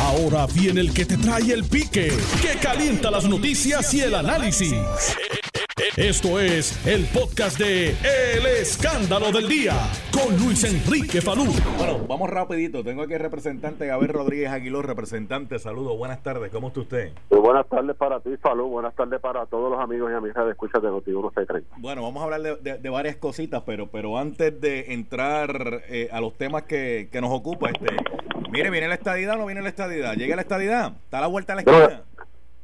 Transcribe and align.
Ahora 0.00 0.46
viene 0.46 0.80
el 0.80 0.92
que 0.94 1.04
te 1.04 1.16
trae 1.16 1.52
el 1.52 1.64
pique, 1.64 2.12
que 2.42 2.58
calienta 2.60 3.10
las 3.10 3.28
noticias 3.28 3.92
y 3.94 4.00
el 4.00 4.14
análisis. 4.14 4.74
Esto 5.96 6.38
es 6.38 6.86
el 6.86 7.04
podcast 7.06 7.58
de 7.58 7.90
El 7.90 8.46
Escándalo 8.60 9.32
del 9.32 9.48
Día 9.48 9.74
con 10.12 10.36
Luis 10.38 10.62
Enrique 10.64 11.20
Falú. 11.20 11.46
Bueno, 11.78 11.98
vamos 12.06 12.30
rapidito. 12.30 12.84
Tengo 12.84 13.02
aquí 13.02 13.14
el 13.14 13.18
representante 13.20 13.86
Gabriel 13.86 14.12
Rodríguez 14.14 14.50
Aguiló, 14.50 14.82
representante. 14.82 15.58
Saludos, 15.58 15.96
buenas 15.98 16.22
tardes. 16.22 16.50
¿Cómo 16.52 16.68
está 16.68 16.80
usted? 16.80 17.12
Muy 17.30 17.40
buenas 17.40 17.66
tardes 17.68 17.96
para 17.96 18.20
ti, 18.20 18.30
Falú. 18.40 18.68
Buenas 18.68 18.94
tardes 18.94 19.20
para 19.20 19.46
todos 19.46 19.70
los 19.70 19.80
amigos 19.80 20.10
y 20.12 20.14
amigas 20.14 20.44
de 20.44 20.52
escucha 20.52 20.78
de 20.78 20.88
Noti 20.88 21.10
1630. 21.10 21.76
Bueno, 21.78 22.02
vamos 22.02 22.20
a 22.20 22.24
hablar 22.24 22.42
de, 22.42 22.56
de- 22.56 22.78
de 22.78 22.88
varias 22.90 23.16
cositas, 23.16 23.62
pero 23.66 23.88
pero 23.90 24.16
antes 24.16 24.58
de 24.60 24.92
entrar 24.92 25.82
eh, 25.88 26.08
a 26.12 26.20
los 26.20 26.34
temas 26.34 26.62
que, 26.64 27.08
que 27.10 27.20
nos 27.20 27.30
ocupa, 27.32 27.68
este, 27.70 27.86
mire, 28.50 28.70
¿viene 28.70 28.88
la 28.88 28.94
estadidad 28.94 29.34
o 29.34 29.38
no 29.38 29.46
viene 29.46 29.62
la 29.62 29.68
estadidad? 29.68 30.14
¿Llega 30.14 30.36
la 30.36 30.42
estadidad? 30.42 30.92
¿Está 31.04 31.20
la 31.20 31.26
vuelta 31.26 31.52
a 31.52 31.56
la 31.56 31.62
esquina? 31.62 32.02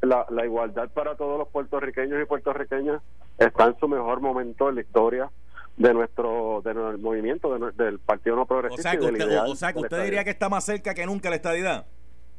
La, 0.02 0.26
la 0.30 0.44
igualdad 0.44 0.88
para 0.90 1.16
todos 1.16 1.38
los 1.38 1.48
puertorriqueños 1.48 2.20
y 2.22 2.26
puertorriqueñas 2.26 3.02
está 3.38 3.64
en 3.66 3.78
su 3.78 3.88
mejor 3.88 4.20
momento 4.20 4.68
en 4.68 4.76
la 4.76 4.80
historia 4.82 5.30
de 5.76 5.92
nuestro 5.92 6.62
del 6.64 6.98
movimiento 6.98 7.58
de 7.58 7.72
del 7.72 7.98
Partido 7.98 8.36
No 8.36 8.42
O 8.42 8.46
Progresista. 8.46 8.90
sea, 8.90 8.98
que 8.98 9.06
usted, 9.06 9.26
ideal 9.26 9.46
o, 9.46 9.52
o 9.52 9.56
sea, 9.56 9.72
que 9.72 9.80
de 9.80 9.82
usted 9.82 10.04
diría 10.04 10.24
que 10.24 10.30
está 10.30 10.48
más 10.48 10.64
cerca 10.64 10.94
que 10.94 11.04
nunca 11.06 11.28
la 11.30 11.36
estadidad. 11.36 11.86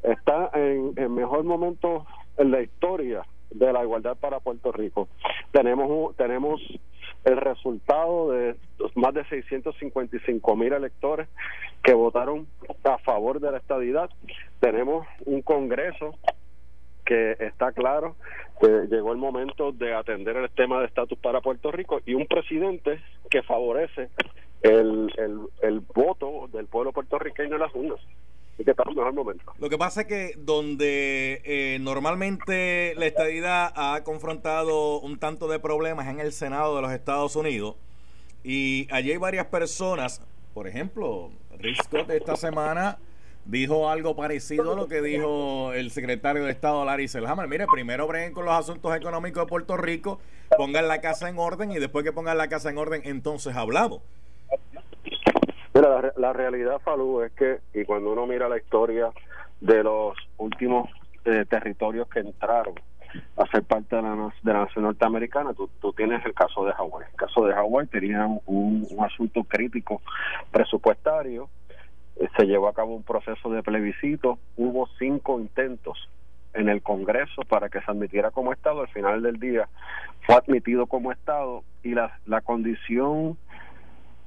está 0.03 0.49
en, 0.53 0.93
en 0.95 1.13
mejor 1.13 1.43
momento 1.43 2.05
en 2.37 2.51
la 2.51 2.61
historia 2.61 3.23
de 3.51 3.73
la 3.73 3.83
igualdad 3.83 4.17
para 4.17 4.39
Puerto 4.39 4.71
Rico. 4.71 5.07
Tenemos 5.51 6.15
tenemos 6.15 6.61
el 7.27 7.35
resultado 7.35 8.31
de 8.31 8.55
más 8.95 9.13
de 9.13 9.25
655 9.25 10.55
mil 10.55 10.71
electores 10.71 11.27
que 11.83 11.93
votaron 11.93 12.47
a 12.85 12.97
favor 12.99 13.41
de 13.41 13.51
la 13.51 13.57
estadidad. 13.57 14.09
Tenemos 14.61 15.05
un 15.25 15.41
Congreso 15.41 16.15
que 17.05 17.35
está 17.39 17.73
claro 17.73 18.15
que 18.61 18.67
llegó 18.89 19.11
el 19.11 19.17
momento 19.17 19.73
de 19.73 19.93
atender 19.93 20.37
el 20.37 20.49
tema 20.51 20.79
de 20.79 20.85
estatus 20.85 21.19
para 21.19 21.41
Puerto 21.41 21.69
Rico 21.69 21.99
y 22.05 22.13
un 22.13 22.27
presidente 22.27 23.01
que 23.29 23.43
favorece 23.43 24.09
el, 24.61 25.11
el, 25.17 25.39
el 25.61 25.79
voto 25.81 26.47
del 26.53 26.67
pueblo 26.67 26.93
puertorriqueño 26.93 27.55
en 27.55 27.61
las 27.61 27.75
urnas. 27.75 27.99
En 28.59 29.15
momento. 29.15 29.53
Lo 29.59 29.69
que 29.69 29.77
pasa 29.77 30.01
es 30.01 30.07
que 30.07 30.33
donde 30.37 31.41
eh, 31.45 31.77
normalmente 31.79 32.93
la 32.97 33.05
estadidad 33.05 33.71
ha 33.75 34.03
confrontado 34.03 34.99
un 34.99 35.19
tanto 35.19 35.47
de 35.47 35.59
problemas 35.59 36.07
en 36.07 36.19
el 36.19 36.31
Senado 36.31 36.75
de 36.75 36.81
los 36.81 36.91
Estados 36.91 37.35
Unidos 37.35 37.75
y 38.43 38.87
allí 38.91 39.11
hay 39.11 39.17
varias 39.17 39.45
personas, 39.47 40.21
por 40.53 40.67
ejemplo, 40.67 41.31
Rick 41.59 41.83
Scott 41.83 42.09
esta 42.09 42.35
semana 42.35 42.97
dijo 43.45 43.89
algo 43.89 44.15
parecido 44.15 44.73
a 44.73 44.75
lo 44.75 44.87
que 44.87 45.01
dijo 45.01 45.71
el 45.73 45.91
secretario 45.91 46.43
de 46.43 46.51
Estado 46.51 46.83
Larry 46.83 47.07
Selhammer. 47.07 47.47
Mire, 47.47 47.65
primero 47.67 48.07
breguen 48.07 48.33
con 48.33 48.45
los 48.45 48.53
asuntos 48.53 48.95
económicos 48.95 49.43
de 49.43 49.47
Puerto 49.47 49.77
Rico, 49.77 50.19
pongan 50.57 50.87
la 50.87 50.99
casa 50.99 51.29
en 51.29 51.37
orden 51.37 51.71
y 51.71 51.79
después 51.79 52.03
que 52.03 52.11
pongan 52.11 52.37
la 52.37 52.49
casa 52.49 52.69
en 52.69 52.77
orden, 52.77 53.01
entonces 53.05 53.55
hablamos. 53.55 54.01
Mira, 55.77 56.01
la, 56.01 56.13
la 56.17 56.33
realidad, 56.33 56.79
Falú, 56.79 57.21
es 57.21 57.31
que, 57.33 57.59
y 57.75 57.85
cuando 57.85 58.11
uno 58.11 58.25
mira 58.25 58.49
la 58.49 58.57
historia 58.57 59.11
de 59.61 59.83
los 59.83 60.17
últimos 60.37 60.89
eh, 61.23 61.45
territorios 61.47 62.07
que 62.09 62.21
entraron 62.21 62.73
a 63.35 63.45
ser 63.45 63.61
parte 63.61 63.95
de 63.95 64.01
la, 64.01 64.33
de 64.41 64.53
la 64.53 64.61
nación 64.61 64.85
norteamericana, 64.85 65.53
tú, 65.53 65.69
tú 65.79 65.93
tienes 65.93 66.25
el 66.25 66.33
caso 66.33 66.65
de 66.65 66.73
Hawái. 66.73 67.05
El 67.11 67.15
caso 67.15 67.45
de 67.45 67.53
Hawái 67.53 67.85
tenía 67.89 68.25
un, 68.25 68.87
un 68.89 69.05
asunto 69.05 69.43
crítico 69.43 70.01
presupuestario, 70.49 71.47
eh, 72.15 72.27
se 72.35 72.45
llevó 72.47 72.69
a 72.69 72.73
cabo 72.73 72.95
un 72.95 73.03
proceso 73.03 73.47
de 73.51 73.61
plebiscito, 73.61 74.39
hubo 74.55 74.89
cinco 74.97 75.39
intentos 75.39 76.09
en 76.55 76.69
el 76.69 76.81
Congreso 76.81 77.43
para 77.47 77.69
que 77.69 77.81
se 77.81 77.91
admitiera 77.91 78.31
como 78.31 78.51
Estado, 78.51 78.81
al 78.81 78.87
final 78.87 79.21
del 79.21 79.39
día 79.39 79.69
fue 80.25 80.37
admitido 80.37 80.87
como 80.87 81.11
Estado 81.11 81.61
y 81.83 81.93
la, 81.93 82.17
la 82.25 82.41
condición 82.41 83.37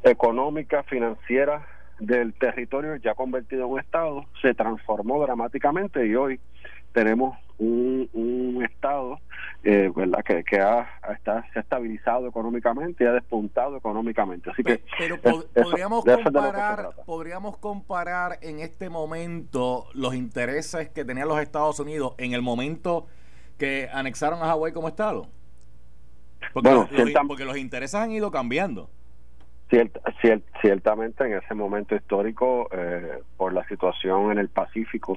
económica, 0.02 0.82
financiera 0.84 1.66
del 1.98 2.32
territorio 2.34 2.96
ya 2.96 3.14
convertido 3.14 3.64
en 3.66 3.70
un 3.72 3.80
Estado 3.80 4.24
se 4.40 4.54
transformó 4.54 5.20
dramáticamente 5.22 6.06
y 6.06 6.14
hoy 6.14 6.40
tenemos 6.92 7.36
un, 7.58 8.08
un 8.14 8.64
Estado 8.64 9.18
eh, 9.62 9.92
verdad 9.94 10.24
que, 10.24 10.42
que 10.42 10.58
ha, 10.58 10.88
está, 11.12 11.44
se 11.52 11.58
ha 11.58 11.62
estabilizado 11.62 12.26
económicamente 12.26 13.04
y 13.04 13.06
ha 13.06 13.12
despuntado 13.12 13.76
económicamente. 13.76 14.48
Así 14.50 14.62
que 14.64 14.78
Pe- 14.78 14.84
Pero 14.98 15.14
es- 15.16 15.62
podríamos 15.62 16.06
eso 16.06 16.22
comparar, 16.22 16.88
podríamos 17.04 17.58
comparar 17.58 18.38
en 18.40 18.60
este 18.60 18.88
momento 18.88 19.86
los 19.92 20.14
intereses 20.14 20.88
que 20.88 21.04
tenían 21.04 21.28
los 21.28 21.38
Estados 21.40 21.78
Unidos 21.78 22.14
en 22.16 22.32
el 22.32 22.40
momento 22.40 23.06
que 23.58 23.90
anexaron 23.92 24.40
a 24.42 24.46
Hawái 24.46 24.72
como 24.72 24.88
estado. 24.88 25.26
Porque, 26.54 26.70
Bueno, 26.70 26.88
los, 26.90 27.12
porque 27.28 27.44
los 27.44 27.58
intereses 27.58 27.94
han 27.96 28.10
ido 28.12 28.30
cambiando. 28.30 28.88
Ciert- 29.70 30.00
cier- 30.20 30.42
ciertamente 30.60 31.24
en 31.24 31.34
ese 31.34 31.54
momento 31.54 31.94
histórico, 31.94 32.68
eh, 32.72 33.20
por 33.36 33.52
la 33.52 33.64
situación 33.68 34.32
en 34.32 34.38
el 34.38 34.48
Pacífico, 34.48 35.14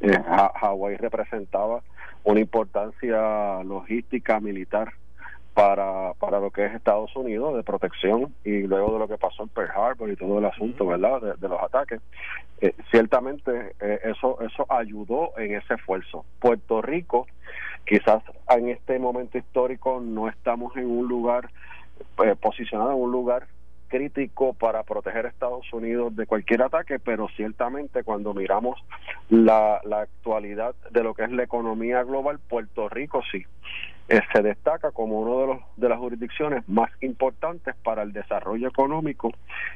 eh, 0.00 0.16
Ha- 0.26 0.52
Hawái 0.58 0.96
representaba 0.96 1.82
una 2.24 2.40
importancia 2.40 3.62
logística 3.62 4.40
militar 4.40 4.92
para, 5.54 6.14
para 6.14 6.40
lo 6.40 6.50
que 6.50 6.64
es 6.64 6.74
Estados 6.74 7.14
Unidos 7.16 7.54
de 7.56 7.62
protección 7.62 8.32
y 8.44 8.62
luego 8.62 8.92
de 8.94 8.98
lo 9.00 9.08
que 9.08 9.18
pasó 9.18 9.42
en 9.42 9.48
Pearl 9.50 9.70
Harbor 9.70 10.08
y 10.10 10.16
todo 10.16 10.38
el 10.38 10.44
asunto, 10.46 10.86
¿verdad? 10.86 11.20
De, 11.20 11.34
de 11.34 11.48
los 11.48 11.60
ataques. 11.62 12.00
Eh, 12.62 12.72
ciertamente 12.90 13.74
eh, 13.80 14.00
eso 14.04 14.38
eso 14.40 14.64
ayudó 14.70 15.36
en 15.38 15.54
ese 15.56 15.74
esfuerzo. 15.74 16.24
Puerto 16.38 16.80
Rico, 16.80 17.26
quizás 17.84 18.22
en 18.48 18.68
este 18.68 18.98
momento 18.98 19.36
histórico 19.38 20.00
no 20.02 20.28
estamos 20.28 20.74
en 20.76 20.86
un 20.90 21.08
lugar 21.08 21.50
eh, 22.24 22.34
posicionado 22.40 22.92
en 22.92 22.98
un 23.02 23.10
lugar 23.12 23.46
crítico 23.90 24.54
para 24.54 24.82
proteger 24.84 25.26
a 25.26 25.28
Estados 25.28 25.70
Unidos 25.72 26.16
de 26.16 26.26
cualquier 26.26 26.62
ataque, 26.62 26.98
pero 26.98 27.28
ciertamente 27.36 28.04
cuando 28.04 28.32
miramos 28.32 28.80
la, 29.28 29.80
la 29.84 30.02
actualidad 30.02 30.74
de 30.90 31.02
lo 31.02 31.12
que 31.12 31.24
es 31.24 31.30
la 31.32 31.42
economía 31.42 32.02
global, 32.04 32.38
Puerto 32.38 32.88
Rico 32.88 33.20
sí 33.30 33.44
eh, 34.10 34.20
se 34.32 34.42
destaca 34.42 34.90
como 34.90 35.20
uno 35.20 35.40
de 35.40 35.46
los 35.46 35.58
de 35.76 35.88
las 35.88 35.98
jurisdicciones 35.98 36.68
más 36.68 36.90
importantes 37.00 37.76
para 37.84 38.02
el 38.02 38.12
desarrollo 38.12 38.66
económico 38.66 39.30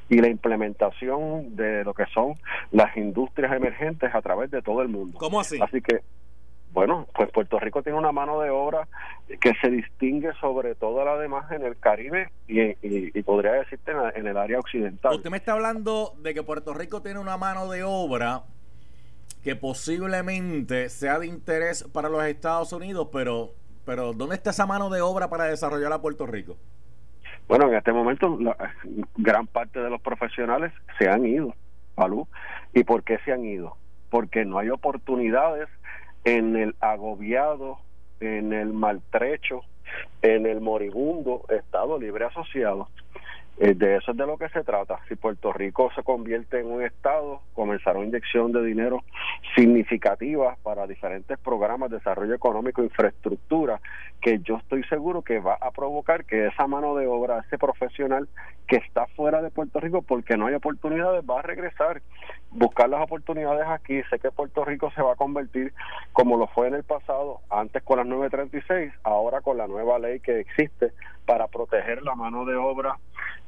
y 0.08 0.20
la 0.20 0.28
implementación 0.28 1.54
de 1.54 1.84
lo 1.84 1.94
que 1.94 2.04
son 2.06 2.34
las 2.72 2.96
industrias 2.96 3.52
emergentes 3.52 4.12
a 4.12 4.20
través 4.22 4.50
de 4.50 4.60
todo 4.60 4.82
el 4.82 4.88
mundo. 4.88 5.18
¿Cómo 5.20 5.38
así? 5.38 5.58
Así 5.62 5.80
que, 5.80 6.00
bueno, 6.74 7.06
pues 7.14 7.30
Puerto 7.30 7.58
Rico 7.60 7.82
tiene 7.84 7.96
una 7.98 8.10
mano 8.12 8.40
de 8.40 8.50
obra 8.50 8.88
que 9.40 9.54
se 9.62 9.70
distingue 9.70 10.32
sobre 10.40 10.74
toda 10.74 11.04
la 11.04 11.16
demás 11.16 11.50
en 11.52 11.62
el 11.64 11.78
Caribe 11.78 12.30
y, 12.48 12.60
y, 12.60 12.76
y 12.82 13.22
podría 13.22 13.52
decirte 13.52 13.92
en, 13.92 13.96
la- 13.98 14.10
en 14.10 14.26
el 14.26 14.36
área 14.36 14.58
occidental. 14.58 15.14
Usted 15.14 15.30
me 15.30 15.36
está 15.36 15.52
hablando 15.52 16.14
de 16.18 16.34
que 16.34 16.42
Puerto 16.42 16.74
Rico 16.74 17.00
tiene 17.00 17.20
una 17.20 17.36
mano 17.36 17.70
de 17.70 17.84
obra 17.84 18.42
que 19.44 19.54
posiblemente 19.54 20.88
sea 20.88 21.18
de 21.20 21.26
interés 21.28 21.84
para 21.84 22.08
los 22.08 22.24
Estados 22.24 22.72
Unidos, 22.72 23.08
pero, 23.12 23.52
pero 23.86 24.12
¿dónde 24.12 24.34
está 24.34 24.50
esa 24.50 24.66
mano 24.66 24.90
de 24.90 25.00
obra 25.00 25.28
para 25.30 25.44
desarrollar 25.44 25.92
a 25.92 26.00
Puerto 26.02 26.26
Rico? 26.26 26.56
Bueno, 27.46 27.68
en 27.68 27.74
este 27.76 27.92
momento 27.92 28.36
la, 28.40 28.56
gran 29.16 29.46
parte 29.46 29.78
de 29.80 29.90
los 29.90 30.00
profesionales 30.00 30.72
se 30.98 31.08
han 31.08 31.24
ido, 31.24 31.54
Palú. 31.94 32.26
¿Y 32.72 32.82
por 32.82 33.04
qué 33.04 33.18
se 33.24 33.32
han 33.32 33.44
ido? 33.44 33.76
Porque 34.10 34.44
no 34.44 34.58
hay 34.58 34.70
oportunidades 34.70 35.68
en 36.24 36.56
el 36.56 36.74
agobiado, 36.80 37.78
en 38.20 38.52
el 38.52 38.72
maltrecho, 38.72 39.62
en 40.22 40.46
el 40.46 40.60
moribundo 40.60 41.44
Estado 41.48 41.98
Libre 41.98 42.24
Asociado. 42.24 42.88
Eh, 43.56 43.74
de 43.74 43.96
eso 43.96 44.10
es 44.10 44.16
de 44.16 44.26
lo 44.26 44.36
que 44.36 44.48
se 44.48 44.64
trata. 44.64 44.98
Si 45.08 45.14
Puerto 45.14 45.52
Rico 45.52 45.90
se 45.94 46.02
convierte 46.02 46.58
en 46.58 46.66
un 46.66 46.82
Estado, 46.82 47.40
comenzará 47.54 47.98
una 47.98 48.08
inyección 48.08 48.50
de 48.50 48.64
dinero 48.64 49.04
significativa 49.54 50.56
para 50.64 50.88
diferentes 50.88 51.38
programas 51.38 51.90
de 51.90 51.98
desarrollo 51.98 52.34
económico 52.34 52.82
e 52.82 52.86
infraestructura, 52.86 53.80
que 54.20 54.40
yo 54.40 54.56
estoy 54.56 54.82
seguro 54.84 55.22
que 55.22 55.38
va 55.38 55.56
a 55.60 55.70
provocar 55.70 56.24
que 56.24 56.48
esa 56.48 56.66
mano 56.66 56.96
de 56.96 57.06
obra, 57.06 57.44
ese 57.46 57.56
profesional 57.56 58.28
que 58.66 58.76
está 58.76 59.06
fuera 59.08 59.40
de 59.40 59.50
Puerto 59.50 59.78
Rico 59.78 60.02
porque 60.02 60.36
no 60.36 60.46
hay 60.46 60.54
oportunidades, 60.54 61.22
va 61.24 61.38
a 61.38 61.42
regresar, 61.42 62.02
buscar 62.50 62.88
las 62.88 63.02
oportunidades 63.02 63.66
aquí. 63.68 64.02
Sé 64.10 64.18
que 64.18 64.32
Puerto 64.32 64.64
Rico 64.64 64.90
se 64.96 65.02
va 65.02 65.12
a 65.12 65.16
convertir 65.16 65.72
como 66.12 66.36
lo 66.36 66.48
fue 66.48 66.66
en 66.66 66.74
el 66.74 66.82
pasado, 66.82 67.40
antes 67.50 67.84
con 67.84 67.98
las 67.98 68.06
936, 68.06 68.92
ahora 69.04 69.42
con 69.42 69.58
la 69.58 69.68
nueva 69.68 70.00
ley 70.00 70.18
que 70.18 70.40
existe 70.40 70.90
para 71.24 71.46
proteger 71.46 72.02
la 72.02 72.16
mano 72.16 72.44
de 72.44 72.56
obra 72.56 72.98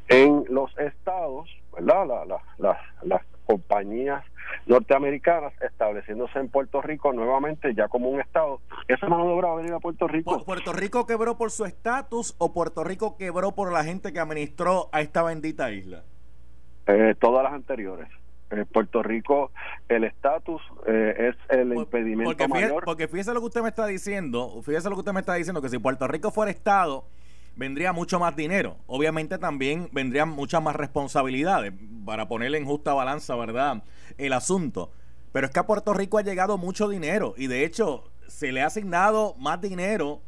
en 0.08 0.44
los 0.48 0.76
estados, 0.78 1.48
¿verdad? 1.72 2.06
La- 2.06 2.24
la- 2.24 2.42
las- 2.58 3.02
las 3.02 3.22
compañías 3.46 4.24
norteamericanas 4.66 5.52
estableciéndose 5.62 6.38
en 6.38 6.48
Puerto 6.48 6.80
Rico 6.82 7.12
nuevamente 7.12 7.74
ya 7.74 7.88
como 7.88 8.08
un 8.08 8.20
estado. 8.20 8.60
Esa 8.88 9.08
mano 9.08 9.24
de 9.26 9.32
obra 9.32 9.48
va 9.48 9.54
a 9.54 9.56
venir 9.58 9.72
a 9.72 9.80
Puerto 9.80 10.06
Rico. 10.08 10.38
¿Pu- 10.40 10.44
¿Puerto 10.44 10.72
Rico 10.72 11.06
quebró 11.06 11.36
por 11.36 11.50
su 11.50 11.64
estatus 11.64 12.34
o 12.38 12.52
Puerto 12.52 12.82
Rico 12.84 13.16
quebró 13.16 13.52
por 13.52 13.72
la 13.72 13.84
gente 13.84 14.12
que 14.12 14.20
administró 14.20 14.88
a 14.92 15.00
esta 15.00 15.22
bendita 15.22 15.70
isla? 15.70 16.02
Eh, 16.86 17.14
todas 17.20 17.44
las 17.44 17.52
anteriores. 17.52 18.08
eh, 18.50 18.64
Puerto 18.72 19.02
Rico, 19.02 19.50
el 19.88 20.04
estatus 20.04 20.62
eh, 20.86 21.30
es 21.30 21.36
el 21.58 21.74
impedimento 21.74 22.30
porque 22.30 22.46
mayor. 22.46 22.84
Porque 22.84 23.08
fíjese 23.08 23.34
lo 23.34 23.40
que 23.40 23.46
usted 23.46 23.60
me 23.62 23.70
está 23.70 23.86
diciendo, 23.86 24.62
fíjese 24.62 24.88
lo 24.88 24.94
que 24.94 25.00
usted 25.00 25.12
me 25.12 25.18
está 25.18 25.34
diciendo, 25.34 25.60
que 25.60 25.68
si 25.68 25.78
Puerto 25.80 26.06
Rico 26.06 26.30
fuera 26.30 26.52
Estado, 26.52 27.04
vendría 27.56 27.92
mucho 27.92 28.20
más 28.20 28.36
dinero. 28.36 28.76
Obviamente 28.86 29.38
también 29.38 29.88
vendrían 29.92 30.28
muchas 30.28 30.62
más 30.62 30.76
responsabilidades 30.76 31.72
para 32.04 32.28
ponerle 32.28 32.58
en 32.58 32.66
justa 32.66 32.94
balanza, 32.94 33.34
¿verdad? 33.34 33.82
El 34.18 34.32
asunto. 34.32 34.92
Pero 35.32 35.46
es 35.46 35.52
que 35.52 35.58
a 35.58 35.66
Puerto 35.66 35.92
Rico 35.92 36.18
ha 36.18 36.22
llegado 36.22 36.58
mucho 36.58 36.88
dinero 36.88 37.34
y 37.36 37.48
de 37.48 37.64
hecho 37.64 38.04
se 38.28 38.52
le 38.52 38.62
ha 38.62 38.66
asignado 38.66 39.34
más 39.38 39.60
dinero 39.60 40.20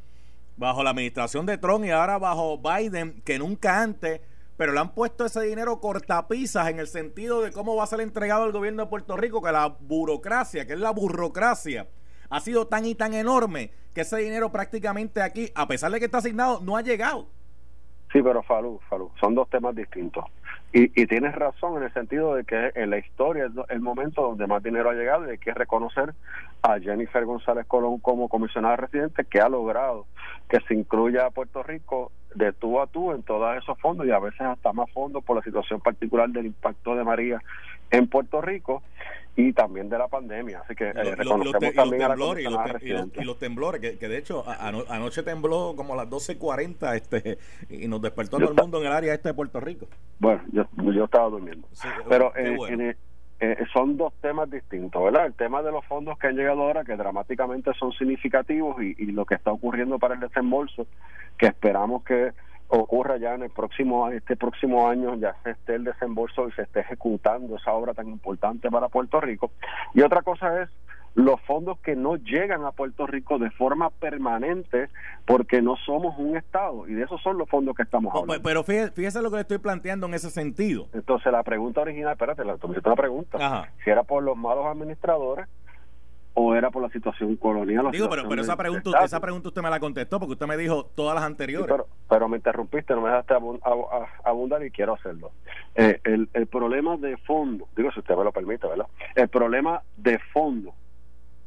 bajo 0.56 0.82
la 0.82 0.90
administración 0.90 1.46
de 1.46 1.58
Trump 1.58 1.84
y 1.84 1.90
ahora 1.90 2.18
bajo 2.18 2.58
Biden 2.58 3.22
que 3.24 3.38
nunca 3.38 3.80
antes 3.80 4.20
pero 4.58 4.72
le 4.72 4.80
han 4.80 4.92
puesto 4.92 5.24
ese 5.24 5.40
dinero 5.42 5.80
cortapisas 5.80 6.68
en 6.68 6.80
el 6.80 6.88
sentido 6.88 7.42
de 7.42 7.52
cómo 7.52 7.76
va 7.76 7.84
a 7.84 7.86
ser 7.86 8.00
entregado 8.00 8.42
al 8.42 8.50
gobierno 8.50 8.82
de 8.82 8.88
Puerto 8.90 9.16
Rico, 9.16 9.40
que 9.40 9.52
la 9.52 9.68
burocracia, 9.68 10.66
que 10.66 10.72
es 10.72 10.80
la 10.80 10.90
burocracia, 10.90 11.86
ha 12.30 12.40
sido 12.40 12.66
tan 12.66 12.84
y 12.84 12.94
tan 12.94 13.14
enorme 13.14 13.70
que 13.94 14.02
ese 14.02 14.18
dinero 14.18 14.50
prácticamente 14.50 15.22
aquí, 15.22 15.50
a 15.54 15.66
pesar 15.66 15.90
de 15.90 15.98
que 15.98 16.06
está 16.06 16.18
asignado, 16.18 16.60
no 16.60 16.76
ha 16.76 16.82
llegado. 16.82 17.26
Sí, 18.12 18.22
pero 18.22 18.42
Falú, 18.42 18.80
Falú, 18.88 19.10
son 19.20 19.34
dos 19.34 19.48
temas 19.50 19.74
distintos. 19.74 20.24
Y, 20.72 20.84
y 21.00 21.06
tienes 21.06 21.34
razón 21.34 21.78
en 21.78 21.84
el 21.84 21.92
sentido 21.92 22.34
de 22.34 22.44
que 22.44 22.72
en 22.74 22.90
la 22.90 22.98
historia 22.98 23.46
es 23.46 23.52
el 23.70 23.80
momento 23.80 24.22
donde 24.22 24.46
más 24.46 24.62
dinero 24.62 24.90
ha 24.90 24.94
llegado 24.94 25.26
y 25.26 25.30
hay 25.30 25.38
que 25.38 25.52
reconocer 25.52 26.14
a 26.62 26.78
Jennifer 26.78 27.24
González 27.24 27.66
Colón 27.66 27.98
como 28.00 28.28
comisionada 28.28 28.76
residente 28.76 29.24
que 29.24 29.40
ha 29.40 29.48
logrado 29.48 30.06
que 30.48 30.60
se 30.60 30.74
incluya 30.74 31.26
a 31.26 31.30
Puerto 31.30 31.62
Rico 31.62 32.10
de 32.34 32.52
tú 32.52 32.80
a 32.80 32.86
tú 32.86 33.12
en 33.12 33.22
todos 33.22 33.56
esos 33.56 33.78
fondos 33.80 34.06
y 34.06 34.10
a 34.10 34.18
veces 34.18 34.40
hasta 34.40 34.72
más 34.72 34.90
fondos 34.92 35.24
por 35.24 35.36
la 35.36 35.42
situación 35.42 35.80
particular 35.80 36.28
del 36.30 36.46
impacto 36.46 36.94
de 36.94 37.04
María 37.04 37.42
en 37.90 38.06
Puerto 38.06 38.40
Rico 38.40 38.82
y 39.36 39.52
también 39.52 39.88
de 39.88 39.96
la 39.98 40.08
pandemia. 40.08 40.60
Así 40.60 40.74
que 40.74 40.88
eh, 40.88 41.14
reconocemos 41.14 41.74
también 41.74 42.02
a 42.02 42.08
la 42.08 42.40
y, 42.40 43.24
los, 43.24 43.38
temblores, 43.38 43.80
que, 43.80 43.96
que 43.96 44.08
de 44.08 44.18
hecho 44.18 44.44
anoche 44.88 45.22
tembló 45.22 45.74
como 45.76 45.94
a 45.94 45.96
las 45.96 46.10
12.40 46.10 46.96
este, 46.96 47.38
y 47.70 47.86
nos 47.86 48.02
despertó 48.02 48.38
todo 48.38 48.50
el 48.50 48.56
mundo 48.56 48.80
en 48.80 48.86
el 48.86 48.92
área 48.92 49.14
este 49.14 49.28
de 49.28 49.34
Puerto 49.34 49.60
Rico. 49.60 49.86
Bueno, 50.18 50.42
yo, 50.52 50.64
yo 50.92 51.04
estaba 51.04 51.28
durmiendo. 51.28 51.68
Pero 52.08 52.32
eh, 52.36 52.96
eh, 53.40 53.64
son 53.72 53.96
dos 53.96 54.12
temas 54.20 54.50
distintos, 54.50 55.02
¿verdad? 55.02 55.26
El 55.26 55.34
tema 55.34 55.62
de 55.62 55.70
los 55.70 55.84
fondos 55.84 56.18
que 56.18 56.26
han 56.26 56.36
llegado 56.36 56.62
ahora, 56.62 56.84
que 56.84 56.96
dramáticamente 56.96 57.72
son 57.74 57.92
significativos, 57.92 58.82
y, 58.82 58.96
y 58.98 59.06
lo 59.12 59.24
que 59.24 59.36
está 59.36 59.52
ocurriendo 59.52 59.98
para 59.98 60.14
el 60.14 60.20
desembolso, 60.20 60.86
que 61.36 61.46
esperamos 61.46 62.02
que 62.04 62.32
ocurra 62.68 63.16
ya 63.16 63.34
en 63.34 63.42
el 63.44 63.50
próximo 63.50 64.08
este 64.10 64.36
próximo 64.36 64.88
año 64.88 65.14
ya 65.16 65.34
se 65.42 65.52
esté 65.52 65.76
el 65.76 65.84
desembolso 65.84 66.48
y 66.48 66.52
se 66.52 66.62
esté 66.62 66.80
ejecutando 66.80 67.56
esa 67.56 67.72
obra 67.72 67.94
tan 67.94 68.08
importante 68.08 68.70
para 68.70 68.88
Puerto 68.88 69.20
Rico 69.20 69.52
y 69.94 70.02
otra 70.02 70.20
cosa 70.20 70.62
es 70.62 70.68
los 71.18 71.40
fondos 71.40 71.80
que 71.80 71.96
no 71.96 72.14
llegan 72.14 72.64
a 72.64 72.70
Puerto 72.70 73.04
Rico 73.04 73.40
de 73.40 73.50
forma 73.50 73.90
permanente 73.90 74.88
porque 75.26 75.60
no 75.60 75.74
somos 75.84 76.16
un 76.16 76.36
Estado 76.36 76.86
y 76.86 76.94
de 76.94 77.02
esos 77.02 77.20
son 77.22 77.36
los 77.36 77.48
fondos 77.48 77.74
que 77.74 77.82
estamos 77.82 78.14
oh, 78.14 78.20
hablando. 78.20 78.40
Pero 78.40 78.62
fíjese, 78.62 79.20
lo 79.20 79.28
que 79.28 79.36
le 79.36 79.42
estoy 79.42 79.58
planteando 79.58 80.06
en 80.06 80.14
ese 80.14 80.30
sentido. 80.30 80.86
Entonces 80.92 81.32
la 81.32 81.42
pregunta 81.42 81.80
original, 81.80 82.12
espérate, 82.12 82.44
la, 82.44 82.56
una 82.62 82.94
pregunta, 82.94 83.68
si 83.82 83.90
era 83.90 84.04
por 84.04 84.22
los 84.22 84.36
malos 84.36 84.66
administradores 84.66 85.48
o 86.34 86.54
era 86.54 86.70
por 86.70 86.82
la 86.82 86.88
situación 86.90 87.34
colonial. 87.34 87.90
Digo, 87.90 88.08
pero, 88.08 88.28
pero 88.28 88.42
esa 88.42 88.56
pregunta 88.56 89.04
esa 89.04 89.18
pregunta 89.18 89.48
usted 89.48 89.62
me 89.62 89.70
la 89.70 89.80
contestó 89.80 90.20
porque 90.20 90.34
usted 90.34 90.46
me 90.46 90.56
dijo 90.56 90.84
todas 90.94 91.16
las 91.16 91.24
anteriores. 91.24 91.84
pero, 92.08 92.28
me 92.28 92.36
interrumpiste, 92.36 92.94
no 92.94 93.00
me 93.00 93.08
dejaste 93.08 93.34
abundar 94.22 94.64
y 94.64 94.70
quiero 94.70 94.94
hacerlo. 94.94 95.32
Eh, 95.74 96.00
el, 96.04 96.28
el 96.32 96.46
problema 96.46 96.96
de 96.96 97.16
fondo, 97.16 97.66
digo 97.76 97.90
si 97.90 97.98
usted 97.98 98.14
me 98.14 98.22
lo 98.22 98.30
permite, 98.30 98.68
¿verdad? 98.68 98.86
El 99.16 99.28
problema 99.28 99.82
de 99.96 100.20
fondo 100.32 100.74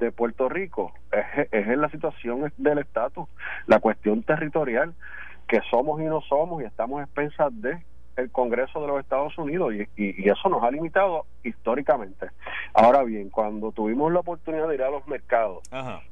de 0.01 0.11
Puerto 0.11 0.49
Rico 0.49 0.93
es, 1.11 1.47
es 1.51 1.67
en 1.67 1.79
la 1.79 1.89
situación 1.89 2.51
del 2.57 2.79
estatus, 2.79 3.29
la 3.67 3.79
cuestión 3.79 4.23
territorial, 4.23 4.93
que 5.47 5.61
somos 5.69 6.01
y 6.01 6.05
no 6.05 6.21
somos 6.21 6.61
y 6.61 6.65
estamos 6.65 7.01
expensas 7.03 7.49
de 7.61 7.83
el 8.17 8.29
Congreso 8.29 8.81
de 8.81 8.87
los 8.87 8.99
Estados 8.99 9.37
Unidos 9.37 9.73
y, 9.73 9.87
y, 9.95 10.29
eso 10.29 10.49
nos 10.49 10.63
ha 10.63 10.71
limitado 10.71 11.25
históricamente. 11.43 12.27
Ahora 12.73 13.03
bien, 13.03 13.29
cuando 13.29 13.71
tuvimos 13.71 14.11
la 14.11 14.19
oportunidad 14.19 14.67
de 14.67 14.75
ir 14.75 14.83
a 14.83 14.91
los 14.91 15.07
mercados, 15.07 15.63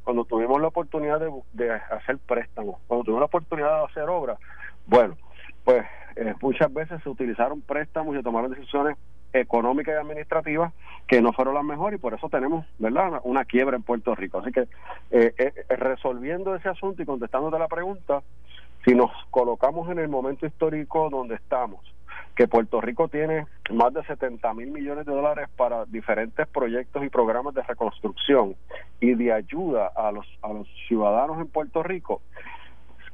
cuando 0.04 0.24
tuvimos 0.24 0.62
la 0.62 0.68
oportunidad 0.68 1.20
de, 1.20 1.30
de, 1.54 1.72
hacer 1.72 2.18
préstamos, 2.20 2.80
cuando 2.88 3.04
tuvimos 3.04 3.22
la 3.22 3.26
oportunidad 3.26 3.80
de 3.80 3.86
hacer 3.86 4.04
obras, 4.04 4.40
bueno, 4.88 5.18
pues 5.66 5.86
eh, 6.16 6.34
muchas 6.42 6.74
veces 6.74 7.02
se 7.04 7.10
utilizaron 7.10 7.62
préstamos 7.62 8.16
y 8.16 8.18
se 8.20 8.24
tomaron 8.24 8.52
decisiones 8.52 8.98
económicas 9.34 9.96
y 9.96 9.98
administrativas 9.98 10.74
que 11.08 11.22
no 11.22 11.34
fueron 11.34 11.56
las 11.56 11.64
mejores 11.64 12.00
y 12.00 12.02
por 12.02 12.14
eso 12.14 12.30
tenemos 12.30 12.66
verdad 12.78 13.20
una 13.24 13.46
quiebra 13.46 13.76
en 13.76 13.84
Puerto 13.84 14.16
Rico. 14.16 14.40
Así 14.40 14.52
que 14.52 14.68
eh, 15.12 15.34
eh, 15.38 15.54
resolviendo 15.76 16.56
ese 16.56 16.70
asunto 16.70 17.02
y 17.02 17.06
contestándote 17.06 17.58
la 17.58 17.68
pregunta 17.68 18.22
si 18.86 18.96
nos 18.96 19.12
colocamos 19.30 19.90
en 19.90 20.00
el 20.00 20.08
momento 20.08 20.46
histórico 20.46 21.10
donde 21.10 21.36
estamos, 21.36 21.80
que 22.36 22.48
Puerto 22.48 22.80
Rico 22.80 23.08
tiene 23.08 23.46
más 23.72 23.94
de 23.94 24.04
70 24.04 24.54
mil 24.54 24.72
millones 24.72 25.06
de 25.06 25.14
dólares 25.14 25.50
para 25.58 25.86
diferentes 25.86 26.48
proyectos 26.48 27.04
y 27.04 27.10
programas 27.10 27.54
de 27.54 27.64
reconstrucción 27.64 28.56
y 29.02 29.14
de 29.16 29.34
ayuda 29.34 29.92
a 29.96 30.12
los, 30.12 30.26
a 30.42 30.50
los 30.50 30.68
ciudadanos 30.88 31.40
en 31.40 31.48
Puerto 31.48 31.84
Rico, 31.84 32.22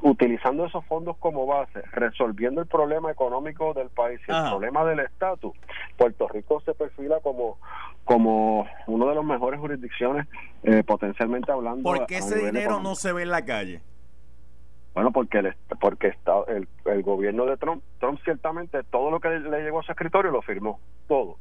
utilizando 0.06 0.68
esos 0.68 0.86
fondos 0.86 1.18
como 1.18 1.48
base, 1.48 1.82
resolviendo 1.92 2.62
el 2.62 2.68
problema 2.68 3.10
económico 3.10 3.74
del 3.74 3.90
país 3.90 4.20
y 4.28 4.32
el 4.32 4.50
problema 4.50 4.86
del 4.86 5.00
estatus, 5.00 5.54
Puerto 5.98 6.28
Rico 6.28 6.62
se 6.62 6.76
perfila 6.76 7.20
como 7.22 7.58
como 8.04 8.68
uno 8.86 9.10
de 9.10 9.16
los 9.16 9.26
mejores 9.26 9.60
jurisdicciones 9.60 10.28
eh, 10.62 10.84
potencialmente 10.84 11.52
hablando. 11.52 11.82
¿Por 11.82 12.06
qué 12.06 12.18
ese 12.18 12.38
dinero 12.38 12.80
no 12.80 12.94
se 12.94 13.14
ve 13.14 13.24
en 13.24 13.32
la 13.32 13.44
calle? 13.46 13.82
Bueno, 14.94 15.12
porque 15.12 15.40
el, 15.40 15.56
porque 15.82 16.10
está 16.10 16.34
el, 16.50 16.68
el 16.86 17.02
gobierno 17.02 17.48
de 17.48 17.58
Trump, 17.58 17.82
Trump 18.00 18.20
ciertamente 18.24 18.84
todo 18.84 19.10
lo 19.10 19.20
que 19.20 19.30
le 19.30 19.64
llegó 19.64 19.80
a 19.80 19.84
su 19.84 19.92
escritorio 19.92 20.30
lo 20.30 20.44
firmó, 20.44 20.80
todo, 21.08 21.38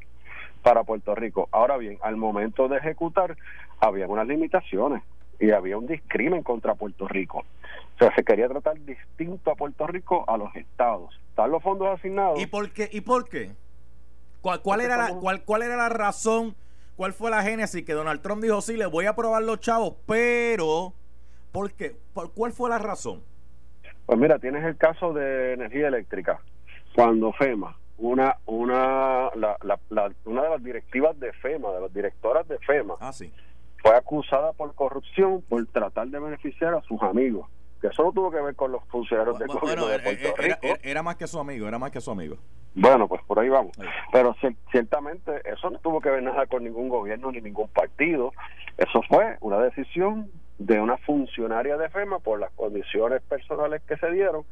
para 0.62 0.84
Puerto 0.84 1.14
Rico. 1.14 1.50
Ahora 1.52 1.76
bien, 1.76 1.98
al 2.00 2.16
momento 2.16 2.66
de 2.68 2.78
ejecutar, 2.78 3.36
había 3.78 4.08
unas 4.08 4.26
limitaciones 4.26 5.02
y 5.40 5.50
había 5.50 5.78
un 5.78 5.86
discrimen 5.86 6.42
contra 6.42 6.74
Puerto 6.74 7.08
Rico. 7.08 7.44
O 7.94 7.98
sea, 7.98 8.14
se 8.14 8.24
quería 8.24 8.48
tratar 8.48 8.78
distinto 8.80 9.50
a 9.50 9.54
Puerto 9.54 9.86
Rico 9.86 10.24
a 10.28 10.36
los 10.36 10.54
estados. 10.56 11.14
Están 11.30 11.50
los 11.50 11.62
fondos 11.62 11.88
asignados. 11.88 12.40
¿Y 12.40 12.46
por 12.46 12.70
qué? 12.70 12.88
¿Y 12.92 13.00
por 13.00 13.28
qué? 13.28 13.50
¿Cuál, 14.40 14.60
cuál 14.62 14.80
era, 14.80 14.96
la, 14.96 15.14
cuál, 15.14 15.42
cuál 15.44 15.62
era 15.62 15.76
la 15.76 15.88
razón? 15.88 16.54
¿Cuál 16.96 17.12
fue 17.12 17.30
la 17.30 17.42
génesis 17.42 17.84
que 17.84 17.92
Donald 17.92 18.20
Trump 18.20 18.42
dijo, 18.42 18.60
sí, 18.60 18.76
le 18.76 18.86
voy 18.86 19.06
a 19.06 19.10
aprobar 19.10 19.42
los 19.42 19.60
chavos, 19.60 19.94
pero... 20.06 20.92
¿Por 21.50 21.72
qué? 21.72 21.96
¿Cuál 22.34 22.52
fue 22.52 22.68
la 22.68 22.78
razón? 22.78 23.22
Pues 24.06 24.18
mira, 24.18 24.38
tienes 24.38 24.64
el 24.64 24.76
caso 24.76 25.12
de 25.12 25.52
energía 25.52 25.88
eléctrica. 25.88 26.40
Cuando 26.94 27.32
FEMA, 27.32 27.76
una 27.96 28.36
una 28.44 29.30
la, 29.36 29.56
la, 29.62 30.12
una 30.24 30.42
de 30.42 30.50
las 30.50 30.62
directivas 30.62 31.18
de 31.18 31.32
FEMA, 31.32 31.70
de 31.70 31.80
las 31.80 31.94
directoras 31.94 32.46
de 32.48 32.58
FEMA, 32.58 32.94
ah, 33.00 33.12
sí. 33.12 33.32
Fue 33.84 33.94
acusada 33.94 34.54
por 34.54 34.74
corrupción 34.74 35.42
por 35.42 35.66
tratar 35.66 36.08
de 36.08 36.18
beneficiar 36.18 36.72
a 36.72 36.80
sus 36.84 37.02
amigos. 37.02 37.46
Que 37.82 37.88
eso 37.88 38.02
no 38.02 38.12
tuvo 38.12 38.30
que 38.30 38.40
ver 38.40 38.56
con 38.56 38.72
los 38.72 38.82
funcionarios 38.84 39.38
del 39.38 39.48
gobierno 39.48 39.86
de 39.88 39.98
Puerto 39.98 40.28
eh, 40.28 40.34
Rico. 40.38 40.78
Era, 40.82 41.02
más 41.02 41.16
que 41.16 41.26
su 41.26 41.38
amigo, 41.38 41.68
era 41.68 41.78
más 41.78 41.90
que 41.90 42.00
su 42.00 42.10
amigo. 42.10 42.38
Bueno, 42.74 43.06
pues 43.06 43.22
por 43.24 43.38
ahí 43.38 43.50
vamos. 43.50 43.72
Pero 44.10 44.34
ciertamente 44.70 45.42
eso 45.44 45.68
no 45.68 45.78
tuvo 45.80 46.00
que 46.00 46.08
ver 46.08 46.22
nada 46.22 46.46
con 46.46 46.64
ningún 46.64 46.88
gobierno 46.88 47.30
ni 47.30 47.42
ningún 47.42 47.68
partido. 47.68 48.32
Eso 48.78 49.02
fue 49.06 49.36
una 49.42 49.58
decisión 49.58 50.30
de 50.58 50.80
una 50.80 50.96
funcionaria 50.96 51.76
de 51.76 51.90
FEMA 51.90 52.20
por 52.20 52.40
las 52.40 52.52
condiciones 52.52 53.20
personales 53.22 53.82
que 53.82 53.98
se 53.98 54.10
dieron 54.12 54.46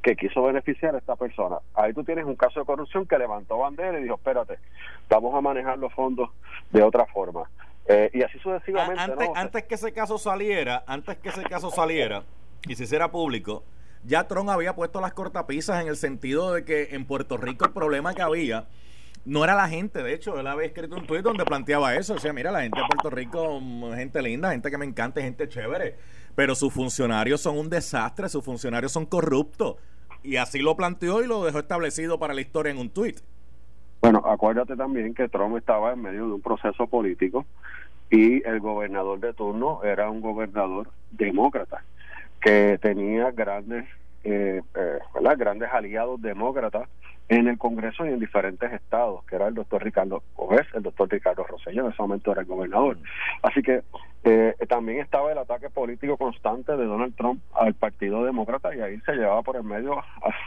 que 0.00 0.14
quiso 0.14 0.44
beneficiar 0.44 0.94
a 0.94 0.98
esta 0.98 1.16
persona. 1.16 1.56
Ahí 1.74 1.92
tú 1.92 2.04
tienes 2.04 2.24
un 2.24 2.36
caso 2.36 2.60
de 2.60 2.66
corrupción 2.66 3.04
que 3.06 3.18
levantó 3.18 3.58
bandera 3.58 3.98
y 3.98 4.04
dijo, 4.04 4.14
espérate, 4.14 4.60
vamos 5.08 5.34
a 5.34 5.40
manejar 5.40 5.76
los 5.78 5.92
fondos 5.92 6.30
de 6.70 6.84
otra 6.84 7.04
forma. 7.06 7.50
Eh, 7.88 8.10
y 8.12 8.22
así 8.22 8.38
sucesivamente. 8.38 9.00
Antes, 9.00 9.28
antes 9.34 9.64
que 9.64 9.74
ese 9.76 9.92
caso 9.92 10.18
saliera, 10.18 10.84
antes 10.86 11.16
que 11.18 11.28
ese 11.28 11.42
caso 11.44 11.70
saliera 11.70 12.24
y 12.66 12.74
se 12.74 12.84
hiciera 12.84 13.10
público, 13.10 13.64
ya 14.04 14.26
Trump 14.26 14.50
había 14.50 14.74
puesto 14.74 15.00
las 15.00 15.12
cortapisas 15.12 15.82
en 15.82 15.88
el 15.88 15.96
sentido 15.96 16.52
de 16.52 16.64
que 16.64 16.88
en 16.92 17.04
Puerto 17.04 17.36
Rico 17.36 17.64
el 17.64 17.72
problema 17.72 18.14
que 18.14 18.22
había 18.22 18.66
no 19.24 19.42
era 19.42 19.56
la 19.56 19.68
gente, 19.68 20.02
de 20.04 20.14
hecho, 20.14 20.38
él 20.38 20.46
había 20.46 20.66
escrito 20.66 20.94
un 20.94 21.04
tuit 21.04 21.22
donde 21.22 21.44
planteaba 21.44 21.96
eso, 21.96 22.14
o 22.14 22.18
sea, 22.18 22.32
mira, 22.32 22.52
la 22.52 22.62
gente 22.62 22.80
de 22.80 22.86
Puerto 22.86 23.10
Rico, 23.10 23.58
mm, 23.60 23.94
gente 23.94 24.22
linda, 24.22 24.52
gente 24.52 24.70
que 24.70 24.78
me 24.78 24.86
encanta, 24.86 25.20
gente 25.20 25.48
chévere, 25.48 25.96
pero 26.36 26.54
sus 26.54 26.72
funcionarios 26.72 27.40
son 27.40 27.58
un 27.58 27.68
desastre, 27.68 28.28
sus 28.28 28.44
funcionarios 28.44 28.92
son 28.92 29.04
corruptos, 29.04 29.76
y 30.22 30.36
así 30.36 30.60
lo 30.60 30.76
planteó 30.76 31.24
y 31.24 31.26
lo 31.26 31.44
dejó 31.44 31.58
establecido 31.58 32.20
para 32.20 32.34
la 32.34 32.40
historia 32.40 32.70
en 32.70 32.78
un 32.78 32.88
tuit. 32.88 33.18
Bueno, 34.00 34.22
acuérdate 34.24 34.76
también 34.76 35.12
que 35.12 35.28
Trump 35.28 35.56
estaba 35.56 35.92
en 35.92 36.02
medio 36.02 36.28
de 36.28 36.32
un 36.34 36.40
proceso 36.40 36.86
político 36.86 37.44
y 38.10 38.46
el 38.46 38.60
gobernador 38.60 39.20
de 39.20 39.32
turno 39.34 39.82
era 39.84 40.10
un 40.10 40.20
gobernador 40.20 40.88
demócrata 41.10 41.82
que 42.40 42.78
tenía 42.80 43.30
grandes 43.32 43.86
eh, 44.24 44.60
eh, 44.74 44.98
¿verdad? 45.14 45.38
grandes 45.38 45.68
aliados 45.72 46.20
demócratas 46.20 46.88
en 47.28 47.48
el 47.48 47.58
Congreso 47.58 48.06
y 48.06 48.10
en 48.10 48.20
diferentes 48.20 48.72
estados, 48.72 49.24
que 49.24 49.36
era 49.36 49.48
el 49.48 49.54
doctor 49.54 49.82
Ricardo, 49.82 50.22
o 50.36 50.54
es 50.54 50.66
el 50.74 50.82
doctor 50.82 51.10
Ricardo 51.10 51.44
Rosselló, 51.44 51.84
en 51.84 51.92
ese 51.92 52.02
momento 52.02 52.32
era 52.32 52.42
el 52.42 52.46
gobernador. 52.46 52.98
Así 53.42 53.62
que 53.62 53.82
eh, 54.24 54.54
también 54.68 55.00
estaba 55.00 55.32
el 55.32 55.38
ataque 55.38 55.70
político 55.70 56.16
constante 56.16 56.76
de 56.76 56.84
Donald 56.84 57.16
Trump 57.16 57.40
al 57.54 57.74
Partido 57.74 58.24
Demócrata 58.24 58.74
y 58.74 58.80
ahí 58.80 59.00
se 59.00 59.12
llevaba 59.14 59.42
por 59.42 59.56
el 59.56 59.64
medio 59.64 59.96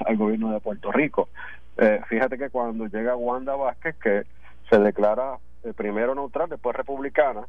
al 0.06 0.18
gobierno 0.18 0.52
de 0.52 0.60
Puerto 0.62 0.92
Rico. 0.92 1.30
Eh, 1.78 2.02
fíjate 2.08 2.38
que 2.38 2.50
cuando 2.50 2.88
llega 2.88 3.16
Wanda 3.16 3.56
Vázquez, 3.56 3.96
que 3.96 4.24
se 4.70 4.80
declara 4.80 5.38
eh, 5.64 5.74
primero 5.76 6.16
neutral, 6.16 6.50
después 6.50 6.76
republicana, 6.76 7.46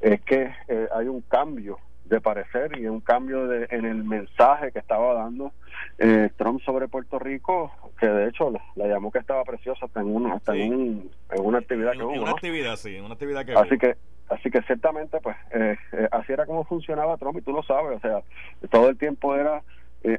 es 0.00 0.20
que 0.22 0.52
hay 0.94 1.06
un 1.06 1.20
cambio 1.22 1.78
de 2.04 2.20
parecer 2.20 2.78
y 2.78 2.86
un 2.86 3.00
cambio 3.00 3.46
de, 3.46 3.66
en 3.70 3.84
el 3.84 4.04
mensaje 4.04 4.70
que 4.72 4.78
estaba 4.78 5.14
dando 5.14 5.52
eh, 5.98 6.30
Trump 6.36 6.60
sobre 6.62 6.88
Puerto 6.88 7.18
Rico, 7.18 7.72
que 7.98 8.06
de 8.06 8.28
hecho 8.28 8.52
la, 8.76 8.86
llamó 8.86 9.10
que 9.10 9.18
estaba 9.18 9.42
preciosa 9.44 9.86
hasta 9.86 10.00
en, 10.00 10.14
una, 10.14 10.34
hasta 10.34 10.54
en, 10.54 11.10
una 11.38 11.58
actividad 11.58 11.92
que 11.92 12.02
hubo. 12.02 12.14
En 12.14 12.22
una 12.22 12.32
actividad, 12.32 12.76
sí, 12.76 12.96
en 12.96 13.04
una 13.04 13.14
actividad 13.14 13.46
que 13.46 13.54
Así 13.54 13.78
que 13.78 13.96
así 14.28 14.50
que 14.50 14.62
ciertamente 14.62 15.20
pues 15.20 15.36
eh, 15.52 15.76
eh, 15.92 16.08
así 16.10 16.32
era 16.32 16.46
como 16.46 16.64
funcionaba 16.64 17.16
Trump 17.16 17.38
y 17.38 17.42
tú 17.42 17.52
lo 17.52 17.62
sabes, 17.62 17.96
o 17.96 18.00
sea, 18.00 18.22
todo 18.70 18.88
el 18.88 18.98
tiempo 18.98 19.34
era 19.34 19.62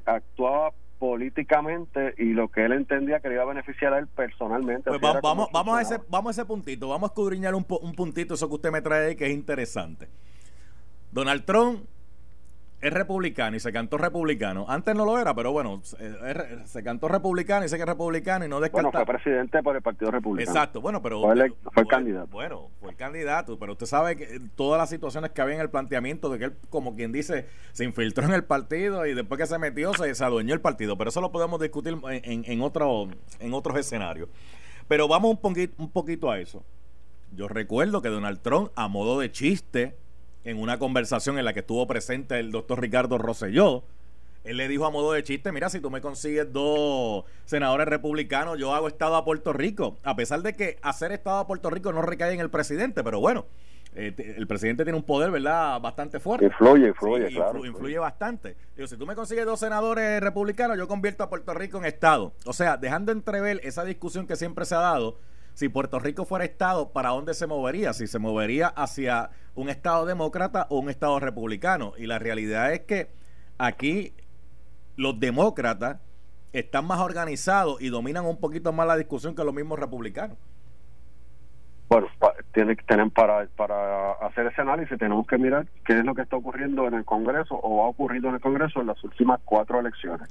actuaba 0.05 0.71
políticamente 1.03 2.15
y 2.17 2.31
lo 2.31 2.47
que 2.47 2.63
él 2.63 2.71
entendía 2.71 3.19
que 3.19 3.27
le 3.27 3.33
iba 3.33 3.43
a 3.43 3.47
beneficiar 3.47 3.93
a 3.93 3.99
él 3.99 4.07
personalmente. 4.07 4.89
Pues 4.89 5.01
vamos, 5.01 5.49
vamos, 5.51 5.77
a 5.77 5.81
ese, 5.81 5.99
vamos 6.07 6.29
a 6.29 6.41
ese 6.41 6.47
puntito, 6.47 6.87
vamos 6.87 7.09
a 7.09 7.11
escudriñar 7.11 7.53
un, 7.55 7.65
un 7.81 7.93
puntito, 7.93 8.35
eso 8.35 8.47
que 8.47 8.55
usted 8.55 8.71
me 8.71 8.81
trae 8.81 9.07
ahí 9.07 9.15
que 9.17 9.25
es 9.25 9.33
interesante. 9.33 10.07
Donald 11.11 11.43
Trump 11.43 11.81
es 12.83 12.91
republicano 12.91 13.55
y 13.55 13.61
se 13.61 13.71
cantó 13.71 13.97
republicano. 13.97 14.65
Antes 14.67 14.93
no 14.93 15.05
lo 15.05 15.17
era, 15.17 15.33
pero 15.33 15.53
bueno, 15.53 15.81
se 16.65 16.83
cantó 16.83 17.07
republicano 17.07 17.61
y 17.61 17.63
dice 17.65 17.77
que 17.77 17.83
es 17.83 17.87
republicano 17.87 18.45
y 18.45 18.49
no 18.49 18.59
descarta. 18.59 18.89
Bueno, 18.89 19.05
fue 19.05 19.15
presidente 19.15 19.63
por 19.63 19.77
el 19.77 19.81
Partido 19.81 20.11
Republicano. 20.11 20.51
Exacto, 20.51 20.81
bueno, 20.81 21.01
pero. 21.01 21.21
Fue, 21.21 21.33
el 21.33 21.87
candidato. 21.87 22.27
Bueno, 22.27 22.69
fue 22.81 22.91
el 22.91 22.97
candidato, 22.97 23.57
pero 23.57 23.71
usted 23.71 23.85
sabe 23.85 24.17
que 24.17 24.41
todas 24.55 24.77
las 24.77 24.89
situaciones 24.89 25.31
que 25.31 25.41
había 25.41 25.55
en 25.55 25.61
el 25.61 25.69
planteamiento 25.69 26.29
de 26.29 26.39
que 26.39 26.45
él, 26.45 26.53
como 26.69 26.93
quien 26.95 27.13
dice, 27.13 27.47
se 27.71 27.85
infiltró 27.85 28.25
en 28.25 28.33
el 28.33 28.43
partido 28.43 29.05
y 29.05 29.13
después 29.13 29.39
que 29.39 29.47
se 29.47 29.57
metió 29.57 29.93
se, 29.93 30.13
se 30.13 30.23
adueñó 30.23 30.53
el 30.53 30.61
partido. 30.61 30.97
Pero 30.97 31.09
eso 31.09 31.21
lo 31.21 31.31
podemos 31.31 31.61
discutir 31.61 31.97
en, 32.09 32.43
en, 32.45 32.61
otro, 32.61 33.07
en 33.39 33.53
otros 33.53 33.77
escenarios. 33.77 34.27
Pero 34.89 35.07
vamos 35.07 35.31
un 35.31 35.37
poquito, 35.37 35.73
un 35.81 35.89
poquito 35.89 36.29
a 36.29 36.39
eso. 36.39 36.65
Yo 37.31 37.47
recuerdo 37.47 38.01
que 38.01 38.09
Donald 38.09 38.41
Trump, 38.41 38.71
a 38.75 38.89
modo 38.89 39.19
de 39.19 39.31
chiste, 39.31 39.95
en 40.43 40.59
una 40.59 40.79
conversación 40.79 41.37
en 41.37 41.45
la 41.45 41.53
que 41.53 41.61
estuvo 41.61 41.85
presente 41.87 42.39
el 42.39 42.51
doctor 42.51 42.81
Ricardo 42.81 43.17
Rosselló, 43.17 43.83
él 44.43 44.57
le 44.57 44.67
dijo 44.67 44.85
a 44.85 44.91
modo 44.91 45.13
de 45.13 45.23
chiste, 45.23 45.51
mira, 45.51 45.69
si 45.69 45.79
tú 45.79 45.89
me 45.89 46.01
consigues 46.01 46.51
dos 46.51 47.23
senadores 47.45 47.87
republicanos, 47.87 48.59
yo 48.59 48.73
hago 48.73 48.87
Estado 48.87 49.15
a 49.15 49.23
Puerto 49.23 49.53
Rico, 49.53 49.97
a 50.03 50.15
pesar 50.15 50.41
de 50.41 50.53
que 50.53 50.77
hacer 50.81 51.13
Estado 51.13 51.37
a 51.37 51.47
Puerto 51.47 51.69
Rico 51.69 51.93
no 51.93 52.01
recae 52.01 52.33
en 52.33 52.41
el 52.41 52.49
presidente, 52.49 53.03
pero 53.03 53.21
bueno, 53.21 53.45
eh, 53.95 54.13
el 54.37 54.47
presidente 54.47 54.83
tiene 54.83 54.97
un 54.97 55.03
poder, 55.03 55.31
¿verdad?, 55.31 55.79
bastante 55.79 56.19
fuerte. 56.19 56.45
Influye, 56.45 56.87
influye, 56.87 57.27
claro. 57.27 57.65
Influye, 57.65 57.97
bastante. 57.99 58.55
Digo, 58.75 58.87
si 58.87 58.97
tú 58.97 59.05
me 59.05 59.15
consigues 59.15 59.45
dos 59.45 59.59
senadores 59.59 60.19
republicanos, 60.19 60.77
yo 60.77 60.87
convierto 60.87 61.23
a 61.23 61.29
Puerto 61.29 61.53
Rico 61.53 61.77
en 61.77 61.85
Estado. 61.85 62.33
O 62.45 62.53
sea, 62.53 62.75
dejando 62.75 63.11
entrever 63.11 63.61
esa 63.63 63.85
discusión 63.85 64.27
que 64.27 64.35
siempre 64.35 64.65
se 64.65 64.75
ha 64.75 64.79
dado 64.79 65.17
si 65.53 65.69
Puerto 65.69 65.99
Rico 65.99 66.25
fuera 66.25 66.45
Estado, 66.45 66.91
¿para 66.91 67.09
dónde 67.09 67.33
se 67.33 67.47
movería? 67.47 67.93
Si 67.93 68.07
se 68.07 68.19
movería 68.19 68.67
hacia 68.67 69.29
un 69.55 69.69
Estado 69.69 70.05
demócrata 70.05 70.67
o 70.69 70.79
un 70.79 70.89
Estado 70.89 71.19
republicano. 71.19 71.93
Y 71.97 72.07
la 72.07 72.19
realidad 72.19 72.73
es 72.73 72.81
que 72.81 73.09
aquí 73.57 74.13
los 74.95 75.19
demócratas 75.19 75.99
están 76.53 76.85
más 76.85 76.99
organizados 76.99 77.81
y 77.81 77.89
dominan 77.89 78.25
un 78.25 78.39
poquito 78.39 78.71
más 78.73 78.87
la 78.87 78.95
discusión 78.95 79.35
que 79.35 79.43
los 79.43 79.53
mismos 79.53 79.79
republicanos. 79.79 80.37
Bueno, 81.89 82.07
tiene 82.53 82.75
que 82.75 82.83
tener 82.85 83.11
para, 83.11 83.45
para 83.55 84.13
hacer 84.13 84.47
ese 84.47 84.61
análisis 84.61 84.97
tenemos 84.97 85.27
que 85.27 85.37
mirar 85.37 85.67
qué 85.85 85.99
es 85.99 86.05
lo 86.05 86.15
que 86.15 86.23
está 86.23 86.37
ocurriendo 86.37 86.87
en 86.87 86.95
el 86.95 87.05
Congreso 87.05 87.55
o 87.55 87.83
ha 87.83 87.87
ocurrido 87.87 88.29
en 88.29 88.35
el 88.35 88.41
Congreso 88.41 88.81
en 88.81 88.87
las 88.87 89.03
últimas 89.03 89.39
cuatro 89.45 89.79
elecciones. 89.79 90.27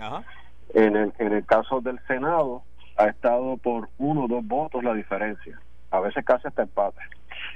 En, 0.75 0.97
el, 0.97 1.13
en 1.19 1.33
el 1.33 1.45
caso 1.45 1.81
del 1.81 2.01
Senado, 2.09 2.65
ha 2.97 3.07
estado 3.07 3.57
por 3.57 3.89
uno 3.99 4.25
o 4.25 4.29
dos 4.29 4.47
votos 4.47 4.83
la 4.85 4.95
diferencia, 4.95 5.61
a 5.91 6.01
veces 6.01 6.25
casi 6.25 6.49
hasta 6.49 6.63
empate, 6.63 7.01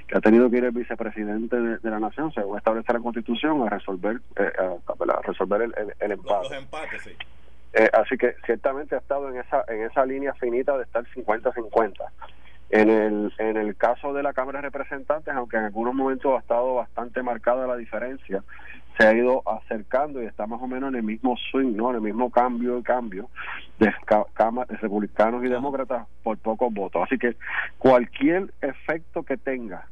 que 0.07 0.17
ha 0.17 0.21
tenido 0.21 0.49
que 0.49 0.57
ir 0.57 0.65
el 0.65 0.71
vicepresidente 0.71 1.55
de, 1.59 1.89
la 1.89 1.99
nación, 1.99 2.31
según 2.33 2.57
establece 2.57 2.93
la 2.93 2.99
constitución, 2.99 3.61
a 3.65 3.69
resolver 3.69 4.19
eh, 4.37 4.51
a, 4.57 5.21
resolver 5.21 5.61
el, 5.61 5.73
el, 5.99 6.11
empate. 6.11 6.49
Los, 6.49 6.51
empates, 6.53 7.01
sí. 7.03 7.11
Eh, 7.73 7.89
así 7.93 8.17
que 8.17 8.35
ciertamente 8.45 8.95
ha 8.95 8.99
estado 8.99 9.29
en 9.29 9.37
esa 9.37 9.63
en 9.67 9.83
esa 9.83 10.05
línea 10.05 10.33
finita 10.35 10.77
de 10.77 10.83
estar 10.83 11.05
50-50. 11.05 11.93
En 12.69 12.89
el, 12.89 13.33
en 13.37 13.55
el 13.55 13.77
caso 13.77 14.13
de 14.13 14.23
la 14.23 14.33
Cámara 14.33 14.59
de 14.59 14.63
Representantes, 14.63 15.33
aunque 15.33 15.55
en 15.55 15.65
algunos 15.65 15.93
momentos 15.93 16.33
ha 16.35 16.39
estado 16.39 16.75
bastante 16.75 17.23
marcada 17.23 17.65
la 17.65 17.77
diferencia, 17.77 18.43
se 18.97 19.07
ha 19.07 19.13
ido 19.13 19.43
acercando 19.45 20.21
y 20.21 20.25
está 20.25 20.47
más 20.47 20.61
o 20.61 20.67
menos 20.67 20.89
en 20.89 20.95
el 20.95 21.03
mismo 21.03 21.37
swing, 21.51 21.75
¿no? 21.75 21.89
En 21.89 21.97
el 21.97 22.01
mismo 22.01 22.31
cambio 22.31 22.79
y 22.79 22.83
cambio 22.83 23.29
de, 23.79 23.87
de 23.87 24.77
republicanos 24.77 25.43
y 25.43 25.49
demócratas 25.49 26.07
por 26.23 26.37
pocos 26.37 26.73
votos. 26.73 27.03
Así 27.03 27.17
que 27.17 27.35
cualquier 27.77 28.51
efecto 28.61 29.23
que 29.23 29.37
tenga 29.37 29.87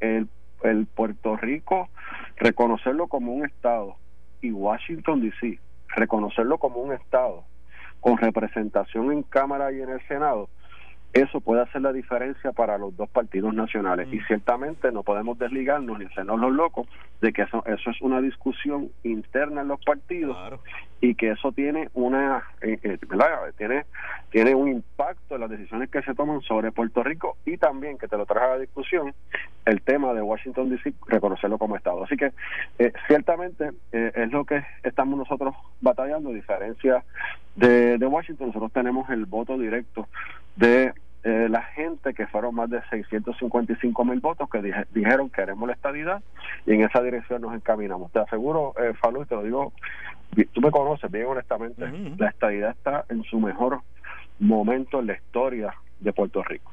el, 0.00 0.28
el 0.62 0.86
Puerto 0.86 1.36
Rico, 1.36 1.88
reconocerlo 2.36 3.08
como 3.08 3.32
un 3.32 3.44
Estado 3.44 3.96
y 4.40 4.52
Washington, 4.52 5.20
D.C., 5.20 5.58
reconocerlo 5.96 6.58
como 6.58 6.80
un 6.80 6.92
Estado 6.92 7.44
con 8.00 8.16
representación 8.16 9.12
en 9.12 9.22
Cámara 9.22 9.72
y 9.72 9.82
en 9.82 9.90
el 9.90 10.00
Senado, 10.08 10.48
eso 11.12 11.40
puede 11.40 11.62
hacer 11.62 11.82
la 11.82 11.92
diferencia 11.92 12.52
para 12.52 12.78
los 12.78 12.96
dos 12.96 13.08
partidos 13.08 13.52
nacionales. 13.52 14.08
Y 14.12 14.18
mm. 14.18 14.26
ciertamente 14.26 14.92
no 14.92 15.02
podemos 15.02 15.38
desligarnos 15.38 15.98
ni 15.98 16.04
hacernos 16.04 16.38
los 16.40 16.52
locos 16.52 16.88
de 17.20 17.32
que 17.32 17.42
eso, 17.42 17.64
eso 17.66 17.90
es 17.90 18.00
una 18.00 18.20
discusión 18.20 18.90
interna 19.02 19.62
en 19.62 19.68
los 19.68 19.80
partidos 19.84 20.36
y 21.00 21.14
que 21.14 21.30
eso 21.30 21.52
tiene 21.52 21.88
una 21.94 22.44
eh, 22.60 22.78
eh, 22.82 22.98
tiene 23.56 23.84
tiene 24.30 24.54
un 24.54 24.68
impacto 24.68 25.34
en 25.34 25.40
las 25.42 25.50
decisiones 25.50 25.90
que 25.90 26.02
se 26.02 26.14
toman 26.14 26.40
sobre 26.42 26.72
Puerto 26.72 27.02
Rico 27.02 27.36
y 27.44 27.56
también 27.56 27.98
que 27.98 28.08
te 28.08 28.16
lo 28.16 28.26
traje 28.26 28.46
a 28.46 28.50
la 28.50 28.58
discusión 28.58 29.14
el 29.64 29.82
tema 29.82 30.12
de 30.14 30.22
Washington 30.22 30.70
DC 30.70 30.94
reconocerlo 31.08 31.58
como 31.58 31.76
estado 31.76 32.04
así 32.04 32.16
que 32.16 32.32
eh, 32.78 32.92
ciertamente 33.06 33.70
es 33.92 34.30
lo 34.30 34.44
que 34.44 34.62
estamos 34.82 35.18
nosotros 35.18 35.54
batallando 35.80 36.30
a 36.30 36.34
diferencia 36.34 37.02
de, 37.56 37.98
de 37.98 38.06
Washington 38.06 38.48
nosotros 38.48 38.72
tenemos 38.72 39.08
el 39.10 39.26
voto 39.26 39.58
directo 39.58 40.06
de 40.60 40.92
eh, 41.24 41.48
la 41.50 41.62
gente, 41.62 42.14
que 42.14 42.26
fueron 42.26 42.54
más 42.54 42.70
de 42.70 42.80
655 42.90 44.04
mil 44.04 44.20
votos, 44.20 44.48
que 44.48 44.62
dijeron 44.92 45.30
queremos 45.30 45.66
la 45.66 45.74
estadidad 45.74 46.22
y 46.66 46.74
en 46.74 46.82
esa 46.82 47.02
dirección 47.02 47.42
nos 47.42 47.54
encaminamos. 47.54 48.12
Te 48.12 48.20
aseguro, 48.20 48.74
eh, 48.78 48.92
Falú, 49.00 49.22
y 49.22 49.26
te 49.26 49.34
lo 49.34 49.42
digo, 49.42 49.72
tú 50.52 50.60
me 50.60 50.70
conoces 50.70 51.10
bien 51.10 51.26
honestamente, 51.26 51.84
la 52.16 52.28
estadidad 52.28 52.70
está 52.70 53.04
en 53.08 53.22
su 53.24 53.40
mejor 53.40 53.80
momento 54.38 55.00
en 55.00 55.06
la 55.08 55.14
historia 55.14 55.74
de 55.98 56.12
Puerto 56.12 56.42
Rico. 56.42 56.72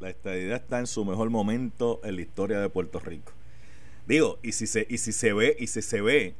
La 0.00 0.08
estadidad 0.08 0.56
está 0.56 0.78
en 0.78 0.86
su 0.86 1.04
mejor 1.04 1.30
momento 1.30 2.00
en 2.02 2.16
la 2.16 2.22
historia 2.22 2.60
de 2.60 2.68
Puerto 2.68 2.98
Rico. 2.98 3.32
Digo, 4.06 4.38
y 4.42 4.52
si 4.52 4.66
se, 4.66 4.86
y 4.88 4.98
si 4.98 5.12
se 5.12 5.32
ve, 5.32 5.54
y 5.58 5.68
si 5.68 5.80
se 5.80 6.00
ve 6.00 6.34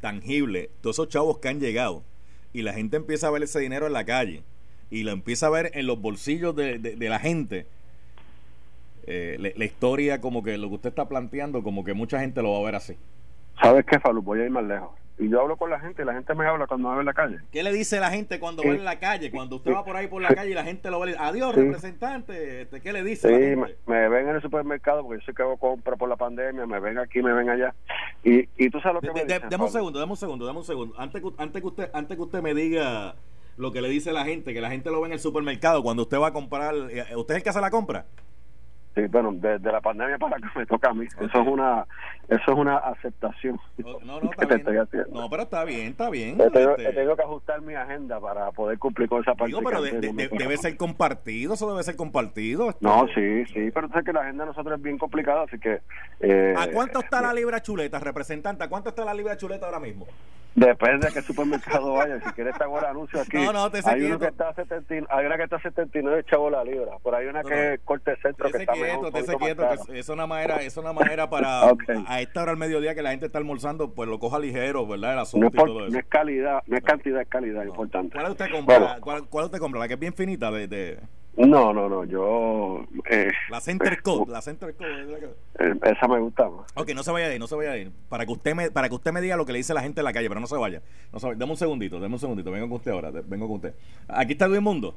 tangible, 0.00 0.70
todos 0.82 0.96
esos 0.96 1.08
chavos 1.08 1.38
que 1.38 1.48
han 1.48 1.60
llegado 1.60 2.02
y 2.52 2.62
la 2.62 2.72
gente 2.72 2.96
empieza 2.96 3.28
a 3.28 3.30
ver 3.30 3.42
ese 3.44 3.60
dinero 3.60 3.86
en 3.86 3.92
la 3.92 4.04
calle 4.04 4.42
y 4.90 5.04
lo 5.04 5.12
empieza 5.12 5.46
a 5.46 5.50
ver 5.50 5.70
en 5.74 5.86
los 5.86 6.00
bolsillos 6.00 6.54
de, 6.54 6.78
de, 6.78 7.08
la 7.08 7.20
gente, 7.20 7.66
eh, 9.06 9.52
la, 9.56 9.64
historia 9.64 10.20
como 10.20 10.42
que 10.42 10.58
lo 10.58 10.68
que 10.68 10.74
usted 10.74 10.88
está 10.90 11.08
planteando, 11.08 11.62
como 11.62 11.84
que 11.84 11.94
mucha 11.94 12.20
gente 12.20 12.42
lo 12.42 12.52
va 12.52 12.58
a 12.58 12.64
ver 12.64 12.74
así. 12.74 12.96
¿Sabes 13.62 13.84
qué, 13.86 14.00
Falú? 14.00 14.22
Voy 14.22 14.40
a 14.40 14.44
ir 14.44 14.50
más 14.50 14.64
lejos. 14.64 14.90
Y 15.20 15.28
yo 15.28 15.42
hablo 15.42 15.58
con 15.58 15.68
la 15.68 15.78
gente 15.78 16.00
y 16.00 16.06
la 16.06 16.14
gente 16.14 16.34
me 16.34 16.46
habla 16.46 16.66
cuando 16.66 16.88
me 16.88 16.94
ve 16.94 17.00
en 17.00 17.06
la 17.06 17.12
calle. 17.12 17.40
¿Qué 17.52 17.62
le 17.62 17.72
dice 17.72 18.00
la 18.00 18.10
gente 18.10 18.40
cuando 18.40 18.62
ve 18.62 18.70
en 18.70 18.86
la 18.86 18.98
calle? 18.98 19.30
Cuando 19.30 19.56
usted 19.56 19.70
va 19.70 19.84
por 19.84 19.94
ahí 19.94 20.06
por 20.06 20.22
la 20.22 20.30
calle 20.30 20.52
y 20.52 20.54
la 20.54 20.64
gente 20.64 20.90
lo 20.90 20.98
ve. 20.98 21.14
Adiós, 21.18 21.54
representante. 21.54 22.62
Este, 22.62 22.80
¿Qué 22.80 22.90
le 22.90 23.04
dice? 23.04 23.28
Sí, 23.28 23.74
Me, 23.86 24.08
ven 24.08 24.28
en 24.28 24.36
el 24.36 24.40
supermercado 24.40 25.02
porque 25.02 25.20
yo 25.20 25.26
sé 25.26 25.34
que 25.34 25.42
hago 25.42 25.58
compra 25.58 25.96
por 25.96 26.08
la 26.08 26.16
pandemia. 26.16 26.64
Me 26.64 26.80
ven 26.80 26.96
aquí, 26.98 27.20
me 27.20 27.34
ven 27.34 27.50
allá. 27.50 27.74
Y, 28.24 28.48
y 28.56 28.70
tú 28.70 28.80
sabes 28.80 28.94
lo 28.94 29.00
que 29.02 29.12
me 29.12 29.26
dicen, 29.26 29.42
Deme 29.50 29.64
un 29.64 29.70
segundo, 29.70 29.98
dame 29.98 30.12
un 30.12 30.16
segundo, 30.16 30.46
dame 30.46 30.58
un 30.58 30.64
segundo. 30.64 30.94
Antes, 30.98 31.22
antes, 31.36 31.60
que 31.60 31.68
usted, 31.68 31.90
antes 31.92 32.16
que 32.16 32.22
usted 32.22 32.40
me 32.40 32.54
diga 32.54 33.14
lo 33.60 33.72
que 33.72 33.82
le 33.82 33.88
dice 33.88 34.12
la 34.12 34.24
gente, 34.24 34.54
que 34.54 34.60
la 34.60 34.70
gente 34.70 34.90
lo 34.90 35.00
ve 35.00 35.08
en 35.08 35.12
el 35.12 35.20
supermercado 35.20 35.82
cuando 35.82 36.02
usted 36.02 36.18
va 36.18 36.28
a 36.28 36.32
comprar. 36.32 36.74
Eh, 36.90 37.04
¿Usted 37.14 37.34
es 37.34 37.38
el 37.38 37.42
que 37.42 37.50
hace 37.50 37.60
la 37.60 37.70
compra? 37.70 38.06
Sí, 38.94 39.02
bueno, 39.06 39.30
desde 39.34 39.70
la 39.70 39.80
pandemia 39.80 40.18
para 40.18 40.36
acá 40.36 40.50
me 40.56 40.66
toca 40.66 40.90
a 40.90 40.94
mí. 40.94 41.06
Eso 41.06 41.40
es 41.42 41.46
una 41.46 41.86
eso 42.28 42.52
es 42.52 42.58
una 42.58 42.78
aceptación. 42.78 43.60
No, 43.78 44.20
no, 44.20 44.30
está 44.38 44.70
bien. 44.70 44.88
no, 45.12 45.30
pero 45.30 45.42
está 45.42 45.64
bien, 45.64 45.88
está 45.88 46.10
bien. 46.10 46.40
He 46.40 46.50
tenido, 46.50 46.76
este 46.76 46.94
que 46.94 47.22
ajustar 47.22 47.60
mi 47.60 47.74
agenda 47.74 48.18
para 48.18 48.50
poder 48.50 48.78
cumplir 48.78 49.08
con 49.08 49.20
esa 49.20 49.34
parte. 49.34 49.54
pero 49.62 49.82
debe 49.82 50.56
ser 50.56 50.76
compartido, 50.76 51.54
eso 51.54 51.70
debe 51.70 51.84
ser 51.84 51.96
compartido. 51.96 52.70
Este. 52.70 52.84
No, 52.84 53.06
sí, 53.14 53.44
sí, 53.46 53.70
pero 53.72 53.88
sé 53.90 54.02
que 54.02 54.12
la 54.12 54.22
agenda 54.22 54.44
de 54.44 54.50
nosotros 54.50 54.76
es 54.76 54.82
bien 54.82 54.98
complicada, 54.98 55.42
así 55.42 55.58
que... 55.58 55.80
Eh, 56.20 56.54
¿A 56.56 56.68
cuánto 56.72 57.00
está 57.00 57.20
la 57.20 57.32
libra 57.32 57.60
chuleta, 57.62 58.00
representante? 58.00 58.64
¿A 58.64 58.68
cuánto 58.68 58.88
está 58.88 59.04
la 59.04 59.14
libra 59.14 59.36
chuleta 59.36 59.66
ahora 59.66 59.80
mismo? 59.80 60.06
Depende 60.54 61.06
de 61.06 61.12
qué 61.12 61.22
supermercado 61.22 61.94
vaya. 61.94 62.20
Si 62.20 62.30
quieres, 62.32 62.56
te 62.56 62.64
hago 62.64 62.78
el 62.80 62.84
anuncio 62.84 63.20
aquí. 63.20 63.36
No, 63.36 63.52
no, 63.52 63.70
te 63.70 63.80
hay, 63.84 64.02
uno 64.02 64.18
que 64.18 64.26
está 64.26 64.48
a 64.48 64.54
79, 64.54 65.06
hay 65.10 65.26
una 65.26 65.36
que 65.36 65.44
está 65.44 65.56
a 65.56 65.62
79 65.62 66.24
chavos 66.28 66.50
la 66.50 66.64
libra. 66.64 66.98
Por 67.02 67.14
ahí 67.14 67.26
una 67.26 67.42
que 67.42 67.74
es 67.74 67.80
corte 67.80 68.16
centro 68.20 68.50
que 68.50 68.58
está 68.58 68.72
quieto, 68.72 69.02
mejor, 69.02 69.12
te 69.12 69.36
quieto, 69.36 69.64
que 69.86 69.98
es 69.98 70.08
una 70.08 70.26
manera, 70.26 70.56
es 70.62 70.76
una 70.76 70.92
manera 70.92 71.30
para 71.30 71.62
a 72.06 72.20
esta 72.20 72.42
hora 72.42 72.52
al 72.52 72.58
mediodía 72.58 72.94
que 72.94 73.02
la 73.02 73.10
gente 73.10 73.26
está 73.26 73.38
almorzando, 73.38 73.94
pues 73.94 74.08
lo 74.08 74.18
coja 74.18 74.38
ligero, 74.38 74.86
¿verdad? 74.86 75.12
El 75.12 75.18
asunto 75.20 75.50
no 75.52 75.62
y 75.62 75.66
todo 75.66 75.84
eso. 75.84 75.92
No 75.92 75.98
es 75.98 76.06
calidad, 76.06 76.62
no 76.66 76.76
es 76.76 76.84
cantidad, 76.84 77.20
es 77.20 77.28
calidad, 77.28 77.64
importante. 77.64 78.18
¿Cuál 78.18 78.32
usted 78.32 78.50
compra? 78.50 78.98
¿cuál, 79.00 79.28
¿cuál, 79.28 79.44
usted 79.46 79.58
compra? 79.58 79.80
La 79.80 79.88
que 79.88 79.94
es 79.94 80.00
bien 80.00 80.14
finita 80.14 80.50
de, 80.50 80.66
de... 80.66 80.98
No, 81.36 81.72
no, 81.72 81.88
no, 81.88 82.04
yo... 82.04 82.84
Eh, 83.08 83.30
la 83.50 83.60
Center 83.60 84.02
Code, 84.02 84.30
la 84.30 84.42
Center 84.42 84.74
Code. 84.74 85.34
Eh, 85.58 85.74
esa 85.82 86.08
me 86.08 86.18
gusta 86.18 86.48
más. 86.48 86.66
Ok, 86.74 86.90
no 86.94 87.02
se 87.02 87.12
vaya 87.12 87.26
a 87.26 87.34
ir, 87.34 87.40
no 87.40 87.46
se 87.46 87.54
vaya 87.54 87.72
a 87.72 87.76
ir. 87.78 87.90
Para 88.08 88.26
que 88.26 88.32
usted 88.32 88.54
me, 88.54 88.70
para 88.70 88.88
que 88.88 88.94
usted 88.94 89.12
me 89.12 89.20
diga 89.20 89.36
lo 89.36 89.46
que 89.46 89.52
le 89.52 89.58
dice 89.58 89.72
la 89.72 89.80
gente 89.80 90.00
en 90.00 90.04
la 90.04 90.12
calle, 90.12 90.28
pero 90.28 90.40
no 90.40 90.46
se 90.46 90.56
vaya. 90.56 90.82
No 91.12 91.20
se 91.20 91.26
vaya. 91.26 91.38
Deme 91.38 91.52
un 91.52 91.56
segundito, 91.56 92.00
deme 92.00 92.14
un 92.14 92.18
segundito, 92.20 92.50
vengo 92.50 92.68
con 92.68 92.76
usted 92.76 92.90
ahora, 92.90 93.10
vengo 93.10 93.46
con 93.46 93.56
usted. 93.56 93.74
Aquí 94.08 94.32
está 94.32 94.48
Luis 94.48 94.60
Mundo. 94.60 94.94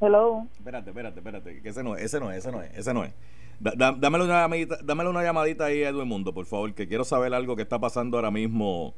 Hello. 0.00 0.46
Espérate, 0.58 0.90
espérate, 0.90 1.18
espérate, 1.20 1.62
que 1.62 1.68
ese 1.68 1.82
no 1.82 1.96
es, 1.96 2.04
ese 2.04 2.20
no 2.20 2.30
es, 2.30 2.38
ese 2.38 2.52
no 2.52 2.62
es, 2.62 2.76
ese 2.76 2.92
no 2.92 3.04
es. 3.04 3.12
dámele, 3.58 4.24
una 4.24 4.42
llamadita, 4.42 4.78
dámele 4.84 5.10
una 5.10 5.22
llamadita 5.22 5.64
ahí 5.64 5.82
a 5.84 5.88
Edwin 5.88 6.08
Mundo, 6.08 6.34
por 6.34 6.46
favor, 6.46 6.74
que 6.74 6.86
quiero 6.86 7.04
saber 7.04 7.32
algo 7.32 7.56
que 7.56 7.62
está 7.62 7.78
pasando 7.78 8.18
ahora 8.18 8.30
mismo 8.30 8.94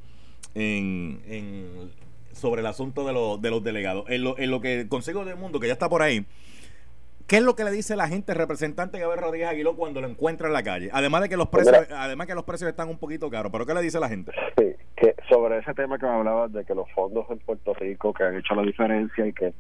en, 0.54 1.20
en 1.26 1.90
sobre 2.36 2.60
el 2.60 2.66
asunto 2.66 3.04
de, 3.06 3.12
los 3.12 3.40
de 3.40 3.50
los 3.50 3.62
delegados. 3.64 4.04
En 4.08 4.24
lo, 4.24 4.38
en 4.38 4.50
lo 4.50 4.60
que 4.60 4.86
consigo 4.88 5.24
del 5.24 5.36
mundo, 5.36 5.60
que 5.60 5.66
ya 5.66 5.72
está 5.72 5.88
por 5.88 6.02
ahí, 6.02 6.26
¿Qué 7.26 7.38
es 7.38 7.42
lo 7.42 7.56
que 7.56 7.64
le 7.64 7.72
dice 7.72 7.96
la 7.96 8.06
gente 8.06 8.34
representante 8.34 9.00
Gabriel 9.00 9.24
Rodríguez 9.24 9.48
Aguiló 9.48 9.74
cuando 9.74 10.00
lo 10.00 10.06
encuentra 10.06 10.46
en 10.46 10.52
la 10.52 10.62
calle? 10.62 10.90
Además 10.92 11.22
de 11.22 11.28
que 11.28 11.36
los 11.36 11.48
precios, 11.48 11.74
además 11.90 12.28
que 12.28 12.36
los 12.36 12.44
precios 12.44 12.70
están 12.70 12.88
un 12.88 12.98
poquito 12.98 13.28
caros, 13.28 13.50
pero 13.50 13.66
¿qué 13.66 13.74
le 13.74 13.82
dice 13.82 13.98
la 13.98 14.08
gente? 14.08 14.30
Sí, 14.56 14.75
que 14.96 15.14
sobre 15.28 15.58
ese 15.58 15.74
tema 15.74 15.98
que 15.98 16.06
me 16.06 16.12
hablabas 16.12 16.52
de 16.52 16.64
que 16.64 16.74
los 16.74 16.90
fondos 16.92 17.26
en 17.30 17.38
Puerto 17.38 17.74
Rico 17.74 18.14
que 18.14 18.24
han 18.24 18.36
hecho 18.36 18.54
la 18.54 18.62
diferencia 18.62 19.26
y 19.26 19.32
que 19.34 19.52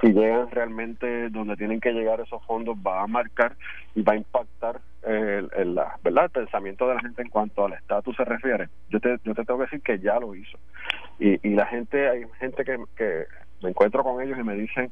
si 0.00 0.12
llegan 0.12 0.50
realmente 0.50 1.30
donde 1.30 1.56
tienen 1.56 1.80
que 1.80 1.92
llegar 1.92 2.20
esos 2.20 2.44
fondos 2.44 2.76
va 2.76 3.02
a 3.02 3.06
marcar 3.06 3.56
y 3.94 4.02
va 4.02 4.12
a 4.12 4.16
impactar 4.16 4.80
el, 5.02 5.50
el, 5.56 5.74
la, 5.74 5.96
¿verdad? 6.04 6.24
el 6.24 6.30
pensamiento 6.30 6.86
de 6.86 6.94
la 6.94 7.00
gente 7.00 7.22
en 7.22 7.30
cuanto 7.30 7.64
al 7.64 7.72
estatus 7.72 8.14
se 8.16 8.24
refiere. 8.24 8.68
Yo 8.90 9.00
te, 9.00 9.16
yo 9.24 9.34
te 9.34 9.44
tengo 9.44 9.58
que 9.60 9.64
decir 9.64 9.82
que 9.82 9.98
ya 9.98 10.20
lo 10.20 10.34
hizo. 10.34 10.58
Y, 11.18 11.46
y 11.46 11.54
la 11.54 11.66
gente, 11.66 12.08
hay 12.08 12.24
gente 12.38 12.62
que, 12.62 12.76
que 12.94 13.24
me 13.62 13.70
encuentro 13.70 14.04
con 14.04 14.20
ellos 14.20 14.38
y 14.38 14.42
me 14.42 14.54
dicen, 14.54 14.90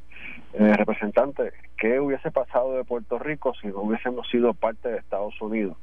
eh, 0.55 0.73
representante, 0.77 1.53
¿qué 1.77 2.01
hubiese 2.01 2.31
pasado 2.31 2.75
de 2.75 2.85
Puerto 2.85 3.19
Rico 3.19 3.53
si 3.61 3.69
no 3.69 3.81
hubiésemos 3.83 4.29
sido 4.31 4.55
parte 4.55 4.89
de 4.89 4.99
Estados 4.99 5.41
Unidos? 5.43 5.77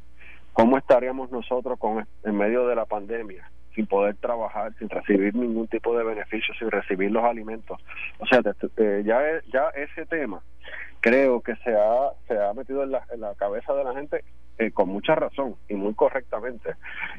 ¿Cómo 0.53 0.77
estaríamos 0.77 1.31
nosotros 1.31 1.77
con, 1.77 2.07
en 2.23 2.35
medio 2.35 2.67
de 2.67 2.75
la 2.75 2.85
pandemia? 2.85 3.47
Sin 3.77 3.85
poder 3.85 4.15
trabajar, 4.15 4.73
sin 4.79 4.89
recibir 4.89 5.35
ningún 5.35 5.67
tipo 5.67 5.95
de 5.95 6.03
beneficio, 6.03 6.51
sin 6.57 6.71
recibir 6.71 7.11
los 7.11 7.23
alimentos. 7.23 7.79
O 8.17 8.25
sea, 8.25 8.41
ya, 8.41 9.21
ya 9.53 9.69
ese 9.75 10.07
tema 10.07 10.41
creo 10.99 11.41
que 11.41 11.55
se 11.57 11.75
ha, 11.75 12.11
se 12.27 12.37
ha 12.37 12.53
metido 12.55 12.83
en 12.83 12.91
la, 12.91 13.03
en 13.13 13.21
la 13.21 13.35
cabeza 13.35 13.73
de 13.75 13.83
la 13.83 13.93
gente 13.93 14.23
eh, 14.57 14.71
con 14.71 14.89
mucha 14.89 15.13
razón 15.13 15.55
y 15.69 15.75
muy 15.75 15.93
correctamente 15.93 16.71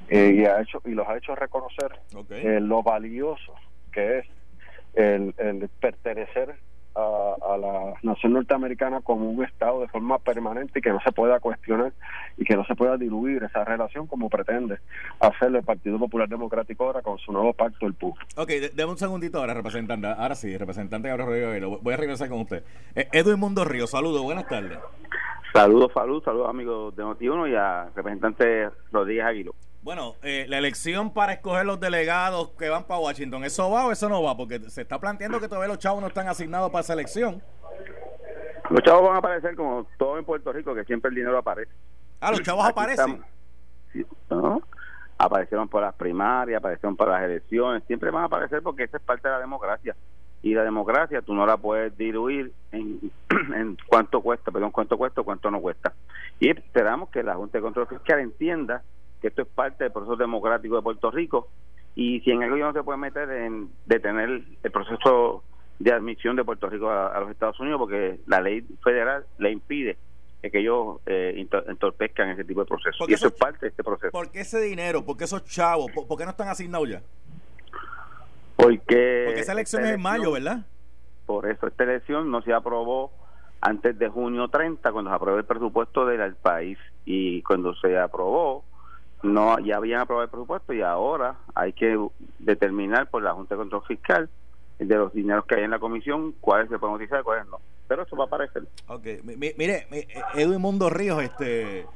eh, 0.08 0.32
y 0.34 0.44
ha 0.46 0.60
hecho 0.60 0.82
y 0.84 0.90
los 0.90 1.06
ha 1.08 1.16
hecho 1.16 1.36
reconocer 1.36 1.92
eh, 2.30 2.58
lo 2.60 2.82
valioso 2.82 3.54
que 3.92 4.18
es 4.18 4.26
el, 4.94 5.32
el 5.38 5.68
pertenecer 5.80 6.56
a, 6.94 7.56
la 7.56 7.94
nación 8.02 8.32
norteamericana 8.32 9.00
como 9.00 9.30
un 9.30 9.44
Estado 9.44 9.80
de 9.80 9.88
forma 9.88 10.18
permanente 10.18 10.78
y 10.78 10.82
que 10.82 10.90
no 10.90 11.00
se 11.00 11.12
pueda 11.12 11.40
cuestionar 11.40 11.92
y 12.36 12.44
que 12.44 12.56
no 12.56 12.64
se 12.64 12.74
pueda 12.74 12.96
diluir 12.96 13.42
esa 13.42 13.64
relación 13.64 14.06
como 14.06 14.28
pretende 14.28 14.78
hacerlo 15.20 15.58
el 15.58 15.64
Partido 15.64 15.98
Popular 15.98 16.28
Democrático 16.28 16.84
ahora 16.84 17.02
con 17.02 17.18
su 17.18 17.32
nuevo 17.32 17.52
pacto, 17.52 17.86
el 17.86 17.94
PUC. 17.94 18.16
Ok, 18.36 18.50
déme 18.74 18.92
un 18.92 18.98
segundito 18.98 19.38
ahora, 19.38 19.54
representante. 19.54 20.06
Ahora 20.06 20.34
sí, 20.34 20.56
representante 20.56 21.08
Gabriel 21.08 21.28
Rodríguez. 21.28 21.82
Voy 21.82 21.94
a 21.94 21.96
regresar 21.96 22.28
con 22.28 22.40
usted. 22.40 22.62
Eh, 22.94 23.08
Edwin 23.12 23.38
Mundo 23.38 23.64
Río, 23.64 23.86
saludos, 23.86 24.22
buenas 24.22 24.46
tardes. 24.46 24.78
Saludos, 25.52 25.92
saludos, 25.94 26.24
saludos 26.24 26.48
amigos 26.48 26.94
de 26.94 27.02
Notiuno 27.02 27.48
y 27.48 27.54
a 27.54 27.88
representante 27.94 28.68
Rodríguez 28.92 29.24
Aguilo. 29.24 29.54
Bueno, 29.88 30.16
eh, 30.22 30.44
la 30.50 30.58
elección 30.58 31.14
para 31.14 31.32
escoger 31.32 31.64
los 31.64 31.80
delegados 31.80 32.50
que 32.58 32.68
van 32.68 32.84
para 32.84 33.00
Washington, 33.00 33.42
¿eso 33.44 33.70
va 33.70 33.86
o 33.86 33.90
eso 33.90 34.06
no 34.06 34.22
va? 34.22 34.36
Porque 34.36 34.60
se 34.68 34.82
está 34.82 35.00
planteando 35.00 35.40
que 35.40 35.48
todavía 35.48 35.68
los 35.68 35.78
chavos 35.78 36.02
no 36.02 36.08
están 36.08 36.28
asignados 36.28 36.70
para 36.70 36.82
esa 36.82 36.92
elección. 36.92 37.42
Los 38.68 38.82
chavos 38.82 39.04
van 39.04 39.14
a 39.14 39.18
aparecer 39.20 39.56
como 39.56 39.86
todo 39.96 40.18
en 40.18 40.26
Puerto 40.26 40.52
Rico, 40.52 40.74
que 40.74 40.84
siempre 40.84 41.08
el 41.08 41.14
dinero 41.14 41.38
aparece. 41.38 41.72
Ah, 42.20 42.30
los 42.30 42.42
chavos 42.42 42.66
aparecen. 42.66 43.24
Aparecieron 45.16 45.68
por 45.68 45.80
las 45.80 45.94
primarias, 45.94 46.58
aparecieron 46.58 46.94
para 46.94 47.12
las 47.12 47.22
elecciones, 47.22 47.82
siempre 47.86 48.10
van 48.10 48.24
a 48.24 48.26
aparecer 48.26 48.62
porque 48.62 48.82
esa 48.82 48.98
es 48.98 49.02
parte 49.02 49.26
de 49.26 49.32
la 49.32 49.40
democracia. 49.40 49.96
Y 50.42 50.52
la 50.52 50.64
democracia 50.64 51.22
tú 51.22 51.32
no 51.32 51.46
la 51.46 51.56
puedes 51.56 51.96
diluir 51.96 52.52
en, 52.72 53.10
en 53.54 53.78
cuánto 53.86 54.20
cuesta, 54.20 54.50
perdón, 54.50 54.70
cuánto 54.70 54.98
cuesta 54.98 55.22
o 55.22 55.24
cuánto 55.24 55.50
no 55.50 55.62
cuesta. 55.62 55.94
Y 56.40 56.50
esperamos 56.50 57.08
que 57.08 57.22
la 57.22 57.36
Junta 57.36 57.56
de 57.56 57.62
Control 57.62 57.86
Fiscal 57.86 58.20
entienda 58.20 58.82
que 59.20 59.28
esto 59.28 59.42
es 59.42 59.48
parte 59.48 59.84
del 59.84 59.92
proceso 59.92 60.16
democrático 60.16 60.76
de 60.76 60.82
Puerto 60.82 61.10
Rico 61.10 61.48
y 61.94 62.20
si 62.20 62.30
en 62.30 62.42
algo 62.42 62.56
no 62.56 62.72
se 62.72 62.82
puede 62.82 62.98
meter 62.98 63.30
en 63.30 63.70
detener 63.86 64.42
el 64.62 64.70
proceso 64.70 65.42
de 65.78 65.92
admisión 65.92 66.36
de 66.36 66.44
Puerto 66.44 66.68
Rico 66.68 66.90
a, 66.90 67.18
los 67.20 67.30
Estados 67.30 67.58
Unidos 67.60 67.78
porque 67.80 68.20
la 68.26 68.40
ley 68.40 68.64
federal 68.82 69.24
le 69.38 69.50
impide 69.52 69.96
que 70.40 70.60
ellos 70.60 71.00
eh, 71.06 71.46
entorpezcan 71.66 72.30
ese 72.30 72.44
tipo 72.44 72.60
de 72.60 72.66
procesos. 72.66 73.08
Y 73.08 73.12
eso 73.12 73.26
es 73.26 73.34
parte 73.34 73.66
de 73.66 73.68
este 73.68 73.82
proceso. 73.82 74.12
¿Por 74.12 74.30
qué 74.30 74.40
ese 74.40 74.60
dinero? 74.60 75.04
¿Por 75.04 75.16
qué 75.16 75.24
esos 75.24 75.44
chavos? 75.44 75.90
¿Por, 75.92 76.16
qué 76.16 76.24
no 76.24 76.30
están 76.30 76.48
asignados 76.48 76.88
ya? 76.88 77.02
Porque, 78.56 79.24
porque 79.26 79.40
esa 79.40 79.52
elección 79.52 79.84
es 79.84 79.90
en 79.90 80.00
mayo, 80.00 80.32
¿verdad? 80.32 80.64
Por 81.26 81.50
eso, 81.50 81.66
esta 81.66 81.84
elección 81.84 82.30
no 82.30 82.40
se 82.42 82.52
aprobó 82.52 83.12
antes 83.60 83.98
de 83.98 84.08
junio 84.08 84.48
30, 84.48 84.92
cuando 84.92 85.10
se 85.10 85.16
aprobó 85.16 85.38
el 85.38 85.44
presupuesto 85.44 86.06
del 86.06 86.34
país. 86.36 86.78
Y 87.04 87.42
cuando 87.42 87.74
se 87.74 87.98
aprobó, 87.98 88.64
no 89.22 89.58
ya 89.58 89.76
habían 89.76 90.00
aprobado 90.00 90.24
el 90.24 90.30
presupuesto 90.30 90.72
y 90.72 90.82
ahora 90.82 91.36
hay 91.54 91.72
que 91.72 91.98
determinar 92.38 93.08
por 93.08 93.22
la 93.22 93.34
Junta 93.34 93.54
de 93.54 93.58
Control 93.60 93.82
Fiscal 93.86 94.28
de 94.78 94.94
los 94.94 95.12
dineros 95.12 95.44
que 95.46 95.56
hay 95.56 95.64
en 95.64 95.70
la 95.70 95.78
comisión 95.78 96.34
cuáles 96.40 96.68
se 96.68 96.78
pueden 96.78 96.96
utilizar 96.96 97.20
y 97.20 97.24
cuáles 97.24 97.46
no. 97.46 97.58
Pero 97.88 98.02
eso 98.02 98.16
va 98.16 98.24
a 98.24 98.26
aparecer. 98.26 98.64
Ok, 98.86 99.06
mire, 99.24 99.86
Edwin 100.34 100.60
Mundo 100.60 100.90
Ríos, 100.90 101.22
este 101.22 101.86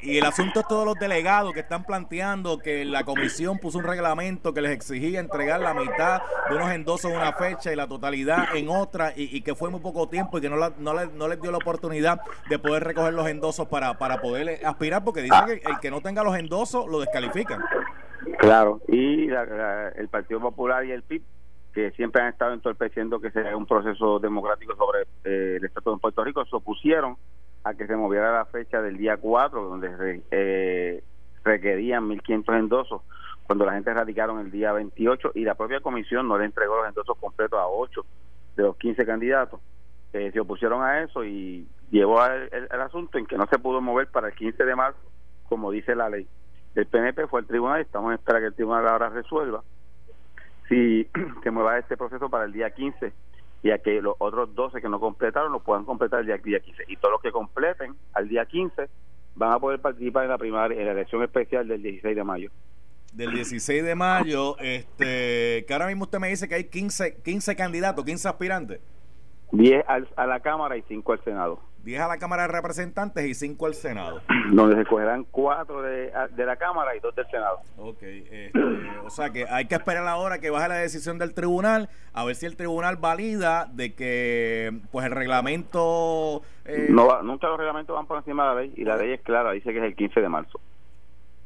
y 0.00 0.18
el 0.18 0.24
asunto 0.24 0.60
es 0.60 0.68
todos 0.68 0.84
los 0.84 0.94
delegados 0.96 1.52
que 1.52 1.60
están 1.60 1.84
planteando 1.84 2.58
que 2.58 2.84
la 2.84 3.04
comisión 3.04 3.58
puso 3.58 3.78
un 3.78 3.84
reglamento 3.84 4.52
que 4.52 4.60
les 4.60 4.72
exigía 4.72 5.20
entregar 5.20 5.60
la 5.60 5.74
mitad 5.74 6.22
de 6.48 6.56
unos 6.56 6.70
endosos 6.70 7.10
en 7.10 7.16
una 7.16 7.32
fecha 7.32 7.72
y 7.72 7.76
la 7.76 7.86
totalidad 7.86 8.54
en 8.54 8.68
otra 8.68 9.12
y, 9.14 9.40
que 9.42 9.54
fue 9.54 9.70
muy 9.70 9.80
poco 9.80 10.08
tiempo 10.08 10.38
y 10.38 10.40
que 10.40 10.50
no, 10.50 10.56
no, 10.56 11.06
no, 11.06 11.28
les 11.28 11.40
dio 11.40 11.50
la 11.50 11.58
oportunidad 11.58 12.20
de 12.48 12.58
poder 12.58 12.84
recoger 12.84 13.12
los 13.12 13.28
endosos 13.28 13.68
para, 13.68 13.98
para 13.98 14.20
poder 14.20 14.64
aspirar 14.64 15.04
porque 15.04 15.22
dicen 15.22 15.46
que 15.46 15.62
el 15.64 15.78
que 15.80 15.90
no 15.90 16.00
tenga 16.00 16.22
los 16.22 16.36
endosos 16.36 16.86
lo 16.88 17.00
descalifican. 17.00 17.60
Claro, 18.38 18.80
y 18.88 19.28
el 19.28 20.08
Partido 20.08 20.40
Popular 20.40 20.84
y 20.84 20.92
el 20.92 21.02
PIB 21.02 21.22
que 21.72 21.90
siempre 21.92 22.22
han 22.22 22.28
estado 22.28 22.52
entorpeciendo 22.52 23.20
que 23.20 23.30
sea 23.30 23.56
un 23.56 23.66
proceso 23.66 24.18
democrático 24.18 24.76
sobre 24.76 25.02
eh, 25.24 25.56
el 25.56 25.64
Estado 25.64 25.94
de 25.94 26.00
Puerto 26.00 26.22
Rico, 26.22 26.44
se 26.44 26.54
opusieron 26.54 27.16
a 27.64 27.74
que 27.74 27.86
se 27.86 27.96
moviera 27.96 28.32
la 28.32 28.44
fecha 28.46 28.82
del 28.82 28.96
día 28.96 29.16
4, 29.16 29.62
donde 29.62 30.22
eh, 30.30 31.02
requerían 31.44 32.08
1.500 32.08 32.58
endosos, 32.58 33.02
cuando 33.46 33.64
la 33.66 33.74
gente 33.74 33.92
radicaron 33.92 34.40
el 34.40 34.50
día 34.50 34.72
28 34.72 35.32
y 35.34 35.44
la 35.44 35.54
propia 35.54 35.80
comisión 35.80 36.28
no 36.28 36.38
le 36.38 36.44
entregó 36.44 36.76
los 36.76 36.88
endosos 36.88 37.16
completos 37.18 37.58
a 37.58 37.66
8 37.66 38.04
de 38.56 38.62
los 38.62 38.76
15 38.76 39.04
candidatos. 39.04 39.60
Eh, 40.12 40.30
se 40.32 40.40
opusieron 40.40 40.82
a 40.82 41.02
eso 41.02 41.24
y 41.24 41.66
llevó 41.90 42.24
el, 42.24 42.80
asunto 42.80 43.18
en 43.18 43.26
que 43.26 43.36
no 43.36 43.46
se 43.46 43.58
pudo 43.58 43.80
mover 43.80 44.08
para 44.08 44.28
el 44.28 44.34
15 44.34 44.64
de 44.64 44.76
marzo, 44.76 45.00
como 45.48 45.70
dice 45.70 45.94
la 45.94 46.08
ley. 46.08 46.26
El 46.74 46.86
PNP 46.86 47.26
fue 47.26 47.40
al 47.40 47.46
tribunal 47.46 47.80
estamos 47.80 48.10
en 48.10 48.18
espera 48.18 48.40
que 48.40 48.46
el 48.46 48.54
tribunal 48.54 48.88
ahora 48.88 49.10
resuelva 49.10 49.62
si 50.68 51.06
se 51.42 51.50
mueva 51.50 51.78
este 51.78 51.96
proceso 51.96 52.30
para 52.30 52.44
el 52.44 52.52
día 52.52 52.70
15 52.70 53.12
y 53.62 53.70
a 53.70 53.78
que 53.78 54.02
los 54.02 54.16
otros 54.18 54.54
12 54.54 54.80
que 54.80 54.88
no 54.88 54.98
completaron 54.98 55.52
lo 55.52 55.60
puedan 55.60 55.84
completar 55.84 56.20
el 56.20 56.42
día, 56.42 56.60
15. 56.60 56.84
Y 56.88 56.96
todos 56.96 57.12
los 57.12 57.22
que 57.22 57.30
completen 57.30 57.94
al 58.12 58.28
día 58.28 58.44
15 58.44 58.88
van 59.34 59.52
a 59.52 59.60
poder 59.60 59.80
participar 59.80 60.24
en 60.24 60.30
la 60.30 60.38
primaria, 60.38 60.78
en 60.78 60.86
la 60.86 60.92
elección 60.92 61.22
especial 61.22 61.68
del 61.68 61.82
16 61.82 62.16
de 62.16 62.24
mayo. 62.24 62.50
Del 63.12 63.32
16 63.32 63.84
de 63.84 63.94
mayo, 63.94 64.56
este, 64.58 65.64
que 65.66 65.72
ahora 65.72 65.86
mismo 65.86 66.04
usted 66.04 66.18
me 66.18 66.28
dice 66.28 66.48
que 66.48 66.56
hay 66.56 66.64
15, 66.64 67.22
15 67.22 67.56
candidatos, 67.56 68.04
15 68.04 68.28
aspirantes. 68.28 68.80
10 69.52 69.84
a 70.16 70.26
la 70.26 70.40
Cámara 70.40 70.76
y 70.76 70.82
5 70.88 71.12
al 71.12 71.22
Senado. 71.22 71.60
10 71.84 72.00
a 72.00 72.08
la 72.08 72.18
Cámara 72.18 72.42
de 72.42 72.48
Representantes 72.48 73.24
y 73.24 73.34
5 73.34 73.66
al 73.66 73.74
Senado. 73.74 74.20
Donde 74.52 74.76
se 74.76 74.84
cogerán 74.84 75.24
4 75.30 75.82
de, 75.82 76.12
de, 76.36 76.46
la 76.46 76.56
Cámara 76.56 76.94
y 76.96 77.00
2 77.00 77.14
del 77.14 77.26
Senado. 77.26 77.60
Ok, 77.78 78.02
este, 78.02 78.52
o 79.04 79.10
sea 79.10 79.30
que 79.30 79.46
hay 79.48 79.66
que 79.66 79.74
esperar 79.74 80.06
ahora 80.06 80.38
que 80.38 80.50
baje 80.50 80.68
la 80.68 80.76
decisión 80.76 81.18
del 81.18 81.34
tribunal, 81.34 81.88
a 82.12 82.24
ver 82.24 82.36
si 82.36 82.46
el 82.46 82.56
tribunal 82.56 82.96
valida 82.96 83.68
de 83.72 83.94
que 83.94 84.72
pues 84.90 85.06
el 85.06 85.12
reglamento... 85.12 86.42
Eh, 86.64 86.86
no 86.90 87.22
Nunca 87.22 87.48
los 87.48 87.58
reglamentos 87.58 87.94
van 87.94 88.06
por 88.06 88.18
encima 88.18 88.48
de 88.48 88.54
la 88.54 88.60
ley 88.60 88.74
y 88.76 88.84
la 88.84 88.96
ley 88.96 89.12
es 89.12 89.20
clara, 89.22 89.52
dice 89.52 89.72
que 89.72 89.78
es 89.78 89.84
el 89.84 89.96
15 89.96 90.20
de 90.20 90.28
marzo. 90.28 90.60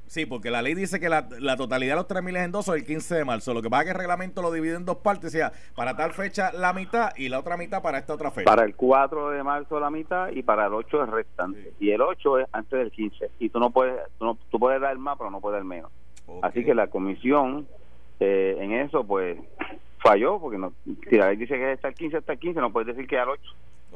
Sí, 0.06 0.24
porque 0.24 0.50
la 0.50 0.62
ley 0.62 0.74
dice 0.74 1.00
que 1.00 1.08
la, 1.08 1.28
la 1.40 1.56
totalidad 1.56 1.92
de 1.92 1.96
los 1.96 2.06
3 2.06 2.22
mil 2.22 2.36
es 2.36 2.44
en 2.44 2.52
dos 2.52 2.68
o 2.68 2.74
el 2.74 2.84
15 2.84 3.16
de 3.16 3.24
marzo. 3.24 3.52
Lo 3.52 3.62
que 3.62 3.68
pasa 3.68 3.82
es 3.82 3.86
que 3.86 3.90
el 3.92 3.98
reglamento 3.98 4.40
lo 4.40 4.52
divide 4.52 4.76
en 4.76 4.84
dos 4.84 4.98
partes. 4.98 5.28
O 5.28 5.30
sea, 5.30 5.52
para 5.74 5.96
tal 5.96 6.12
fecha 6.12 6.52
la 6.52 6.72
mitad 6.72 7.10
y 7.16 7.28
la 7.28 7.40
otra 7.40 7.56
mitad 7.56 7.82
para 7.82 7.98
esta 7.98 8.14
otra 8.14 8.30
fecha. 8.30 8.48
Para 8.48 8.64
el 8.64 8.74
4 8.76 9.30
de 9.30 9.42
marzo 9.42 9.80
la 9.80 9.90
mitad 9.90 10.28
y 10.30 10.42
para 10.42 10.66
el 10.66 10.74
8 10.74 11.02
el 11.02 11.12
restante. 11.12 11.72
Y 11.80 11.90
el 11.90 12.00
8 12.00 12.38
es 12.38 12.46
antes 12.52 12.78
del 12.78 12.90
15. 12.90 13.30
Y 13.40 13.48
tú 13.48 13.58
no 13.58 13.70
puedes, 13.70 14.00
tú, 14.18 14.26
no, 14.26 14.38
tú 14.50 14.58
puedes 14.58 14.80
dar 14.80 14.96
más, 14.98 15.18
pero 15.18 15.30
no 15.30 15.40
puedes 15.40 15.58
dar 15.58 15.64
menos. 15.64 15.90
Así 16.42 16.64
que 16.64 16.74
la 16.74 16.88
comisión 16.88 17.66
eh, 18.20 18.56
en 18.60 18.72
eso, 18.72 19.04
pues 19.04 19.38
falló, 19.98 20.38
porque 20.38 20.58
no, 20.58 20.72
si 21.08 21.16
la 21.16 21.28
ley 21.28 21.36
dice 21.36 21.54
que 21.54 21.72
es 21.72 21.76
hasta 21.76 21.88
el 21.88 21.94
15, 21.94 22.16
hasta 22.18 22.32
el 22.32 22.38
15, 22.38 22.60
no 22.60 22.72
puedes 22.72 22.94
decir 22.94 23.08
que 23.08 23.18
al 23.18 23.28
8. 23.28 23.42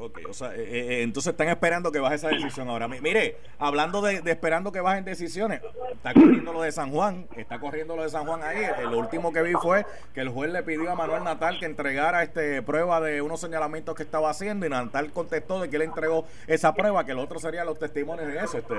Ok, 0.03 0.19
o 0.27 0.33
sea, 0.33 0.55
eh, 0.55 0.63
eh, 0.67 1.01
entonces 1.03 1.31
están 1.31 1.49
esperando 1.49 1.91
que 1.91 1.99
baje 1.99 2.15
esa 2.15 2.29
decisión 2.29 2.67
ahora. 2.69 2.87
Mi- 2.87 3.01
Mire, 3.01 3.37
hablando 3.59 4.01
de, 4.01 4.15
esperando 4.25 4.71
que 4.71 4.81
bajen 4.81 5.05
decisiones, 5.05 5.61
está 5.93 6.11
corriendo 6.15 6.53
lo 6.53 6.63
de 6.63 6.71
San 6.71 6.89
Juan, 6.91 7.27
está 7.35 7.59
corriendo 7.59 7.95
lo 7.95 8.01
de 8.01 8.09
San 8.09 8.25
Juan 8.25 8.41
ahí. 8.41 8.63
Eh, 8.63 8.83
Lo 8.89 8.97
último 8.97 9.31
que 9.31 9.43
vi 9.43 9.53
fue 9.53 9.85
que 10.15 10.21
el 10.21 10.29
juez 10.29 10.51
le 10.51 10.63
pidió 10.63 10.89
a 10.91 10.95
Manuel 10.95 11.23
Natal 11.23 11.59
que 11.59 11.67
entregara 11.67 12.23
este 12.23 12.63
prueba 12.63 12.99
de 12.99 13.21
unos 13.21 13.39
señalamientos 13.41 13.93
que 13.93 14.01
estaba 14.01 14.31
haciendo 14.31 14.65
y 14.65 14.69
Natal 14.69 15.11
contestó 15.13 15.61
de 15.61 15.69
que 15.69 15.75
él 15.75 15.83
entregó 15.83 16.25
esa 16.47 16.73
prueba, 16.73 17.05
que 17.05 17.13
lo 17.13 17.21
otro 17.21 17.37
serían 17.39 17.67
los 17.67 17.77
testimonios 17.77 18.27
de 18.27 18.39
eso. 18.39 18.57
Este, 18.57 18.73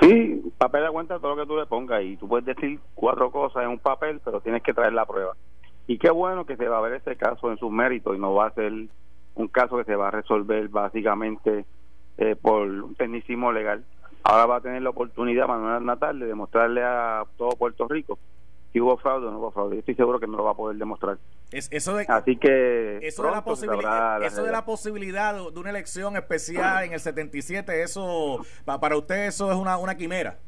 Sí, 0.00 0.42
papel 0.58 0.82
de 0.84 0.90
cuenta 0.90 1.18
todo 1.20 1.36
lo 1.36 1.42
que 1.42 1.46
tú 1.46 1.56
le 1.56 1.66
pongas 1.66 2.02
y 2.02 2.16
tú 2.16 2.26
puedes 2.26 2.44
decir 2.44 2.80
cuatro 2.94 3.30
cosas 3.30 3.62
en 3.62 3.68
un 3.68 3.78
papel, 3.78 4.20
pero 4.24 4.40
tienes 4.40 4.62
que 4.64 4.74
traer 4.74 4.92
la 4.94 5.06
prueba. 5.06 5.36
Y 5.86 5.98
qué 5.98 6.10
bueno 6.10 6.44
que 6.44 6.56
se 6.56 6.66
va 6.66 6.78
a 6.78 6.80
ver 6.80 6.94
este 6.94 7.16
caso 7.16 7.50
en 7.52 7.58
sus 7.58 7.70
méritos 7.70 8.16
y 8.16 8.18
no 8.18 8.34
va 8.34 8.46
a 8.48 8.54
ser 8.54 8.72
un 9.34 9.48
caso 9.48 9.76
que 9.78 9.84
se 9.84 9.96
va 9.96 10.08
a 10.08 10.10
resolver 10.10 10.68
básicamente 10.68 11.64
eh, 12.18 12.36
por 12.40 12.62
un 12.68 12.94
tecnicismo 12.94 13.52
legal. 13.52 13.84
Ahora 14.24 14.46
va 14.46 14.56
a 14.56 14.60
tener 14.60 14.82
la 14.82 14.90
oportunidad 14.90 15.48
Manuel 15.48 15.84
Natal 15.84 16.18
de 16.20 16.26
demostrarle 16.26 16.82
a 16.84 17.24
todo 17.36 17.50
Puerto 17.56 17.88
Rico 17.88 18.18
si 18.72 18.80
hubo 18.80 18.96
fraude 18.96 19.26
o 19.26 19.30
no 19.30 19.38
hubo 19.38 19.50
fraude. 19.50 19.74
Yo 19.76 19.80
estoy 19.80 19.94
seguro 19.96 20.18
que 20.20 20.26
no 20.26 20.36
lo 20.36 20.44
va 20.44 20.52
a 20.52 20.56
poder 20.56 20.76
demostrar. 20.78 21.18
es, 21.50 21.68
eso 21.72 21.96
de, 21.96 22.06
Así 22.08 22.36
que 22.36 22.98
eso 23.06 23.22
de 23.24 23.30
la, 23.30 23.42
posibilidad, 23.44 24.20
la 24.20 24.26
eso 24.26 24.44
de 24.44 24.52
la 24.52 24.64
posibilidad 24.64 25.34
de, 25.34 25.50
de 25.50 25.60
una 25.60 25.70
elección 25.70 26.16
especial 26.16 26.84
en 26.84 26.92
el 26.94 27.00
77, 27.00 27.82
eso 27.82 28.38
pa- 28.64 28.80
para 28.80 28.96
usted 28.96 29.26
eso 29.26 29.50
es 29.50 29.58
una, 29.58 29.76
una 29.76 29.94
quimera. 29.96 30.38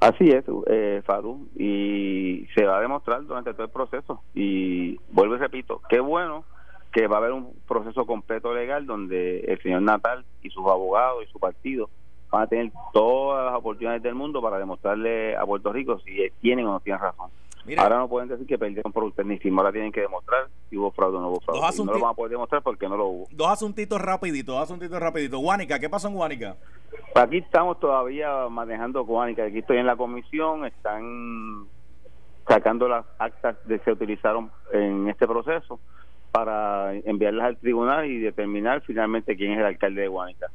Así 0.00 0.28
es, 0.30 0.44
eh, 0.68 1.02
Fadu, 1.04 1.48
y 1.56 2.46
se 2.54 2.64
va 2.64 2.78
a 2.78 2.80
demostrar 2.80 3.24
durante 3.24 3.52
todo 3.52 3.64
el 3.64 3.70
proceso. 3.70 4.22
Y 4.34 4.96
vuelvo 5.10 5.34
y 5.34 5.38
repito, 5.38 5.82
qué 5.88 5.98
bueno 6.00 6.44
que 6.92 7.06
va 7.06 7.16
a 7.16 7.18
haber 7.18 7.32
un 7.32 7.52
proceso 7.66 8.06
completo 8.06 8.54
legal 8.54 8.86
donde 8.86 9.40
el 9.40 9.60
señor 9.62 9.82
Natal 9.82 10.24
y 10.42 10.50
sus 10.50 10.66
abogados 10.66 11.24
y 11.24 11.30
su 11.30 11.38
partido 11.38 11.90
van 12.30 12.42
a 12.42 12.46
tener 12.46 12.72
todas 12.92 13.46
las 13.46 13.54
oportunidades 13.54 14.02
del 14.02 14.14
mundo 14.14 14.40
para 14.42 14.58
demostrarle 14.58 15.36
a 15.36 15.44
Puerto 15.44 15.72
Rico 15.72 15.98
si 16.00 16.16
tienen 16.40 16.66
o 16.66 16.72
no 16.72 16.80
tienen 16.80 17.00
razón. 17.00 17.30
Mira, 17.66 17.82
Ahora 17.82 17.98
no 17.98 18.08
pueden 18.08 18.30
decir 18.30 18.46
que 18.46 18.56
perdieron 18.56 18.92
por 18.92 19.04
un 19.04 19.12
tecnicismo, 19.12 19.60
ahora 19.60 19.72
tienen 19.72 19.92
que 19.92 20.00
demostrar 20.00 20.48
si 20.70 20.78
hubo 20.78 20.90
fraude 20.90 21.18
o 21.18 21.20
no 21.20 21.28
hubo 21.28 21.40
fraude. 21.40 21.60
Y 21.76 21.84
no 21.84 21.92
lo 21.92 22.00
van 22.00 22.12
a 22.12 22.14
poder 22.14 22.30
demostrar 22.32 22.62
porque 22.62 22.88
no 22.88 22.96
lo 22.96 23.06
hubo. 23.06 23.26
dos 23.30 23.48
asuntitos 23.48 24.00
rapiditos, 24.00 24.54
dos 24.54 24.62
asuntitos 24.62 24.98
rapiditos. 24.98 25.38
Guánica, 25.38 25.78
¿qué 25.78 25.90
pasó 25.90 26.08
en 26.08 26.14
Guánica? 26.14 26.56
Aquí 27.14 27.38
estamos 27.38 27.78
todavía 27.78 28.48
manejando 28.48 29.04
Cuánica. 29.04 29.44
Aquí 29.44 29.58
estoy 29.58 29.78
en 29.78 29.86
la 29.86 29.96
comisión. 29.96 30.64
Están 30.64 31.66
sacando 32.46 32.88
las 32.88 33.04
actas 33.18 33.56
de 33.66 33.78
que 33.78 33.84
se 33.84 33.92
utilizaron 33.92 34.50
en 34.72 35.08
este 35.08 35.26
proceso 35.26 35.78
para 36.30 36.94
enviarlas 36.94 37.46
al 37.46 37.56
tribunal 37.56 38.06
y 38.06 38.18
determinar 38.18 38.82
finalmente 38.82 39.36
quién 39.36 39.52
es 39.52 39.58
el 39.58 39.64
alcalde 39.64 40.02
de 40.02 40.08
Guánica. 40.08 40.46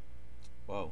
Wow. 0.68 0.92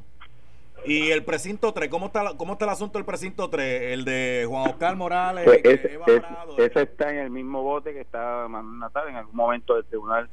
Y 0.85 1.11
el 1.11 1.23
precinto 1.23 1.71
3, 1.73 1.89
¿cómo 1.89 2.07
está, 2.07 2.23
la- 2.23 2.35
¿cómo 2.37 2.53
está 2.53 2.65
el 2.65 2.71
asunto 2.71 2.97
del 2.97 3.05
precinto 3.05 3.49
3? 3.49 3.93
El 3.93 4.03
de 4.03 4.45
Juan 4.49 4.67
Oscar 4.69 4.95
Morales, 4.95 5.45
Pues 5.45 5.61
ese, 5.63 5.93
Eva 5.93 6.05
Prado, 6.05 6.57
ese 6.57 6.81
está 6.81 7.11
en 7.11 7.19
el 7.19 7.29
mismo 7.29 7.61
bote 7.61 7.93
que 7.93 8.01
está 8.01 8.47
Manuel 8.49 8.79
Natal. 8.79 9.07
En 9.09 9.15
algún 9.17 9.35
momento 9.35 9.77
el 9.77 9.85
tribunal 9.85 10.27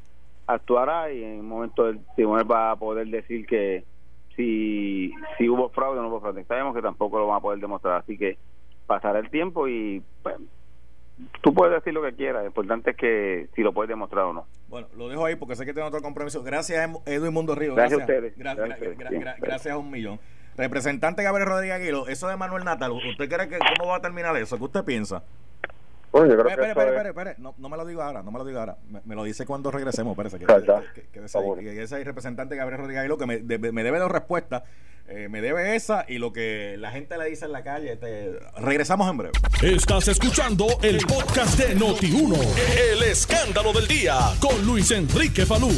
actuará 0.47 1.13
y 1.13 1.23
en 1.23 1.41
un 1.41 1.49
momento 1.49 1.87
el 1.89 2.01
tribunal 2.17 2.51
va 2.51 2.71
a 2.71 2.77
poder 2.77 3.07
decir 3.09 3.47
que 3.47 3.85
si, 4.37 5.13
si 5.37 5.49
hubo 5.51 5.69
fraude 5.69 5.99
o 5.99 6.03
no 6.03 6.09
hubo 6.09 6.21
fraude. 6.23 6.45
Sabemos 6.45 6.75
que 6.75 6.81
tampoco 6.81 7.19
lo 7.19 7.27
van 7.27 7.37
a 7.37 7.41
poder 7.41 7.61
demostrar, 7.61 7.99
así 7.99 8.17
que 8.17 8.39
pasará 8.87 9.19
el 9.19 9.29
tiempo 9.29 9.69
y 9.69 10.03
pues, 10.23 10.37
tú 11.43 11.53
puedes 11.55 11.75
decir 11.75 11.93
lo 11.95 12.03
que 12.03 12.15
quieras. 12.15 12.43
Lo 12.43 12.47
importante 12.49 12.91
es 12.93 12.97
que 12.97 13.49
si 13.55 13.63
lo 13.63 13.73
puedes 13.73 13.89
demostrar 13.89 14.25
o 14.25 14.33
no. 14.33 14.47
Bueno, 14.69 14.89
lo 14.97 15.09
dejo 15.09 15.25
ahí 15.25 15.37
porque 15.37 15.57
sé 15.57 15.65
que 15.67 15.73
tengo 15.75 15.87
otro 15.89 16.01
compromiso. 16.03 16.43
Gracias, 16.43 16.91
Edwin 17.07 17.33
Mundo 17.33 17.55
Río. 17.55 17.75
Gracias 17.75 18.01
a 18.01 18.03
ustedes. 18.03 18.37
Gra- 18.37 18.55
Gracias 18.55 18.59
a 18.59 18.67
gra- 18.69 18.73
ustedes. 18.75 18.99
gra- 18.99 19.21
gracias. 19.21 19.41
gracias 19.41 19.75
a 19.75 19.79
un 19.79 19.91
millón. 19.91 20.19
Representante 20.57 21.23
Gabriel 21.23 21.49
Rodríguez 21.49 21.77
Aguilo, 21.77 22.09
eso 22.09 22.27
de 22.29 22.37
Manuel 22.37 22.65
Natal, 22.65 22.91
¿usted 22.91 23.29
cree 23.29 23.49
que 23.49 23.59
cómo 23.79 23.91
va 23.91 23.99
a 23.99 24.01
terminar 24.01 24.37
eso? 24.37 24.57
¿Qué 24.59 24.65
usted 24.65 24.85
piensa? 24.85 25.23
Bueno, 26.11 26.27
yo 26.29 26.37
creo 26.39 26.49
Espere, 26.49 26.63
que 26.67 26.71
espere, 26.71 26.89
espere, 26.89 27.09
es- 27.11 27.17
espere. 27.17 27.35
No, 27.39 27.55
no 27.59 27.69
me 27.69 27.77
lo 27.77 27.85
diga 27.85 28.07
ahora, 28.07 28.23
no 28.23 28.31
me 28.33 28.39
lo 28.39 28.45
diga 28.45 28.61
ahora. 28.61 28.77
Me, 28.91 29.01
me 29.05 29.15
lo 29.15 29.23
dice 29.25 29.47
cuando 29.47 29.71
regresemos, 29.71 30.17
parece 30.17 30.39
que, 30.39 30.47
que, 30.47 31.03
que, 31.13 31.63
que 31.63 31.83
ese 31.83 32.03
representante 32.03 32.57
Gabriel 32.57 32.81
Rodríguez 32.81 33.01
Aguilo 33.01 33.19
que 33.19 33.27
me, 33.27 33.39
de- 33.39 33.73
me 33.73 33.83
debe 33.85 33.99
dos 33.99 34.11
respuestas. 34.11 34.63
Eh, 35.11 35.27
me 35.31 35.41
debe 35.41 35.75
esa 35.75 36.05
y 36.07 36.19
lo 36.19 36.35
que 36.35 36.77
la 36.79 36.91
gente 36.91 37.17
le 37.17 37.31
dice 37.31 37.47
en 37.47 37.53
la 37.53 37.65
calle. 37.65 37.93
Este, 37.93 38.39
regresamos 38.59 39.11
en 39.11 39.17
breve. 39.17 39.33
Estás 39.63 40.07
escuchando 40.09 40.67
el 40.83 40.99
podcast 40.99 41.59
de 41.59 41.75
Noti1. 41.75 42.37
El 42.93 43.03
escándalo 43.05 43.73
del 43.73 43.89
día 43.89 44.19
con 44.39 44.67
Luis 44.67 44.91
Enrique 44.91 45.47
Falú. 45.47 45.71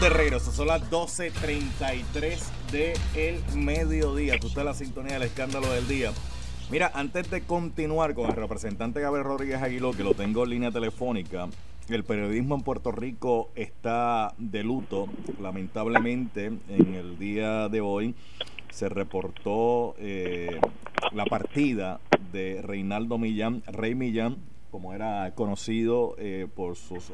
de 0.00 0.08
regreso. 0.10 0.50
Son 0.50 0.66
las 0.66 0.82
12.33 0.90 2.38
del 2.72 3.40
mediodía. 3.54 4.40
Tú 4.40 4.48
estás 4.48 4.62
en 4.62 4.66
la 4.66 4.74
sintonía 4.74 5.12
del 5.14 5.22
escándalo 5.22 5.72
del 5.72 5.86
día. 5.86 6.10
Mira, 6.70 6.90
antes 6.92 7.30
de 7.30 7.42
continuar 7.42 8.14
con 8.14 8.28
el 8.28 8.34
representante 8.34 9.00
Gabriel 9.00 9.24
Rodríguez 9.24 9.62
Aguiló, 9.62 9.92
que 9.92 10.02
lo 10.02 10.14
tengo 10.14 10.42
en 10.42 10.50
línea 10.50 10.72
telefónica, 10.72 11.46
el 11.94 12.04
periodismo 12.04 12.56
en 12.56 12.62
Puerto 12.62 12.90
Rico 12.90 13.50
está 13.54 14.34
de 14.38 14.64
luto. 14.64 15.06
Lamentablemente, 15.40 16.46
en 16.46 16.94
el 16.94 17.18
día 17.18 17.68
de 17.68 17.80
hoy 17.80 18.14
se 18.70 18.88
reportó 18.88 19.94
eh, 19.98 20.60
la 21.12 21.24
partida 21.26 22.00
de 22.32 22.60
Reinaldo 22.62 23.18
Millán, 23.18 23.62
Rey 23.66 23.94
Millán, 23.94 24.36
como 24.70 24.94
era 24.94 25.32
conocido 25.34 26.16
eh, 26.18 26.48
por 26.54 26.76
sus 26.76 27.12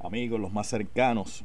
amigos, 0.00 0.40
los 0.40 0.52
más 0.52 0.66
cercanos. 0.66 1.44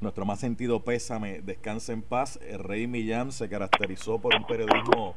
Nuestro 0.00 0.24
más 0.24 0.40
sentido 0.40 0.80
pésame, 0.80 1.42
descansa 1.42 1.92
en 1.92 2.02
paz. 2.02 2.38
El 2.48 2.60
Rey 2.60 2.86
Millán 2.86 3.30
se 3.30 3.48
caracterizó 3.48 4.18
por 4.18 4.34
un 4.34 4.46
periodismo 4.46 5.14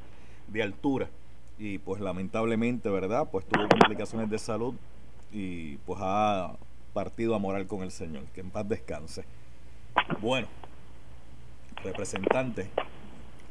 de 0.47 0.63
altura 0.63 1.09
y 1.57 1.77
pues 1.77 2.01
lamentablemente, 2.01 2.89
¿verdad? 2.89 3.29
Pues 3.31 3.45
tuvo 3.45 3.67
complicaciones 3.69 4.29
de 4.29 4.39
salud 4.39 4.75
y 5.31 5.77
pues 5.77 5.99
ha 6.01 6.55
partido 6.93 7.35
a 7.35 7.39
morar 7.39 7.65
con 7.67 7.83
el 7.83 7.91
Señor. 7.91 8.23
Que 8.33 8.41
en 8.41 8.49
paz 8.51 8.67
descanse. 8.67 9.23
Bueno, 10.19 10.47
representante, 11.83 12.69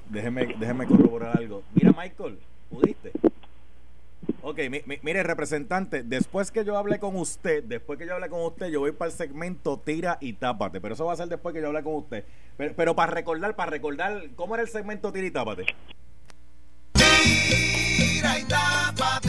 déjeme, 0.09 0.55
déjeme 0.59 0.87
corroborar 0.87 1.37
algo. 1.39 1.63
Mira, 1.75 1.93
Michael, 1.97 2.39
¿pudiste? 2.71 3.13
Ok, 4.43 4.59
mi- 4.71 4.83
mi- 4.87 4.99
mire, 5.03 5.23
representante, 5.23 6.03
después 6.03 6.51
que 6.51 6.65
yo 6.65 6.77
hable 6.79 6.99
con 6.99 7.17
usted, 7.17 7.63
después 7.65 7.99
que 7.99 8.07
yo 8.07 8.15
hable 8.15 8.29
con 8.29 8.41
usted, 8.43 8.69
yo 8.71 8.81
voy 8.81 8.93
para 8.93 9.11
el 9.11 9.17
segmento 9.17 9.79
tira 9.79 10.17
y 10.21 10.33
tápate, 10.35 10.81
pero 10.81 10.95
eso 10.95 11.05
va 11.07 11.13
a 11.15 11.17
ser 11.17 11.29
después 11.29 11.55
que 11.55 11.61
yo 11.61 11.69
hable 11.69 11.83
con 11.83 11.95
usted. 11.95 12.25
Pero, 12.57 12.75
pero 12.77 12.95
para 12.97 13.13
recordar, 13.13 13.55
para 13.57 13.71
recordar, 13.71 14.23
¿cómo 14.37 14.55
era 14.55 14.63
el 14.63 14.69
segmento 14.69 15.13
tira 15.13 15.27
y 15.27 15.31
tápate? 15.31 15.67
Tira 16.95 18.39
y 18.39 18.45
tápate. 18.45 19.20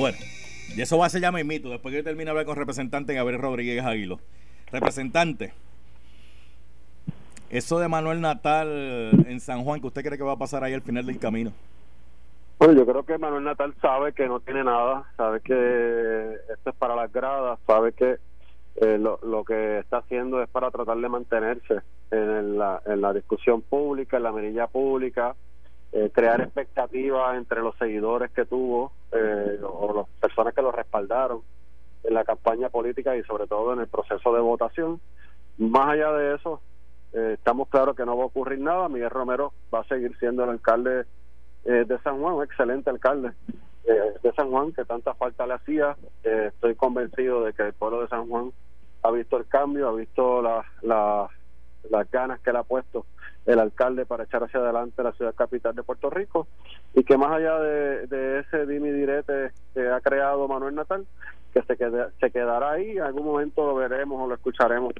Bueno, 0.00 0.16
y 0.74 0.80
eso 0.80 0.96
va 0.96 1.04
a 1.04 1.10
ser 1.10 1.20
ya 1.20 1.30
mito, 1.30 1.68
después 1.68 1.92
que 1.92 1.98
yo 1.98 2.04
termine 2.04 2.24
de 2.24 2.30
hablar 2.30 2.46
con 2.46 2.56
representante 2.56 3.12
Gabriel 3.12 3.42
Rodríguez 3.42 3.84
Aguilo. 3.84 4.18
Representante, 4.72 5.52
eso 7.50 7.78
de 7.78 7.86
Manuel 7.86 8.22
Natal 8.22 9.10
en 9.26 9.40
San 9.40 9.62
Juan, 9.62 9.78
que 9.78 9.88
usted 9.88 10.02
cree 10.02 10.16
que 10.16 10.24
va 10.24 10.32
a 10.32 10.38
pasar 10.38 10.64
ahí 10.64 10.72
al 10.72 10.80
final 10.80 11.04
del 11.04 11.18
camino? 11.18 11.52
Bueno, 12.58 12.72
yo 12.72 12.86
creo 12.86 13.02
que 13.02 13.18
Manuel 13.18 13.44
Natal 13.44 13.74
sabe 13.82 14.14
que 14.14 14.26
no 14.26 14.40
tiene 14.40 14.64
nada, 14.64 15.04
sabe 15.18 15.40
que 15.40 16.34
esto 16.50 16.70
es 16.70 16.76
para 16.76 16.96
las 16.96 17.12
gradas, 17.12 17.58
sabe 17.66 17.92
que 17.92 18.16
eh, 18.76 18.96
lo, 18.98 19.18
lo 19.22 19.44
que 19.44 19.80
está 19.80 19.98
haciendo 19.98 20.42
es 20.42 20.48
para 20.48 20.70
tratar 20.70 20.96
de 20.96 21.08
mantenerse 21.10 21.82
en 22.10 22.56
la, 22.56 22.80
en 22.86 23.02
la 23.02 23.12
discusión 23.12 23.60
pública, 23.60 24.16
en 24.16 24.22
la 24.22 24.32
mirilla 24.32 24.66
pública, 24.66 25.34
eh, 25.92 26.10
crear 26.12 26.40
expectativas 26.40 27.36
entre 27.36 27.60
los 27.60 27.76
seguidores 27.76 28.30
que 28.30 28.44
tuvo 28.44 28.92
eh, 29.12 29.58
o 29.62 29.92
las 29.94 30.06
personas 30.20 30.54
que 30.54 30.62
lo 30.62 30.70
respaldaron 30.70 31.42
en 32.04 32.14
la 32.14 32.24
campaña 32.24 32.68
política 32.68 33.16
y 33.16 33.22
sobre 33.24 33.46
todo 33.46 33.72
en 33.72 33.80
el 33.80 33.88
proceso 33.88 34.32
de 34.32 34.40
votación. 34.40 35.00
Más 35.58 35.88
allá 35.88 36.12
de 36.12 36.34
eso, 36.36 36.60
eh, 37.12 37.32
estamos 37.34 37.68
claros 37.68 37.96
que 37.96 38.06
no 38.06 38.16
va 38.16 38.24
a 38.24 38.26
ocurrir 38.26 38.60
nada. 38.60 38.88
Miguel 38.88 39.10
Romero 39.10 39.52
va 39.72 39.80
a 39.80 39.84
seguir 39.84 40.16
siendo 40.18 40.44
el 40.44 40.50
alcalde 40.50 41.04
eh, 41.64 41.84
de 41.86 41.98
San 42.00 42.20
Juan, 42.20 42.34
un 42.34 42.44
excelente 42.44 42.90
alcalde 42.90 43.32
eh, 43.84 44.14
de 44.22 44.32
San 44.32 44.50
Juan, 44.50 44.72
que 44.72 44.84
tanta 44.84 45.14
falta 45.14 45.46
le 45.46 45.54
hacía. 45.54 45.96
estoy 46.22 46.74
convencido 46.76 47.44
de 47.44 47.52
que 47.52 47.62
el 47.62 47.72
pueblo 47.72 48.02
de 48.02 48.08
San 48.08 48.28
Juan 48.28 48.52
ha 49.02 49.10
visto 49.10 49.36
el 49.36 49.46
cambio, 49.46 49.88
ha 49.88 49.92
visto 49.92 50.40
la, 50.42 50.64
la, 50.82 51.28
las 51.90 52.10
ganas 52.10 52.40
que 52.40 52.52
le 52.52 52.58
ha 52.58 52.62
puesto 52.62 53.06
el 53.46 53.58
alcalde 53.58 54.06
para 54.06 54.24
echar 54.24 54.42
hacia 54.44 54.60
adelante 54.60 55.02
la 55.02 55.12
ciudad 55.12 55.34
capital 55.34 55.74
de 55.74 55.82
Puerto 55.82 56.10
Rico. 56.10 56.46
Y 56.94 57.04
que 57.04 57.16
más 57.16 57.32
allá 57.32 57.58
de, 57.58 58.06
de 58.06 58.40
ese 58.40 58.66
dimi 58.66 58.90
direte 58.90 59.52
que 59.74 59.88
ha 59.88 60.00
creado 60.00 60.48
Manuel 60.48 60.74
Natal, 60.74 61.06
que 61.52 61.62
se, 61.62 61.76
se 61.76 62.30
quedará 62.30 62.72
ahí, 62.72 62.92
en 62.92 63.02
algún 63.02 63.24
momento 63.24 63.66
lo 63.66 63.74
veremos 63.74 64.20
o 64.20 64.26
lo 64.26 64.34
escucharemos. 64.34 64.92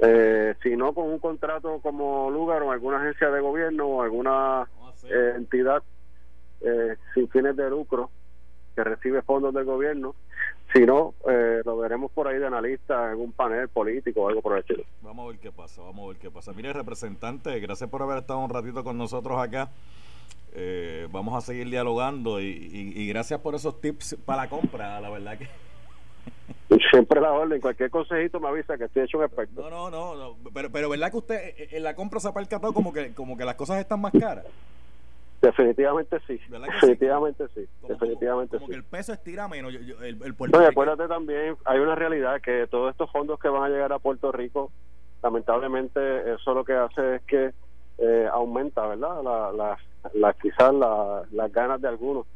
Eh, 0.00 0.54
si 0.62 0.76
no 0.76 0.92
con 0.92 1.08
un 1.08 1.18
contrato 1.20 1.78
como 1.80 2.30
lugar 2.30 2.62
o 2.62 2.72
alguna 2.72 2.98
agencia 2.98 3.30
de 3.30 3.40
gobierno 3.40 3.86
o 3.86 4.02
alguna 4.02 4.68
eh, 5.04 5.34
entidad 5.36 5.84
eh, 6.62 6.96
sin 7.14 7.28
fines 7.28 7.56
de 7.56 7.70
lucro 7.70 8.10
que 8.74 8.82
recibe 8.82 9.22
fondos 9.22 9.54
del 9.54 9.64
gobierno, 9.64 10.16
si 10.74 10.80
no, 10.80 11.14
eh, 11.28 11.62
lo 11.64 11.78
veremos 11.78 12.10
por 12.10 12.28
ahí 12.28 12.38
de 12.38 12.46
analista 12.46 13.12
en 13.12 13.20
un 13.20 13.32
panel 13.32 13.68
político 13.68 14.22
o 14.22 14.28
algo 14.28 14.42
por 14.42 14.54
el 14.54 14.58
estilo. 14.60 14.84
Vamos 15.02 15.24
a 15.24 15.28
ver 15.30 15.38
qué 15.38 15.52
pasa, 15.52 15.82
vamos 15.82 16.04
a 16.04 16.08
ver 16.08 16.16
qué 16.18 16.30
pasa. 16.30 16.52
Mire, 16.52 16.72
representante, 16.72 17.58
gracias 17.60 17.88
por 17.88 18.02
haber 18.02 18.18
estado 18.18 18.40
un 18.40 18.50
ratito 18.50 18.82
con 18.82 18.98
nosotros 18.98 19.38
acá. 19.38 19.70
Eh, 20.52 21.08
vamos 21.10 21.34
a 21.34 21.40
seguir 21.40 21.70
dialogando 21.70 22.40
y, 22.40 22.46
y 22.46 23.08
gracias 23.08 23.40
por 23.40 23.54
esos 23.54 23.80
tips 23.80 24.16
para 24.24 24.42
la 24.42 24.48
compra, 24.48 25.00
la 25.00 25.10
verdad 25.10 25.38
que 25.38 25.48
Siempre 26.90 27.20
la 27.20 27.32
orden, 27.32 27.60
cualquier 27.60 27.90
consejito 27.90 28.40
me 28.40 28.48
avisa 28.48 28.76
que 28.76 28.84
estoy 28.84 29.04
hecho 29.04 29.18
un 29.18 29.24
experto. 29.24 29.68
No, 29.68 29.90
no, 29.90 30.14
no, 30.14 30.36
pero, 30.52 30.70
pero 30.70 30.88
¿verdad 30.88 31.10
que 31.10 31.16
usted 31.16 31.54
en 31.70 31.82
la 31.82 31.94
compra 31.94 32.20
se 32.20 32.28
ha 32.28 32.32
percatado 32.32 32.72
como 32.72 32.92
que, 32.92 33.12
como 33.12 33.36
que 33.36 33.44
las 33.44 33.54
cosas 33.54 33.78
están 33.78 34.00
más 34.00 34.12
caras? 34.12 34.44
Definitivamente 35.44 36.20
sí. 36.26 36.40
Definitivamente 36.48 37.48
sí. 37.54 37.66
Definitivamente 37.88 38.56
como, 38.56 38.68
que 38.68 38.74
el 38.74 38.84
peso 38.84 39.12
estira 39.12 39.48
menos. 39.48 39.74
el, 39.74 40.22
el 40.22 40.34
no, 40.52 40.62
y 40.62 40.64
acuérdate 40.64 41.06
también, 41.08 41.56
hay 41.64 41.78
una 41.78 41.94
realidad 41.94 42.40
que 42.40 42.66
todos 42.68 42.90
estos 42.90 43.10
fondos 43.10 43.38
que 43.38 43.48
van 43.48 43.64
a 43.64 43.68
llegar 43.68 43.92
a 43.92 43.98
Puerto 43.98 44.32
Rico, 44.32 44.70
lamentablemente 45.22 46.32
eso 46.32 46.54
lo 46.54 46.64
que 46.64 46.72
hace 46.72 47.16
es 47.16 47.22
que 47.22 47.52
eh, 47.98 48.28
aumenta, 48.32 48.86
¿verdad? 48.86 49.22
La, 49.22 49.52
la, 49.52 49.78
la 50.12 50.32
quizás 50.34 50.72
las 50.74 51.52
ganas 51.52 51.80
de 51.80 51.88
algunos 51.88 52.26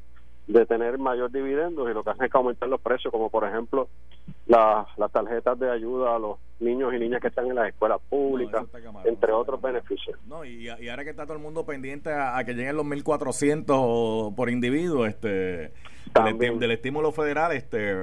de 0.49 0.65
tener 0.65 0.99
mayor 0.99 1.31
dividendos 1.31 1.89
y 1.91 1.93
lo 1.93 2.03
que 2.03 2.11
hacen 2.11 2.25
es 2.25 2.33
que 2.33 2.39
aumentar 2.39 2.69
los 2.69 2.81
precios, 2.81 3.13
como 3.13 3.31
por 3.31 3.47
ejemplo 3.47 3.89
las 4.47 5.13
tarjetas 5.13 5.59
de 5.59 5.71
ayuda 5.71 6.17
a 6.17 6.19
los 6.19 6.39
niños 6.59 6.93
y 6.95 6.99
niñas 6.99 7.21
que 7.21 7.29
están 7.29 7.47
en 7.47 7.55
las 7.55 7.69
escuelas 7.69 8.01
públicas, 8.09 8.65
entre 9.05 9.33
otros 9.33 9.61
beneficios. 9.61 10.19
No, 10.27 10.45
y, 10.45 10.69
ahora 10.69 11.05
que 11.05 11.11
está 11.11 11.25
todo 11.25 11.37
el 11.37 11.43
mundo 11.43 11.67
pendiente 11.67 12.13
a, 12.13 12.43
que 12.45 12.55
lleguen 12.55 12.77
los 12.77 12.87
1.400 12.87 14.35
por 14.35 14.49
individuo, 14.49 15.05
este 15.05 15.73
del, 16.39 16.59
del, 16.59 16.71
estímulo 16.71 17.13
federal, 17.13 17.53
este 17.53 17.95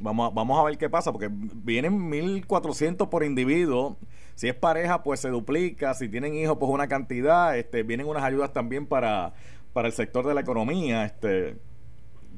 vamos 0.00 0.30
a, 0.30 0.34
vamos 0.34 0.58
a 0.58 0.64
ver 0.64 0.78
qué 0.78 0.88
pasa, 0.88 1.12
porque 1.12 1.28
vienen 1.30 2.10
1.400 2.10 3.08
por 3.10 3.22
individuo. 3.22 3.98
Si 4.34 4.48
es 4.48 4.54
pareja, 4.54 5.02
pues 5.02 5.20
se 5.20 5.28
duplica. 5.28 5.92
Si 5.92 6.08
tienen 6.08 6.34
hijos, 6.34 6.56
pues 6.58 6.72
una 6.72 6.88
cantidad. 6.88 7.58
Este, 7.58 7.82
vienen 7.82 8.06
unas 8.06 8.22
ayudas 8.22 8.54
también 8.54 8.86
para, 8.86 9.34
para 9.74 9.86
el 9.86 9.92
sector 9.92 10.26
de 10.26 10.32
la 10.32 10.40
economía. 10.40 11.04
Este, 11.04 11.56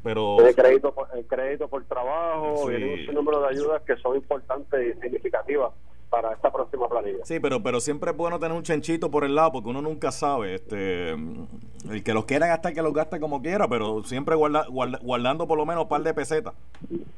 pero 0.02 0.46
el 0.46 0.54
crédito 0.54 0.92
por, 0.92 1.08
el 1.16 1.26
crédito 1.26 1.68
por 1.68 1.84
trabajo 1.84 2.70
y 2.70 3.08
un 3.08 3.14
número 3.14 3.40
de 3.42 3.48
ayudas 3.48 3.82
que 3.82 3.96
son 3.96 4.16
importantes 4.16 4.96
y 4.96 5.00
significativas 5.00 5.72
para 6.12 6.32
esta 6.34 6.52
próxima 6.52 6.88
planilla. 6.88 7.24
Sí, 7.24 7.40
pero 7.40 7.62
pero 7.62 7.80
siempre 7.80 8.10
es 8.10 8.16
bueno 8.16 8.38
tener 8.38 8.54
un 8.54 8.62
chanchito 8.62 9.10
por 9.10 9.24
el 9.24 9.34
lado 9.34 9.52
porque 9.52 9.70
uno 9.70 9.80
nunca 9.80 10.12
sabe, 10.12 10.56
este 10.56 11.12
el 11.12 12.02
que 12.04 12.12
los 12.12 12.26
quiera 12.26 12.46
gastar 12.46 12.74
que 12.74 12.82
los 12.82 12.92
gaste 12.92 13.18
como 13.18 13.40
quiera, 13.40 13.66
pero 13.66 14.04
siempre 14.04 14.34
guarda, 14.34 14.66
guardando 14.68 15.46
por 15.48 15.56
lo 15.56 15.64
menos 15.64 15.84
un 15.84 15.88
par 15.88 16.02
de 16.02 16.12
pesetas. 16.12 16.52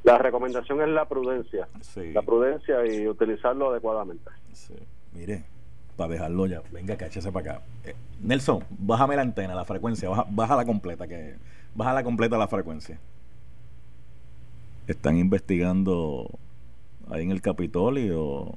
La 0.05 0.19
recomendación 0.19 0.81
es 0.81 0.89
la 0.89 1.07
prudencia. 1.07 1.69
La 1.97 2.23
prudencia 2.23 2.87
y 2.87 3.09
utilizarlo 3.09 3.71
adecuadamente. 3.71 4.31
Sí. 4.53 4.75
Mire, 5.13 5.45
para 5.97 6.13
dejarlo 6.13 6.47
ya, 6.47 6.63
venga, 6.71 6.97
cáchese 6.97 7.33
para 7.33 7.55
acá. 7.55 7.65
Eh, 7.85 7.95
Nelson, 8.21 8.65
bájame 8.71 9.17
la 9.17 9.23
antena, 9.23 9.55
la 9.55 9.65
frecuencia, 9.65 10.09
baja, 10.09 10.27
baja 10.29 10.57
la 10.57 10.65
completa 10.65 11.09
que 11.09 11.35
baja 11.75 11.93
la 11.93 12.05
completa 12.05 12.39
la 12.39 12.49
frecuencia. 12.49 12.99
Están 14.87 15.17
investigando 15.17 16.29
ahí 17.11 17.23
en 17.23 17.31
el 17.31 17.41
Capitolio 17.41 18.55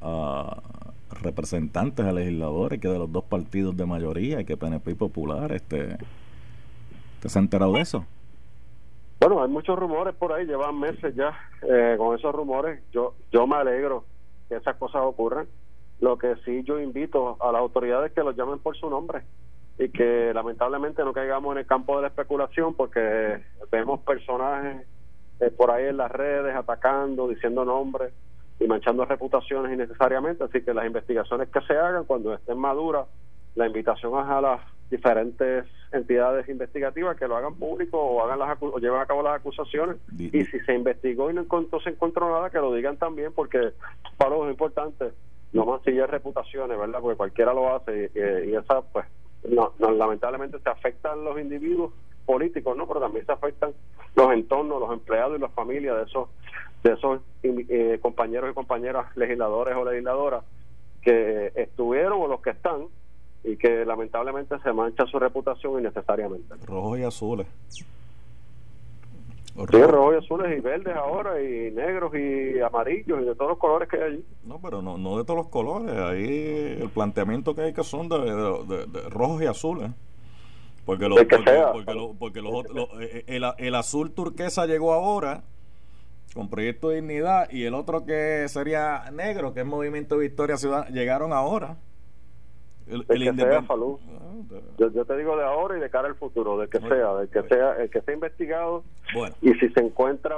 a 0.00 0.62
representantes, 1.10 2.04
a 2.04 2.12
legisladores 2.12 2.80
que 2.80 2.88
de 2.88 2.98
los 2.98 3.10
dos 3.10 3.24
partidos 3.24 3.76
de 3.76 3.86
mayoría, 3.86 4.44
que 4.44 4.56
PNP 4.56 4.94
Popular, 4.94 5.52
este, 5.52 5.96
¿te 7.20 7.28
has 7.28 7.36
enterado 7.36 7.72
de 7.74 7.80
eso? 7.80 8.04
Bueno, 9.20 9.42
hay 9.42 9.48
muchos 9.48 9.78
rumores 9.78 10.14
por 10.16 10.32
ahí, 10.32 10.46
llevan 10.46 10.80
meses 10.80 11.14
ya 11.14 11.32
eh, 11.62 11.94
con 11.96 12.18
esos 12.18 12.34
rumores. 12.34 12.82
Yo, 12.92 13.14
yo 13.30 13.46
me 13.46 13.56
alegro 13.56 14.04
que 14.48 14.56
esas 14.56 14.76
cosas 14.76 15.02
ocurran. 15.04 15.46
Lo 16.00 16.18
que 16.18 16.34
sí 16.44 16.64
yo 16.64 16.80
invito 16.80 17.36
a 17.40 17.52
las 17.52 17.60
autoridades 17.60 18.10
que 18.12 18.24
los 18.24 18.36
llamen 18.36 18.58
por 18.58 18.76
su 18.76 18.90
nombre 18.90 19.22
y 19.78 19.88
que 19.88 20.32
lamentablemente 20.34 21.04
no 21.04 21.12
caigamos 21.12 21.52
en 21.52 21.58
el 21.58 21.66
campo 21.66 21.96
de 21.96 22.02
la 22.02 22.08
especulación 22.08 22.74
porque 22.74 23.42
vemos 23.70 24.00
personajes 24.00 24.86
eh, 25.40 25.50
por 25.50 25.70
ahí 25.70 25.86
en 25.86 25.96
las 25.96 26.10
redes 26.10 26.54
atacando, 26.54 27.28
diciendo 27.28 27.64
nombres 27.64 28.12
y 28.60 28.66
manchando 28.66 29.04
reputaciones 29.04 29.72
innecesariamente. 29.72 30.44
Así 30.44 30.62
que 30.62 30.74
las 30.74 30.86
investigaciones 30.86 31.48
que 31.48 31.60
se 31.62 31.74
hagan 31.74 32.04
cuando 32.04 32.34
estén 32.34 32.58
maduras, 32.58 33.06
la 33.54 33.66
invitación 33.66 34.12
es 34.20 34.30
a 34.30 34.40
las 34.40 34.60
diferentes 34.90 35.64
entidades 35.90 36.48
investigativas 36.48 37.16
que 37.16 37.26
lo 37.26 37.36
hagan 37.36 37.54
público 37.54 37.98
o 37.98 38.22
hagan 38.22 38.38
las 38.38 38.56
o 38.60 38.78
lleven 38.78 39.00
a 39.00 39.06
cabo 39.06 39.22
las 39.22 39.40
acusaciones. 39.40 39.96
Y 40.18 40.44
si 40.44 40.60
se 40.60 40.74
investigó 40.74 41.30
y 41.30 41.34
no 41.34 41.40
encontró, 41.40 41.80
se 41.80 41.90
encontró 41.90 42.30
nada 42.30 42.50
que 42.50 42.58
lo 42.58 42.72
digan 42.74 42.98
también 42.98 43.32
porque 43.32 43.72
para 44.16 44.30
los 44.30 44.46
es 44.46 44.52
importante 44.52 45.12
no 45.52 45.66
mancillar 45.66 46.10
reputaciones 46.10 46.78
verdad 46.78 47.00
porque 47.00 47.16
cualquiera 47.16 47.52
lo 47.52 47.74
hace 47.74 48.10
y, 48.14 48.50
y 48.50 48.56
esa 48.56 48.80
pues 48.80 49.06
no, 49.48 49.72
lamentablemente 49.78 50.58
se 50.60 50.68
afectan 50.68 51.24
los 51.24 51.38
individuos 51.38 51.92
políticos, 52.24 52.76
¿no? 52.76 52.86
Pero 52.86 53.00
también 53.00 53.26
se 53.26 53.32
afectan 53.32 53.72
los 54.14 54.32
entornos, 54.32 54.80
los 54.80 54.92
empleados 54.92 55.38
y 55.38 55.40
las 55.40 55.52
familias 55.52 55.96
de 55.96 56.02
esos 56.04 56.28
de 56.82 56.92
esos 56.94 57.20
eh, 57.44 57.98
compañeros 58.02 58.50
y 58.50 58.54
compañeras 58.54 59.16
legisladores 59.16 59.76
o 59.76 59.84
legisladoras 59.84 60.44
que 61.00 61.52
estuvieron 61.54 62.20
o 62.20 62.26
los 62.26 62.40
que 62.40 62.50
están 62.50 62.86
y 63.44 63.56
que 63.56 63.84
lamentablemente 63.84 64.58
se 64.60 64.72
mancha 64.72 65.06
su 65.06 65.18
reputación 65.18 65.78
innecesariamente. 65.80 66.54
Rojos 66.66 66.98
y 66.98 67.04
azules. 67.04 67.46
Sí, 69.54 69.82
rojos 69.82 70.24
azules 70.24 70.58
y 70.58 70.60
verdes 70.60 70.96
ahora 70.96 71.42
y 71.42 71.70
negros 71.72 72.14
y 72.14 72.58
amarillos 72.60 73.20
y 73.20 73.24
de 73.26 73.34
todos 73.34 73.50
los 73.50 73.58
colores 73.58 73.88
que 73.88 73.96
hay 73.96 74.02
allí. 74.02 74.24
No, 74.44 74.58
pero 74.62 74.80
no, 74.80 74.96
no 74.96 75.18
de 75.18 75.24
todos 75.24 75.36
los 75.36 75.48
colores. 75.48 75.94
Ahí 75.94 76.78
el 76.80 76.88
planteamiento 76.88 77.54
que 77.54 77.62
hay 77.62 77.72
que 77.74 77.84
son 77.84 78.08
de, 78.08 78.18
de, 78.18 79.10
rojos 79.10 79.42
y 79.42 79.46
azules. 79.46 79.90
Porque, 80.86 81.08
lo, 81.08 81.16
porque, 81.16 81.36
porque, 82.18 82.40
los, 82.40 82.64
eh, 83.00 83.24
el, 83.28 83.44
el, 83.58 83.74
azul 83.74 84.10
turquesa 84.12 84.66
llegó 84.66 84.92
ahora 84.94 85.44
con 86.34 86.48
Proyecto 86.48 86.88
de 86.88 86.96
Dignidad 86.96 87.48
y 87.50 87.64
el 87.64 87.74
otro 87.74 88.04
que 88.04 88.46
sería 88.48 89.10
negro, 89.12 89.54
que 89.54 89.60
es 89.60 89.66
Movimiento 89.66 90.16
Victoria 90.16 90.56
Ciudad 90.56 90.88
llegaron 90.88 91.32
ahora. 91.32 91.76
El, 92.86 93.06
que 93.06 93.32
sea, 93.34 93.62
Falú. 93.62 94.00
Ah, 94.08 94.32
yo, 94.78 95.04
te 95.04 95.16
digo 95.16 95.36
de 95.36 95.44
ahora 95.44 95.76
y 95.76 95.80
de 95.80 95.88
cara 95.88 96.08
al 96.08 96.14
futuro, 96.14 96.58
de 96.58 96.68
que 96.68 96.78
sea, 96.80 97.14
de 97.14 97.28
que 97.28 97.42
sea, 97.48 97.76
el 97.76 97.90
que 97.90 98.00
sea 98.02 98.14
investigado. 98.14 98.84
Y 99.40 99.52
si 99.54 99.68
se 99.70 99.80
encuentra 99.80 100.36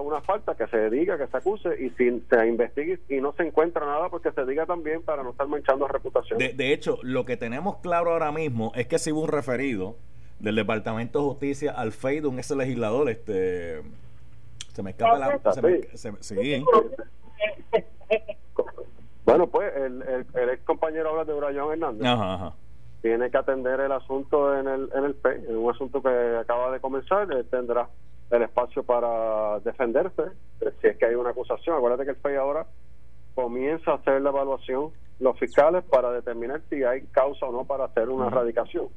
una 0.00 0.20
falta, 0.20 0.54
que 0.54 0.66
se 0.68 0.90
diga, 0.90 1.18
que 1.18 1.26
se 1.26 1.36
acuse, 1.36 1.70
y 1.82 1.90
si 1.90 2.22
se 2.28 2.46
investigue 2.46 2.98
y 3.08 3.20
no 3.20 3.32
se 3.32 3.44
encuentra 3.44 3.84
nada, 3.86 4.08
pues 4.08 4.22
que 4.22 4.32
se 4.32 4.44
diga 4.44 4.66
también 4.66 5.02
para 5.02 5.22
no 5.22 5.30
estar 5.30 5.48
manchando 5.48 5.88
reputación. 5.88 6.38
De, 6.38 6.72
hecho, 6.72 6.98
lo 7.02 7.24
que 7.24 7.36
tenemos 7.36 7.78
claro 7.78 8.12
ahora 8.12 8.32
mismo 8.32 8.72
es 8.74 8.86
que 8.86 8.98
si 8.98 9.12
hubo 9.12 9.22
un 9.22 9.28
referido 9.28 9.96
del 10.38 10.56
Departamento 10.56 11.20
de 11.20 11.24
Justicia 11.24 11.72
al 11.72 11.92
un 12.24 12.38
ese 12.38 12.56
legislador, 12.56 13.08
este 13.08 13.82
se 14.72 14.82
me 14.82 14.90
escapa 14.90 15.18
la 15.18 15.40
se 15.94 16.12
sí. 16.20 16.64
Bueno, 19.26 19.48
pues 19.48 19.74
el, 19.76 20.02
el, 20.34 20.48
ex 20.50 20.62
compañero 20.64 21.10
habla 21.10 21.24
de 21.24 21.34
Brayón 21.34 21.72
Hernández. 21.72 22.54
Tiene 23.02 23.30
que 23.30 23.36
atender 23.36 23.80
el 23.80 23.92
asunto 23.92 24.56
en 24.56 24.68
el, 24.68 24.88
en 24.94 25.04
el 25.04 25.14
P, 25.14 25.34
en 25.48 25.56
un 25.56 25.70
asunto 25.70 26.00
que 26.00 26.36
acaba 26.40 26.70
de 26.70 26.80
comenzar, 26.80 27.30
él 27.30 27.44
tendrá 27.50 27.88
el 28.30 28.42
espacio 28.42 28.82
para 28.82 29.60
defenderse, 29.60 30.22
eh, 30.60 30.72
si 30.80 30.88
es 30.88 30.96
que 30.96 31.06
hay 31.06 31.14
una 31.14 31.30
acusación. 31.30 31.76
Acuérdate 31.76 32.04
que 32.04 32.10
el 32.10 32.16
FEI 32.16 32.36
ahora 32.36 32.66
comienza 33.34 33.92
a 33.92 33.94
hacer 33.96 34.22
la 34.22 34.30
evaluación, 34.30 34.90
los 35.20 35.38
fiscales, 35.38 35.84
para 35.84 36.10
determinar 36.12 36.62
si 36.70 36.82
hay 36.82 37.02
causa 37.12 37.46
o 37.46 37.52
no 37.52 37.64
para 37.64 37.84
hacer 37.84 38.08
una 38.08 38.28
erradicación. 38.28 38.88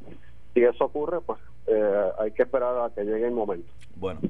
Si 0.54 0.64
eso 0.64 0.86
ocurre, 0.86 1.22
pues 1.22 1.40
eh, 1.68 2.12
hay 2.20 2.32
que 2.32 2.44
esperar 2.44 2.78
a 2.80 2.94
que 2.94 3.04
llegue 3.04 3.28
el 3.28 3.34
momento. 3.34 3.72
Bueno, 3.96 4.22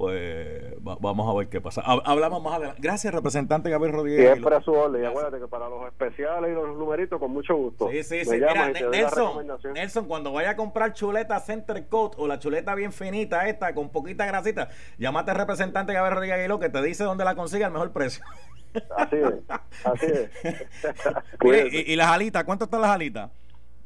pues 0.00 0.72
vamos 0.80 1.28
a 1.28 1.38
ver 1.38 1.50
qué 1.50 1.60
pasa. 1.60 1.82
Hablamos 1.82 2.42
más 2.42 2.54
adelante. 2.54 2.80
Gracias, 2.80 3.12
representante 3.12 3.68
Gabriel 3.68 3.94
Rodríguez. 3.94 4.32
Siempre 4.32 4.56
a 4.56 4.62
su 4.62 4.72
orden. 4.72 5.02
Y 5.02 5.04
acuérdate 5.04 5.38
que 5.38 5.46
para 5.46 5.68
los 5.68 5.86
especiales 5.88 6.50
y 6.50 6.54
los 6.54 6.74
numeritos, 6.74 7.20
con 7.20 7.30
mucho 7.30 7.54
gusto. 7.54 7.90
Sí, 7.90 8.02
sí, 8.02 8.24
sí. 8.24 8.30
Mira, 8.30 8.70
Nelson, 8.70 9.46
Nelson, 9.74 10.06
cuando 10.06 10.32
vaya 10.32 10.50
a 10.50 10.56
comprar 10.56 10.94
chuleta 10.94 11.38
Center 11.40 11.86
Coat 11.88 12.14
o 12.16 12.26
la 12.26 12.38
chuleta 12.38 12.74
bien 12.74 12.94
finita 12.94 13.46
esta, 13.46 13.74
con 13.74 13.90
poquita 13.90 14.24
grasita, 14.24 14.70
llámate 14.96 15.32
al 15.32 15.36
representante 15.36 15.92
Gabriel 15.92 16.14
Rodríguez 16.14 16.38
Aguiló 16.38 16.58
que 16.58 16.70
te 16.70 16.80
dice 16.80 17.04
dónde 17.04 17.24
la 17.26 17.34
consigue 17.34 17.66
al 17.66 17.72
mejor 17.72 17.92
precio. 17.92 18.24
Así 18.96 19.16
es, 19.16 19.34
así 19.84 20.06
es. 20.06 20.30
y, 21.72 21.92
y, 21.92 21.96
las 21.96 22.06
alitas, 22.06 22.44
¿cuánto 22.44 22.64
están 22.64 22.80
las 22.80 22.90
alitas? 22.90 23.30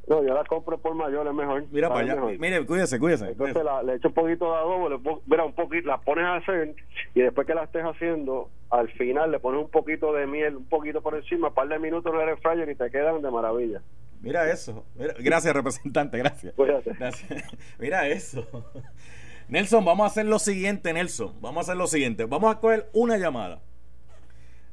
No, 0.07 0.23
yo 0.23 0.35
la 0.35 0.45
compro 0.45 0.79
por 0.79 0.95
mayor, 0.95 1.27
es 1.27 1.35
mejor. 1.35 1.65
Mira 1.71 1.89
para 1.89 2.01
allá. 2.01 2.17
Mire, 2.39 2.67
cuídese, 2.67 2.99
cuídese. 2.99 3.29
Entonces 3.29 3.63
le 3.85 3.95
echo 3.95 4.09
un 4.09 4.15
poquito 4.15 4.51
de 4.51 4.57
adobo, 4.57 4.89
le 4.89 4.99
mira, 5.27 5.45
un 5.45 5.55
poquito, 5.55 5.89
la 5.89 5.99
pones 5.99 6.25
a 6.25 6.37
hacer 6.37 6.75
y 7.15 7.23
después 7.23 7.47
que 7.47 7.55
la 7.55 7.65
estés 7.65 7.85
haciendo, 7.85 8.51
al 8.71 8.91
final 8.91 9.31
le 9.31 9.39
pones 9.39 9.63
un 9.63 9.71
poquito 9.71 10.13
de 10.13 10.27
miel, 10.27 10.57
un 10.57 10.67
poquito 10.67 11.01
por 11.01 11.15
encima, 11.15 11.49
un 11.49 11.55
par 11.55 11.69
de 11.69 11.79
minutos 11.79 12.13
en 12.15 12.29
el 12.29 12.37
fryer 12.37 12.69
y 12.69 12.75
te 12.75 12.91
quedan 12.91 13.23
de 13.23 13.31
maravilla. 13.31 13.81
Mira 14.21 14.51
eso. 14.51 14.85
gracias, 15.19 15.55
representante, 15.55 16.19
gracias. 16.19 16.55
gracias. 16.57 17.45
Mira 17.79 18.09
eso. 18.09 18.47
Nelson, 19.49 19.85
vamos 19.85 20.05
a 20.05 20.07
hacer 20.07 20.27
lo 20.27 20.39
siguiente, 20.39 20.93
Nelson. 20.93 21.35
Vamos 21.41 21.59
a 21.59 21.61
hacer 21.63 21.77
lo 21.77 21.87
siguiente. 21.87 22.25
Vamos 22.25 22.55
a 22.55 22.61
coger 22.61 22.89
una 22.93 23.19
llamada 23.19 23.61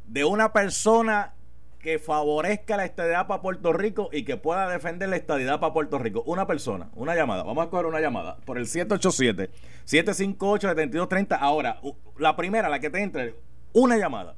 de 0.08 0.26
una 0.26 0.52
persona 0.54 1.34
que 1.82 2.00
favorezca 2.00 2.78
la 2.78 2.86
estadidad 2.86 3.28
para 3.28 3.42
Puerto 3.42 3.74
Rico 3.74 4.10
y 4.12 4.24
que 4.24 4.38
pueda 4.38 4.70
defender 4.70 5.10
la 5.10 5.16
estadidad 5.16 5.60
para 5.60 5.74
Puerto 5.74 5.98
Rico. 5.98 6.22
Una 6.26 6.46
persona, 6.48 6.92
una 6.96 7.16
llamada. 7.16 7.42
Vamos 7.44 7.66
a 7.66 7.70
coger 7.70 7.88
una 7.88 8.00
llamada 8.00 8.38
por 8.46 8.58
el 8.58 8.68
787-758-7230. 8.68 11.38
Ahora, 11.40 11.80
la 12.18 12.36
primera, 12.36 12.68
la 12.70 12.80
que 12.80 12.90
te 12.90 13.02
entre, 13.02 13.36
una 13.74 13.98
llamada 13.98 14.36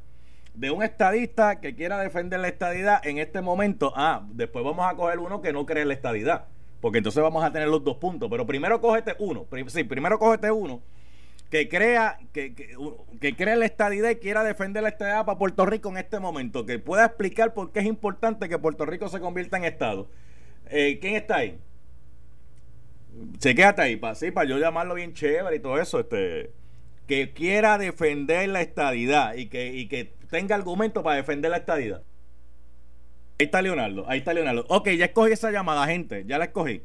de 0.53 0.69
un 0.71 0.83
estadista 0.83 1.59
que 1.59 1.75
quiera 1.75 1.99
defender 1.99 2.39
la 2.39 2.47
estadidad 2.47 3.05
en 3.05 3.17
este 3.17 3.41
momento. 3.41 3.91
Ah, 3.95 4.25
después 4.31 4.63
vamos 4.63 4.89
a 4.89 4.95
coger 4.95 5.19
uno 5.19 5.41
que 5.41 5.51
no 5.51 5.65
cree 5.65 5.83
la 5.85 5.93
estadidad. 5.93 6.45
Porque 6.79 6.99
entonces 6.99 7.21
vamos 7.23 7.43
a 7.43 7.51
tener 7.51 7.67
los 7.67 7.83
dos 7.83 7.97
puntos. 7.97 8.29
Pero 8.29 8.45
primero 8.45 8.79
cógete 8.79 9.15
uno. 9.19 9.47
Sí, 9.67 9.83
primero 9.83 10.17
cógete 10.19 10.49
uno 10.51 10.81
que 11.53 11.69
crea 11.69 12.17
que, 12.33 12.55
que, 13.21 13.35
crea 13.35 13.55
la 13.55 13.65
estadidad 13.65 14.09
y 14.09 14.15
quiera 14.15 14.43
defender 14.43 14.81
la 14.81 14.89
estadidad 14.89 15.23
para 15.23 15.37
Puerto 15.37 15.67
Rico 15.67 15.87
en 15.89 15.97
este 15.97 16.19
momento, 16.19 16.65
que 16.65 16.79
pueda 16.79 17.05
explicar 17.05 17.53
por 17.53 17.71
qué 17.71 17.81
es 17.81 17.85
importante 17.85 18.49
que 18.49 18.57
Puerto 18.57 18.87
Rico 18.87 19.07
se 19.07 19.19
convierta 19.19 19.57
en 19.57 19.65
Estado. 19.65 20.09
Eh, 20.71 20.97
¿Quién 20.99 21.15
está 21.15 21.35
ahí? 21.35 21.59
Chequéate 23.37 23.83
ahí, 23.83 23.97
para, 23.97 24.15
sí, 24.15 24.33
yo 24.47 24.57
llamarlo 24.57 24.95
bien 24.95 25.13
chévere 25.13 25.57
y 25.57 25.59
todo 25.59 25.79
eso, 25.79 25.99
este 25.99 26.49
que 27.05 27.33
quiera 27.33 27.77
defender 27.77 28.49
la 28.49 28.61
estadidad 28.61 29.35
y 29.35 29.45
que, 29.45 29.67
y 29.67 29.87
que 29.87 30.11
tenga 30.31 30.55
argumento 30.55 31.03
para 31.03 31.17
defender 31.17 31.51
la 31.51 31.57
estadidad. 31.57 32.01
Ahí 33.37 33.45
está 33.45 33.61
Leonardo, 33.61 34.05
ahí 34.07 34.17
está 34.17 34.33
Leonardo. 34.33 34.65
Ok, 34.69 34.89
ya 34.89 35.05
escogí 35.05 35.33
esa 35.33 35.51
llamada, 35.51 35.85
gente, 35.85 36.23
ya 36.25 36.39
la 36.39 36.45
escogí. 36.45 36.81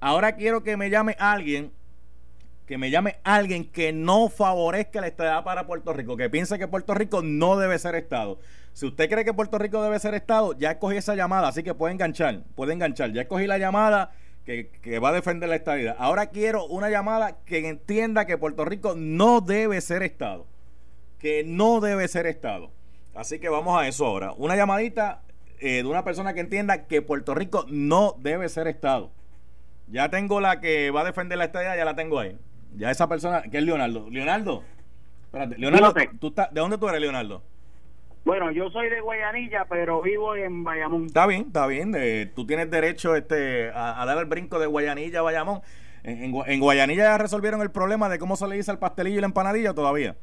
Ahora 0.00 0.34
quiero 0.34 0.64
que 0.64 0.76
me 0.76 0.90
llame 0.90 1.14
alguien 1.20 1.70
que 2.68 2.76
me 2.76 2.90
llame 2.90 3.16
alguien 3.24 3.64
que 3.64 3.94
no 3.94 4.28
favorezca 4.28 5.00
la 5.00 5.06
estadidad 5.06 5.42
para 5.42 5.66
Puerto 5.66 5.94
Rico, 5.94 6.18
que 6.18 6.28
piense 6.28 6.58
que 6.58 6.68
Puerto 6.68 6.92
Rico 6.92 7.22
no 7.22 7.56
debe 7.56 7.78
ser 7.78 7.94
Estado. 7.94 8.38
Si 8.74 8.84
usted 8.84 9.08
cree 9.08 9.24
que 9.24 9.32
Puerto 9.32 9.56
Rico 9.56 9.82
debe 9.82 9.98
ser 9.98 10.12
Estado, 10.12 10.52
ya 10.52 10.72
escogí 10.72 10.98
esa 10.98 11.14
llamada, 11.14 11.48
así 11.48 11.62
que 11.62 11.72
puede 11.72 11.94
enganchar, 11.94 12.42
puede 12.54 12.74
enganchar. 12.74 13.10
Ya 13.12 13.22
escogí 13.22 13.46
la 13.46 13.56
llamada 13.56 14.12
que, 14.44 14.68
que 14.82 14.98
va 14.98 15.08
a 15.08 15.12
defender 15.12 15.48
la 15.48 15.56
estadidad. 15.56 15.96
Ahora 15.98 16.26
quiero 16.26 16.66
una 16.66 16.90
llamada 16.90 17.38
que 17.46 17.66
entienda 17.66 18.26
que 18.26 18.36
Puerto 18.36 18.66
Rico 18.66 18.94
no 18.94 19.40
debe 19.40 19.80
ser 19.80 20.02
Estado. 20.02 20.46
Que 21.18 21.44
no 21.44 21.80
debe 21.80 22.06
ser 22.06 22.26
Estado. 22.26 22.70
Así 23.14 23.38
que 23.38 23.48
vamos 23.48 23.80
a 23.80 23.88
eso 23.88 24.04
ahora. 24.04 24.32
Una 24.36 24.56
llamadita 24.56 25.22
eh, 25.58 25.82
de 25.82 25.86
una 25.86 26.04
persona 26.04 26.34
que 26.34 26.40
entienda 26.40 26.86
que 26.86 27.00
Puerto 27.00 27.34
Rico 27.34 27.64
no 27.66 28.14
debe 28.20 28.46
ser 28.50 28.68
Estado. 28.68 29.10
Ya 29.90 30.10
tengo 30.10 30.42
la 30.42 30.60
que 30.60 30.90
va 30.90 31.00
a 31.00 31.04
defender 31.04 31.38
la 31.38 31.46
estadidad, 31.46 31.74
ya 31.74 31.86
la 31.86 31.96
tengo 31.96 32.20
ahí. 32.20 32.36
Ya 32.76 32.90
esa 32.90 33.08
persona, 33.08 33.42
que 33.42 33.58
es 33.58 33.64
Leonardo. 33.64 34.08
Leonardo, 34.10 34.62
espérate, 35.24 35.58
Leonardo, 35.58 35.94
¿tú 36.20 36.34
¿de 36.34 36.60
dónde 36.60 36.78
tú 36.78 36.88
eres, 36.88 37.00
Leonardo? 37.00 37.42
Bueno, 38.24 38.50
yo 38.50 38.68
soy 38.70 38.90
de 38.90 39.00
Guayanilla, 39.00 39.64
pero 39.68 40.02
vivo 40.02 40.36
en 40.36 40.62
Bayamón. 40.62 41.06
Está 41.06 41.26
bien, 41.26 41.44
está 41.46 41.66
bien. 41.66 41.92
tú 42.34 42.46
tienes 42.46 42.70
derecho 42.70 43.16
este, 43.16 43.70
a, 43.70 44.04
dar 44.04 44.18
el 44.18 44.26
brinco 44.26 44.58
de 44.58 44.66
Guayanilla 44.66 45.20
a 45.20 45.22
Bayamón. 45.22 45.60
En, 46.04 46.34
en, 46.46 46.60
Guayanilla 46.60 47.04
ya 47.04 47.18
resolvieron 47.18 47.62
el 47.62 47.70
problema 47.70 48.08
de 48.08 48.18
cómo 48.18 48.36
se 48.36 48.46
le 48.46 48.56
dice 48.56 48.70
el 48.70 48.78
pastelillo 48.78 49.18
y 49.18 49.20
la 49.20 49.26
empanadilla 49.26 49.72
todavía. 49.72 50.16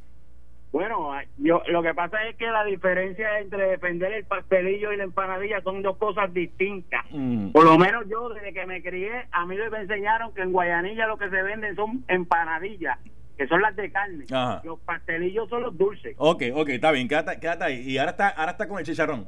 Bueno, 0.71 1.11
yo 1.37 1.63
lo 1.67 1.81
que 1.81 1.93
pasa 1.93 2.17
es 2.27 2.35
que 2.35 2.47
la 2.47 2.65
diferencia 2.65 3.39
entre 3.39 3.69
defender 3.69 4.11
el 4.11 4.25
pastelillo 4.25 4.91
y 4.91 4.97
la 4.97 5.05
empanadilla 5.05 5.61
son 5.61 5.81
dos 5.81 5.95
cosas 5.97 6.33
distintas. 6.33 7.05
Mm. 7.11 7.51
Por 7.51 7.63
lo 7.63 7.77
menos 7.77 8.03
yo, 8.09 8.29
desde 8.29 8.53
que 8.53 8.65
me 8.65 8.83
crié, 8.83 9.25
a 9.31 9.45
mí 9.45 9.55
me 9.55 9.79
enseñaron 9.79 10.33
que 10.33 10.41
en 10.41 10.51
Guayanilla 10.51 11.07
lo 11.07 11.17
que 11.17 11.29
se 11.29 11.41
venden 11.41 11.75
son 11.77 12.03
empanadillas, 12.09 12.99
que 13.37 13.47
son 13.47 13.61
las 13.61 13.75
de 13.77 13.89
carne. 13.89 14.25
Los 14.63 14.79
pastelillos 14.81 15.47
son 15.49 15.61
los 15.61 15.77
dulces. 15.77 16.13
Ok, 16.17 16.43
ok, 16.53 16.69
está 16.69 16.91
bien, 16.91 17.07
quédate, 17.07 17.39
quédate 17.39 17.63
ahí. 17.63 17.79
Y 17.81 17.97
ahora 17.97 18.11
está, 18.11 18.29
ahora 18.29 18.51
está 18.51 18.67
con 18.67 18.79
el 18.79 18.85
chicharrón. 18.85 19.25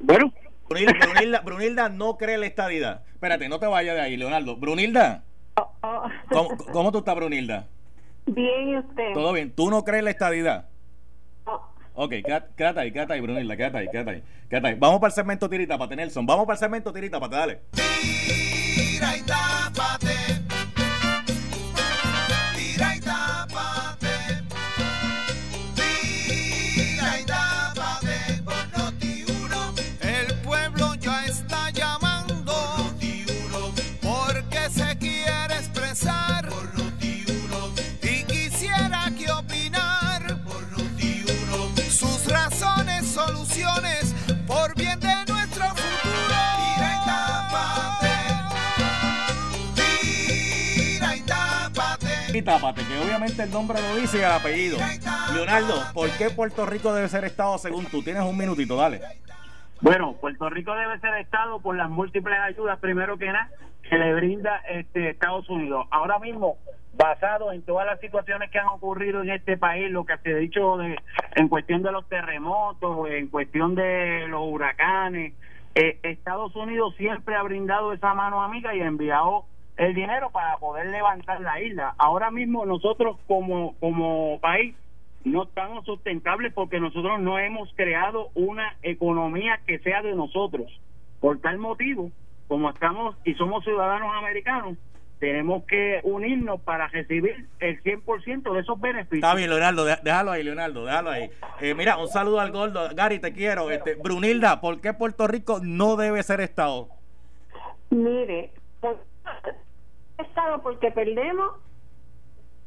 Bueno. 0.00 0.32
Brunilda, 0.68 1.40
Brunilda, 1.40 1.88
no 1.88 2.16
cree 2.16 2.38
la 2.38 2.46
estadidad. 2.46 3.02
Espérate, 3.12 3.48
no 3.48 3.58
te 3.58 3.66
vayas 3.66 3.96
de 3.96 4.02
ahí, 4.02 4.16
Leonardo. 4.16 4.56
Brunilda. 4.56 5.24
Oh, 5.56 5.72
oh. 5.82 6.08
¿Cómo, 6.30 6.56
¿Cómo 6.72 6.92
tú 6.92 6.98
estás, 6.98 7.16
Brunilda? 7.16 7.66
Bien, 8.26 8.68
¿y 8.68 8.78
usted? 8.78 9.12
Todo 9.14 9.32
bien. 9.32 9.50
¿Tú 9.52 9.70
no 9.70 9.84
crees 9.84 10.04
la 10.04 10.10
estadidad? 10.10 10.68
No. 11.46 11.60
Ok, 11.94 12.14
quédate, 12.56 12.80
ahí, 12.80 12.92
quédate 12.92 13.12
ahí, 13.14 13.20
Brunilda, 13.20 13.56
quédate 13.56 13.78
ahí, 13.78 13.88
quédate 13.90 14.10
ahí, 14.10 14.22
quédate 14.48 14.68
ahí. 14.68 14.74
Vamos 14.78 15.00
para 15.00 15.08
el 15.08 15.14
segmento 15.14 15.48
tirita 15.48 15.76
para 15.76 15.96
Nelson. 15.96 16.26
Vamos 16.26 16.46
para 16.46 16.54
el 16.54 16.60
segmento 16.60 16.92
tirita 16.92 17.18
para 17.18 17.36
dale. 17.36 17.60
Tápate. 52.42 52.82
que 52.82 52.98
obviamente 52.98 53.42
el 53.42 53.50
nombre 53.50 53.80
lo 53.80 53.96
dice 53.96 54.18
y 54.18 54.20
el 54.20 54.30
apellido. 54.30 54.78
Leonardo, 55.34 55.74
¿por 55.92 56.10
qué 56.10 56.30
Puerto 56.30 56.66
Rico 56.66 56.92
debe 56.92 57.08
ser 57.08 57.24
Estado 57.24 57.58
según 57.58 57.86
tú? 57.86 58.02
Tienes 58.02 58.22
un 58.22 58.36
minutito, 58.36 58.76
dale. 58.76 59.00
Bueno, 59.80 60.14
Puerto 60.20 60.50
Rico 60.50 60.74
debe 60.74 60.98
ser 61.00 61.14
Estado 61.14 61.60
por 61.60 61.76
las 61.76 61.88
múltiples 61.88 62.38
ayudas, 62.38 62.78
primero 62.80 63.16
que 63.16 63.26
nada, 63.26 63.50
que 63.88 63.96
le 63.96 64.14
brinda 64.14 64.58
este 64.68 65.10
Estados 65.10 65.48
Unidos. 65.48 65.86
Ahora 65.90 66.18
mismo, 66.18 66.58
basado 66.94 67.52
en 67.52 67.62
todas 67.62 67.86
las 67.86 67.98
situaciones 68.00 68.50
que 68.50 68.58
han 68.58 68.66
ocurrido 68.66 69.22
en 69.22 69.30
este 69.30 69.56
país, 69.56 69.90
lo 69.90 70.04
que 70.04 70.18
se 70.18 70.34
ha 70.34 70.36
dicho 70.36 70.76
de, 70.76 70.98
en 71.34 71.48
cuestión 71.48 71.82
de 71.82 71.92
los 71.92 72.08
terremotos, 72.08 73.08
en 73.08 73.28
cuestión 73.28 73.74
de 73.74 74.26
los 74.28 74.42
huracanes, 74.44 75.32
eh, 75.74 75.98
Estados 76.02 76.54
Unidos 76.56 76.94
siempre 76.96 77.36
ha 77.36 77.42
brindado 77.42 77.92
esa 77.92 78.12
mano 78.12 78.42
amiga 78.42 78.74
y 78.74 78.80
ha 78.80 78.86
enviado 78.86 79.44
el 79.80 79.94
dinero 79.94 80.28
para 80.30 80.58
poder 80.58 80.88
levantar 80.88 81.40
la 81.40 81.58
isla. 81.58 81.94
Ahora 81.96 82.30
mismo 82.30 82.66
nosotros 82.66 83.16
como, 83.26 83.74
como 83.80 84.38
país 84.40 84.76
no 85.24 85.44
estamos 85.44 85.86
sustentables 85.86 86.52
porque 86.52 86.78
nosotros 86.78 87.18
no 87.18 87.38
hemos 87.38 87.72
creado 87.74 88.28
una 88.34 88.76
economía 88.82 89.58
que 89.66 89.78
sea 89.78 90.02
de 90.02 90.14
nosotros. 90.14 90.70
Por 91.18 91.40
tal 91.40 91.56
motivo, 91.56 92.10
como 92.46 92.68
estamos 92.68 93.16
y 93.24 93.32
somos 93.34 93.64
ciudadanos 93.64 94.14
americanos, 94.18 94.76
tenemos 95.18 95.64
que 95.64 96.00
unirnos 96.02 96.60
para 96.60 96.88
recibir 96.88 97.48
el 97.60 97.82
100% 97.82 98.52
de 98.52 98.60
esos 98.60 98.78
beneficios. 98.78 99.22
Está 99.24 99.34
bien, 99.34 99.48
Leonardo, 99.48 99.86
déjalo 99.86 100.32
ahí, 100.32 100.42
Leonardo, 100.42 100.84
déjalo 100.84 101.08
ahí. 101.08 101.30
Eh, 101.62 101.74
mira, 101.74 101.96
un 101.96 102.08
saludo 102.08 102.40
al 102.40 102.52
gordo. 102.52 102.86
Gary, 102.94 103.18
te 103.18 103.32
quiero. 103.32 103.70
Este, 103.70 103.94
Brunilda, 103.94 104.60
¿por 104.60 104.82
qué 104.82 104.92
Puerto 104.92 105.26
Rico 105.26 105.60
no 105.62 105.96
debe 105.96 106.22
ser 106.22 106.42
Estado? 106.42 106.88
Mire, 107.88 108.52
Estado 110.20 110.62
porque 110.62 110.90
perdemos 110.90 111.52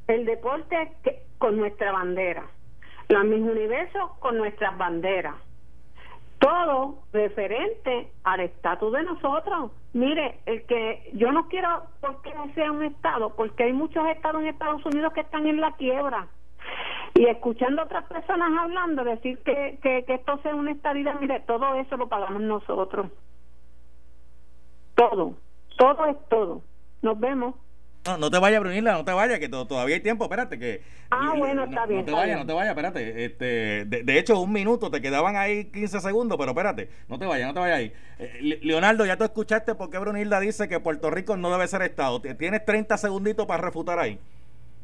el 0.07 0.25
deporte 0.25 0.91
con 1.37 1.57
nuestra 1.57 1.91
bandera, 1.91 2.45
la 3.09 3.23
Miss 3.23 3.41
Universo 3.41 4.15
con 4.19 4.37
nuestras 4.37 4.77
banderas, 4.77 5.35
todo 6.39 6.99
referente 7.13 8.11
al 8.23 8.41
estatus 8.41 8.91
de 8.91 9.03
nosotros. 9.03 9.71
Mire, 9.93 10.39
el 10.45 10.65
que 10.65 11.09
yo 11.13 11.31
no 11.31 11.47
quiero 11.47 11.83
porque 12.01 12.33
no 12.33 12.53
sea 12.53 12.71
un 12.71 12.83
estado, 12.83 13.29
porque 13.35 13.63
hay 13.63 13.73
muchos 13.73 14.05
estados 14.07 14.41
en 14.41 14.49
Estados 14.49 14.85
Unidos 14.85 15.13
que 15.13 15.21
están 15.21 15.47
en 15.47 15.61
la 15.61 15.71
quiebra. 15.73 16.27
Y 17.15 17.27
escuchando 17.27 17.81
a 17.81 17.85
otras 17.85 18.05
personas 18.05 18.51
hablando, 18.59 19.03
decir 19.03 19.37
que, 19.43 19.77
que, 19.81 20.03
que 20.03 20.15
esto 20.15 20.37
sea 20.39 20.55
una 20.55 20.71
estadidad, 20.71 21.19
mire, 21.19 21.39
todo 21.41 21.75
eso 21.75 21.95
lo 21.95 22.09
pagamos 22.09 22.41
nosotros. 22.41 23.07
Todo, 24.95 25.35
todo 25.77 26.05
es 26.07 26.17
todo. 26.29 26.61
Nos 27.03 27.19
vemos. 27.19 27.55
No, 28.05 28.17
no 28.17 28.29
te 28.29 28.37
vayas, 28.37 28.59
Brunilda, 28.59 28.93
no 28.93 29.05
te 29.05 29.13
vayas, 29.13 29.39
que 29.39 29.47
to- 29.47 29.65
todavía 29.65 29.95
hay 29.95 30.01
tiempo, 30.01 30.25
espérate, 30.25 30.59
que... 30.59 30.81
Ah, 31.09 31.31
no- 31.33 31.35
bueno, 31.37 31.63
está 31.63 31.81
no, 31.81 31.87
bien, 31.87 31.99
No 32.01 32.05
te 32.05 32.11
vayas, 32.11 32.37
no 32.39 32.45
te 32.45 32.53
vayas, 32.53 32.69
espérate. 32.71 33.25
Este, 33.25 33.45
de, 33.85 34.03
de 34.03 34.19
hecho, 34.19 34.39
un 34.41 34.51
minuto, 34.51 34.91
te 34.91 34.99
quedaban 35.01 35.37
ahí 35.37 35.65
15 35.71 36.01
segundos, 36.01 36.37
pero 36.37 36.51
espérate, 36.51 36.89
no 37.07 37.17
te 37.17 37.25
vayas, 37.25 37.47
no 37.47 37.53
te 37.53 37.59
vayas 37.61 37.77
ahí. 37.77 37.93
Eh, 38.19 38.39
Le- 38.41 38.59
Leonardo, 38.61 39.05
ya 39.05 39.15
tú 39.15 39.23
escuchaste 39.23 39.75
por 39.75 39.89
qué 39.89 39.99
Brunilda 39.99 40.41
dice 40.41 40.67
que 40.67 40.81
Puerto 40.81 41.11
Rico 41.11 41.37
no 41.37 41.49
debe 41.49 41.65
ser 41.67 41.81
Estado. 41.83 42.21
Tienes 42.21 42.65
30 42.65 42.97
segunditos 42.97 43.45
para 43.45 43.63
refutar 43.63 43.99
ahí. 43.99 44.19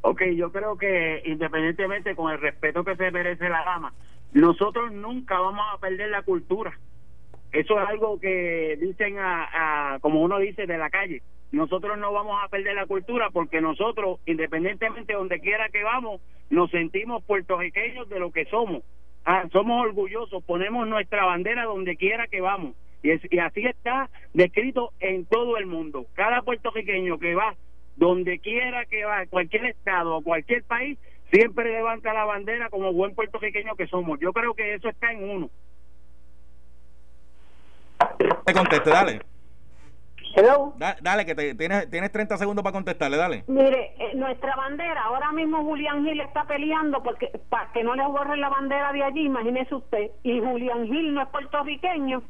Ok, 0.01 0.21
yo 0.37 0.49
creo 0.53 0.77
que 0.77 1.21
independientemente 1.25 2.15
con 2.15 2.31
el 2.31 2.39
respeto 2.39 2.85
que 2.85 2.95
se 2.95 3.11
merece 3.11 3.49
la 3.49 3.65
dama, 3.65 3.93
nosotros 4.31 4.93
nunca 4.93 5.37
vamos 5.39 5.65
a 5.73 5.77
perder 5.79 6.09
la 6.09 6.21
cultura. 6.21 6.71
Eso 7.51 7.81
es 7.81 7.89
algo 7.89 8.17
que 8.17 8.77
dicen, 8.79 9.17
a, 9.19 9.95
a- 9.95 9.99
como 9.99 10.21
uno 10.21 10.37
dice, 10.39 10.65
de 10.67 10.77
la 10.77 10.89
calle. 10.89 11.21
Nosotros 11.51 11.97
no 11.97 12.13
vamos 12.13 12.37
a 12.43 12.47
perder 12.47 12.75
la 12.75 12.85
cultura 12.85 13.29
porque 13.31 13.59
nosotros, 13.59 14.19
independientemente 14.25 15.13
de 15.13 15.17
donde 15.17 15.39
quiera 15.39 15.69
que 15.69 15.83
vamos, 15.83 16.21
nos 16.49 16.69
sentimos 16.69 17.23
puertorriqueños 17.23 18.07
de 18.09 18.19
lo 18.19 18.31
que 18.31 18.45
somos. 18.45 18.83
Ah, 19.25 19.45
somos 19.51 19.83
orgullosos, 19.83 20.43
ponemos 20.43 20.87
nuestra 20.87 21.25
bandera 21.25 21.65
donde 21.65 21.95
quiera 21.95 22.27
que 22.27 22.41
vamos. 22.41 22.75
Y, 23.01 23.11
así 23.39 23.65
está 23.65 24.09
descrito 24.33 24.91
en 24.99 25.25
todo 25.25 25.57
el 25.57 25.65
mundo. 25.65 26.05
Cada 26.13 26.41
puertorriqueño 26.41 27.17
que 27.17 27.33
va 27.33 27.55
donde 27.95 28.39
quiera 28.39 28.85
que 28.85 29.03
va, 29.03 29.25
cualquier 29.25 29.65
estado 29.65 30.15
o 30.15 30.21
cualquier 30.21 30.63
país, 30.63 30.97
siempre 31.31 31.71
levanta 31.71 32.13
la 32.13 32.25
bandera 32.25 32.69
como 32.69 32.93
buen 32.93 33.13
puertorriqueño 33.13 33.75
que 33.75 33.87
somos. 33.87 34.19
Yo 34.19 34.31
creo 34.31 34.53
que 34.53 34.75
eso 34.75 34.87
está 34.87 35.11
en 35.11 35.29
uno. 35.29 35.49
Te 38.45 38.53
conteste, 38.53 38.89
dale. 38.89 39.19
Hello. 40.35 40.73
Da- 40.77 40.97
dale, 41.01 41.25
que 41.25 41.35
te, 41.35 41.55
tienes, 41.55 41.89
tienes 41.89 42.11
30 42.11 42.37
segundos 42.37 42.63
para 42.63 42.73
contestarle, 42.73 43.17
dale. 43.17 43.43
Mire, 43.47 43.93
eh, 43.99 44.11
nuestra 44.15 44.55
bandera, 44.55 45.01
ahora 45.03 45.31
mismo 45.31 45.63
Julián 45.63 46.05
Gil 46.05 46.21
está 46.21 46.43
peleando 46.45 47.01
porque 47.03 47.31
para 47.49 47.71
que 47.71 47.83
no 47.83 47.95
le 47.95 48.05
borren 48.05 48.39
la 48.39 48.49
bandera 48.49 48.91
de 48.93 49.03
allí, 49.03 49.25
imagínese 49.25 49.73
usted, 49.75 50.11
y 50.23 50.39
Julián 50.39 50.85
Gil 50.85 51.13
no 51.13 51.21
es 51.23 51.27
puertorriqueño 51.29 52.21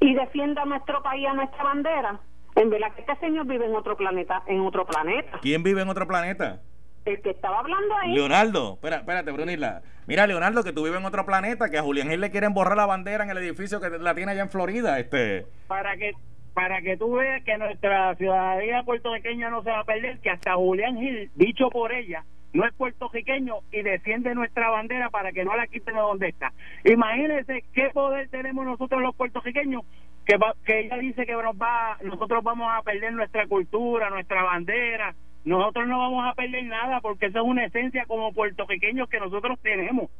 y 0.00 0.14
defiende 0.14 0.60
a 0.60 0.64
nuestro 0.64 1.02
país, 1.02 1.26
a 1.28 1.34
nuestra 1.34 1.62
bandera. 1.62 2.20
En 2.54 2.70
verdad 2.70 2.92
que 2.94 3.00
este 3.02 3.16
señor 3.16 3.46
vive 3.46 3.66
en 3.66 3.74
otro 3.74 3.96
planeta, 3.96 4.42
en 4.46 4.60
otro 4.60 4.84
planeta. 4.86 5.38
¿Quién 5.40 5.62
vive 5.62 5.82
en 5.82 5.88
otro 5.88 6.06
planeta? 6.06 6.60
El 7.04 7.20
que 7.22 7.30
estaba 7.30 7.58
hablando 7.60 7.96
ahí. 7.96 8.12
Leonardo, 8.14 8.74
espera, 8.74 8.96
espérate, 8.96 9.30
Brunilda. 9.32 9.82
Mira, 10.06 10.26
Leonardo, 10.26 10.62
que 10.62 10.72
tú 10.72 10.84
vives 10.84 10.98
en 11.00 11.06
otro 11.06 11.24
planeta, 11.24 11.70
que 11.70 11.78
a 11.78 11.82
Julián 11.82 12.08
Gil 12.08 12.20
le 12.20 12.30
quieren 12.30 12.54
borrar 12.54 12.76
la 12.76 12.86
bandera 12.86 13.24
en 13.24 13.30
el 13.30 13.38
edificio 13.38 13.80
que 13.80 13.90
la 13.90 14.14
tiene 14.14 14.32
allá 14.32 14.42
en 14.42 14.50
Florida. 14.50 14.98
Este, 15.00 15.46
Para 15.66 15.96
que 15.96 16.12
para 16.54 16.82
que 16.82 16.96
tú 16.96 17.12
veas 17.14 17.42
que 17.44 17.56
nuestra 17.56 18.14
ciudadanía 18.16 18.82
puertorriqueña 18.82 19.50
no 19.50 19.62
se 19.62 19.70
va 19.70 19.80
a 19.80 19.84
perder, 19.84 20.18
que 20.20 20.30
hasta 20.30 20.54
Julián 20.54 20.98
Gil, 20.98 21.30
dicho 21.34 21.70
por 21.70 21.92
ella, 21.92 22.24
no 22.52 22.66
es 22.66 22.74
puertorriqueño 22.74 23.56
y 23.70 23.82
defiende 23.82 24.34
nuestra 24.34 24.68
bandera 24.68 25.08
para 25.08 25.32
que 25.32 25.44
no 25.44 25.56
la 25.56 25.66
quiten 25.66 25.94
de 25.94 26.00
donde 26.00 26.28
está. 26.28 26.52
Imagínense 26.84 27.64
qué 27.72 27.88
poder 27.90 28.28
tenemos 28.28 28.66
nosotros 28.66 29.00
los 29.00 29.14
puertorriqueños 29.16 29.82
que 30.26 30.36
va- 30.36 30.54
que 30.66 30.80
ella 30.80 30.96
dice 30.98 31.24
que 31.24 31.32
nos 31.32 31.56
va 31.56 31.96
nosotros 32.02 32.44
vamos 32.44 32.68
a 32.70 32.82
perder 32.82 33.12
nuestra 33.14 33.46
cultura, 33.46 34.10
nuestra 34.10 34.42
bandera. 34.42 35.14
Nosotros 35.44 35.88
no 35.88 35.98
vamos 35.98 36.24
a 36.30 36.34
perder 36.34 36.64
nada 36.64 37.00
porque 37.00 37.26
eso 37.26 37.38
es 37.38 37.44
una 37.44 37.64
esencia 37.64 38.04
como 38.06 38.32
puertorriqueños 38.32 39.08
que 39.08 39.18
nosotros 39.18 39.58
tenemos. 39.62 40.10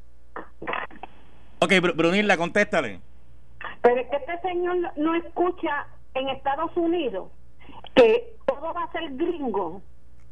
ok, 1.60 1.70
Bru- 1.72 1.94
Brunilda, 1.94 2.36
contéstale. 2.36 2.98
Pero 3.82 4.00
es 4.00 4.08
que 4.08 4.16
este 4.16 4.38
señor 4.48 4.76
no 4.96 5.14
escucha 5.16 5.86
en 6.14 6.28
Estados 6.28 6.76
Unidos 6.76 7.30
que 7.94 8.36
todo 8.46 8.72
va 8.72 8.84
a 8.84 8.92
ser 8.92 9.10
gringo. 9.16 9.82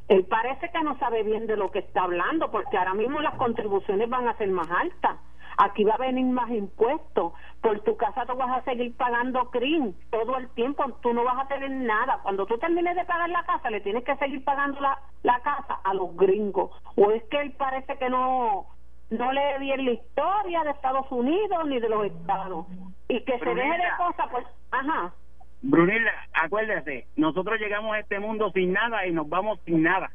Él 0.08 0.24
parece 0.24 0.70
que 0.70 0.82
no 0.82 0.98
sabe 0.98 1.22
bien 1.22 1.46
de 1.46 1.56
lo 1.56 1.70
que 1.70 1.80
está 1.80 2.02
hablando, 2.02 2.50
porque 2.50 2.76
ahora 2.76 2.94
mismo 2.94 3.20
las 3.20 3.34
contribuciones 3.34 4.08
van 4.08 4.26
a 4.26 4.36
ser 4.36 4.48
más 4.48 4.68
altas. 4.70 5.16
Aquí 5.56 5.84
va 5.84 5.94
a 5.94 5.98
venir 5.98 6.24
más 6.24 6.50
impuestos. 6.50 7.32
Por 7.60 7.80
tu 7.80 7.96
casa 7.96 8.24
tú 8.26 8.34
vas 8.34 8.50
a 8.50 8.64
seguir 8.64 8.96
pagando 8.96 9.50
CRIM 9.50 9.92
todo 10.10 10.38
el 10.38 10.48
tiempo. 10.50 10.84
Tú 11.02 11.12
no 11.12 11.22
vas 11.22 11.44
a 11.44 11.48
tener 11.48 11.70
nada. 11.70 12.18
Cuando 12.22 12.46
tú 12.46 12.56
termines 12.58 12.96
de 12.96 13.04
pagar 13.04 13.28
la 13.28 13.44
casa, 13.44 13.70
le 13.70 13.80
tienes 13.82 14.02
que 14.04 14.16
seguir 14.16 14.42
pagando 14.42 14.80
la, 14.80 14.98
la 15.22 15.38
casa 15.40 15.80
a 15.84 15.94
los 15.94 16.16
gringos. 16.16 16.70
O 16.96 17.10
es 17.10 17.22
que 17.24 17.40
él 17.40 17.52
parece 17.52 17.96
que 17.98 18.08
no 18.08 18.66
no 19.10 19.32
lee 19.32 19.58
bien 19.58 19.84
la 19.84 19.90
historia 19.92 20.62
de 20.64 20.70
Estados 20.70 21.06
Unidos 21.10 21.66
ni 21.66 21.78
de 21.78 21.88
los 21.88 22.06
estados. 22.06 22.66
Y 23.08 23.20
que 23.24 23.38
se 23.38 23.54
deje 23.54 23.76
de 23.76 23.96
cosas, 23.98 24.28
pues, 24.30 24.46
ajá. 24.70 25.12
Brunilda, 25.62 26.12
acuérdate, 26.32 27.06
nosotros 27.16 27.58
llegamos 27.60 27.94
a 27.94 28.00
este 28.00 28.18
mundo 28.18 28.50
sin 28.52 28.72
nada 28.72 29.06
y 29.06 29.12
nos 29.12 29.28
vamos 29.28 29.60
sin 29.64 29.82
nada. 29.82 30.10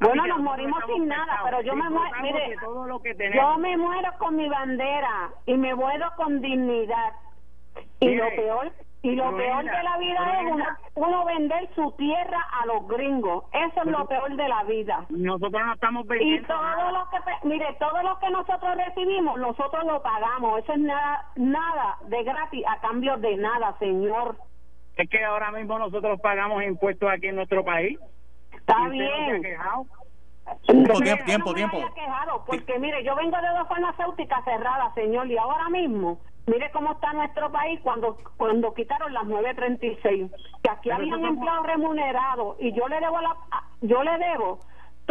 Bueno, 0.00 0.26
nos 0.26 0.40
morimos 0.40 0.82
sin 0.86 1.06
nada, 1.06 1.40
pero 1.44 1.62
yo 1.62 1.76
me 1.76 1.88
muero, 1.88 2.16
mire, 2.22 2.50
de 2.50 2.56
todo 2.56 2.86
lo 2.86 3.00
que 3.00 3.14
yo 3.34 3.58
me 3.58 3.76
muero 3.76 4.10
con 4.18 4.36
mi 4.36 4.48
bandera 4.48 5.30
y 5.46 5.56
me 5.56 5.74
muero 5.74 6.10
con 6.16 6.40
dignidad. 6.40 7.12
Y 8.00 8.06
Mire, 8.06 8.18
lo 8.18 8.36
peor 8.36 8.72
y 9.02 9.16
lo 9.16 9.36
peor 9.36 9.64
de 9.64 9.82
la 9.82 9.98
vida 9.98 10.40
es 10.40 10.52
uno, 10.94 11.24
vender 11.24 11.68
su 11.74 11.90
tierra 11.92 12.38
a 12.60 12.66
los 12.66 12.86
gringos. 12.86 13.44
Eso 13.52 13.80
es 13.82 13.86
lo 13.86 14.06
peor 14.06 14.34
de 14.36 14.48
la 14.48 14.62
vida. 14.64 15.06
Nosotros 15.08 15.62
no 15.64 15.72
estamos 15.72 16.04
Y 16.04 16.08
vendiendo 16.08 16.48
todo 16.48 16.62
nada. 16.62 16.92
lo 16.92 17.10
que, 17.10 17.48
mire, 17.48 17.76
todo 17.80 18.02
lo 18.02 18.18
que 18.18 18.30
nosotros 18.30 18.76
recibimos, 18.76 19.38
nosotros 19.38 19.84
lo 19.84 20.02
pagamos. 20.02 20.62
Eso 20.62 20.72
es 20.72 20.80
nada, 20.80 21.26
nada 21.36 21.98
de 22.08 22.22
gratis 22.22 22.64
a 22.68 22.80
cambio 22.80 23.16
de 23.16 23.36
nada, 23.36 23.76
señor. 23.78 24.36
Es 24.96 25.08
que 25.08 25.24
ahora 25.24 25.50
mismo 25.52 25.78
nosotros 25.78 26.20
pagamos 26.20 26.62
impuestos 26.62 27.08
aquí 27.10 27.28
en 27.28 27.36
nuestro 27.36 27.64
país. 27.64 27.98
Está 28.52 28.88
bien. 28.88 29.42
Tiempo, 30.66 30.94
tiempo, 30.98 31.04
yo 31.04 31.24
tiempo, 31.24 31.46
no 31.46 31.52
me 31.52 31.54
tiempo. 31.54 31.94
quejado, 31.94 32.44
porque 32.46 32.78
mire, 32.78 33.02
yo 33.04 33.14
vengo 33.14 33.36
de 33.36 33.48
dos 33.58 33.68
farmacéuticas 33.68 34.44
cerradas, 34.44 34.92
señor, 34.94 35.30
y 35.30 35.36
ahora 35.38 35.68
mismo, 35.68 36.18
mire 36.46 36.70
cómo 36.72 36.92
está 36.92 37.12
nuestro 37.12 37.50
país 37.50 37.80
cuando 37.82 38.18
cuando 38.36 38.74
quitaron 38.74 39.12
las 39.14 39.24
936, 39.24 40.30
que 40.62 40.70
aquí 40.70 40.88
Pero 40.88 40.96
habían 40.96 41.24
empleados 41.24 41.66
remunerados 41.66 42.56
y 42.60 42.72
yo 42.72 42.88
le 42.88 43.00
debo 43.00 43.20
la 43.20 43.36
yo 43.82 44.02
le 44.02 44.18
debo 44.18 44.58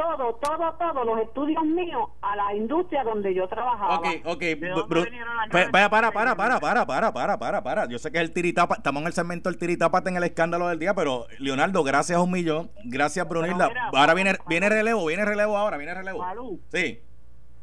todo, 0.02 0.36
todo, 0.36 0.74
todo 0.80 1.04
los 1.06 1.20
estudios 1.22 1.64
míos 1.64 2.10
a 2.22 2.36
la 2.36 2.54
industria 2.56 3.04
donde 3.04 3.34
yo 3.34 3.48
trabajaba. 3.48 3.96
Ok, 3.98 4.08
ok. 4.26 4.40
¿De 4.40 4.58
Bru- 4.60 4.76
dónde 4.76 4.96
Bru- 4.96 5.06
vinieron 5.06 5.36
las 5.38 5.48
pa- 5.50 5.58
nueve? 5.58 5.72
para, 5.72 5.90
para, 5.90 6.12
para, 6.12 6.36
para, 6.36 6.86
para, 6.86 7.14
para, 7.14 7.38
para, 7.40 7.64
para. 7.64 7.86
Yo 7.88 8.00
sé 8.00 8.12
que 8.12 8.20
el 8.20 8.32
tiritapa, 8.32 8.76
estamos 8.76 9.02
en 9.02 9.08
el 9.08 9.14
segmento 9.14 9.50
del 9.50 9.60
tiritapate 9.60 10.10
en 10.10 10.18
el 10.18 10.24
escándalo 10.24 10.68
del 10.70 10.80
día, 10.80 10.94
pero 10.94 11.28
Leonardo, 11.40 11.84
gracias 11.84 12.18
a 12.18 12.22
un 12.22 12.32
millón, 12.32 12.72
gracias 12.86 13.28
Brunilda. 13.28 13.68
mira, 13.70 13.90
ahora 13.94 14.14
viene, 14.14 14.34
viene 14.48 14.70
relevo, 14.70 15.06
viene 15.06 15.26
relevo 15.26 15.58
ahora, 15.58 15.78
viene 15.78 15.94
relevo. 15.94 16.20
Malú. 16.20 16.60
Sí. 16.72 17.02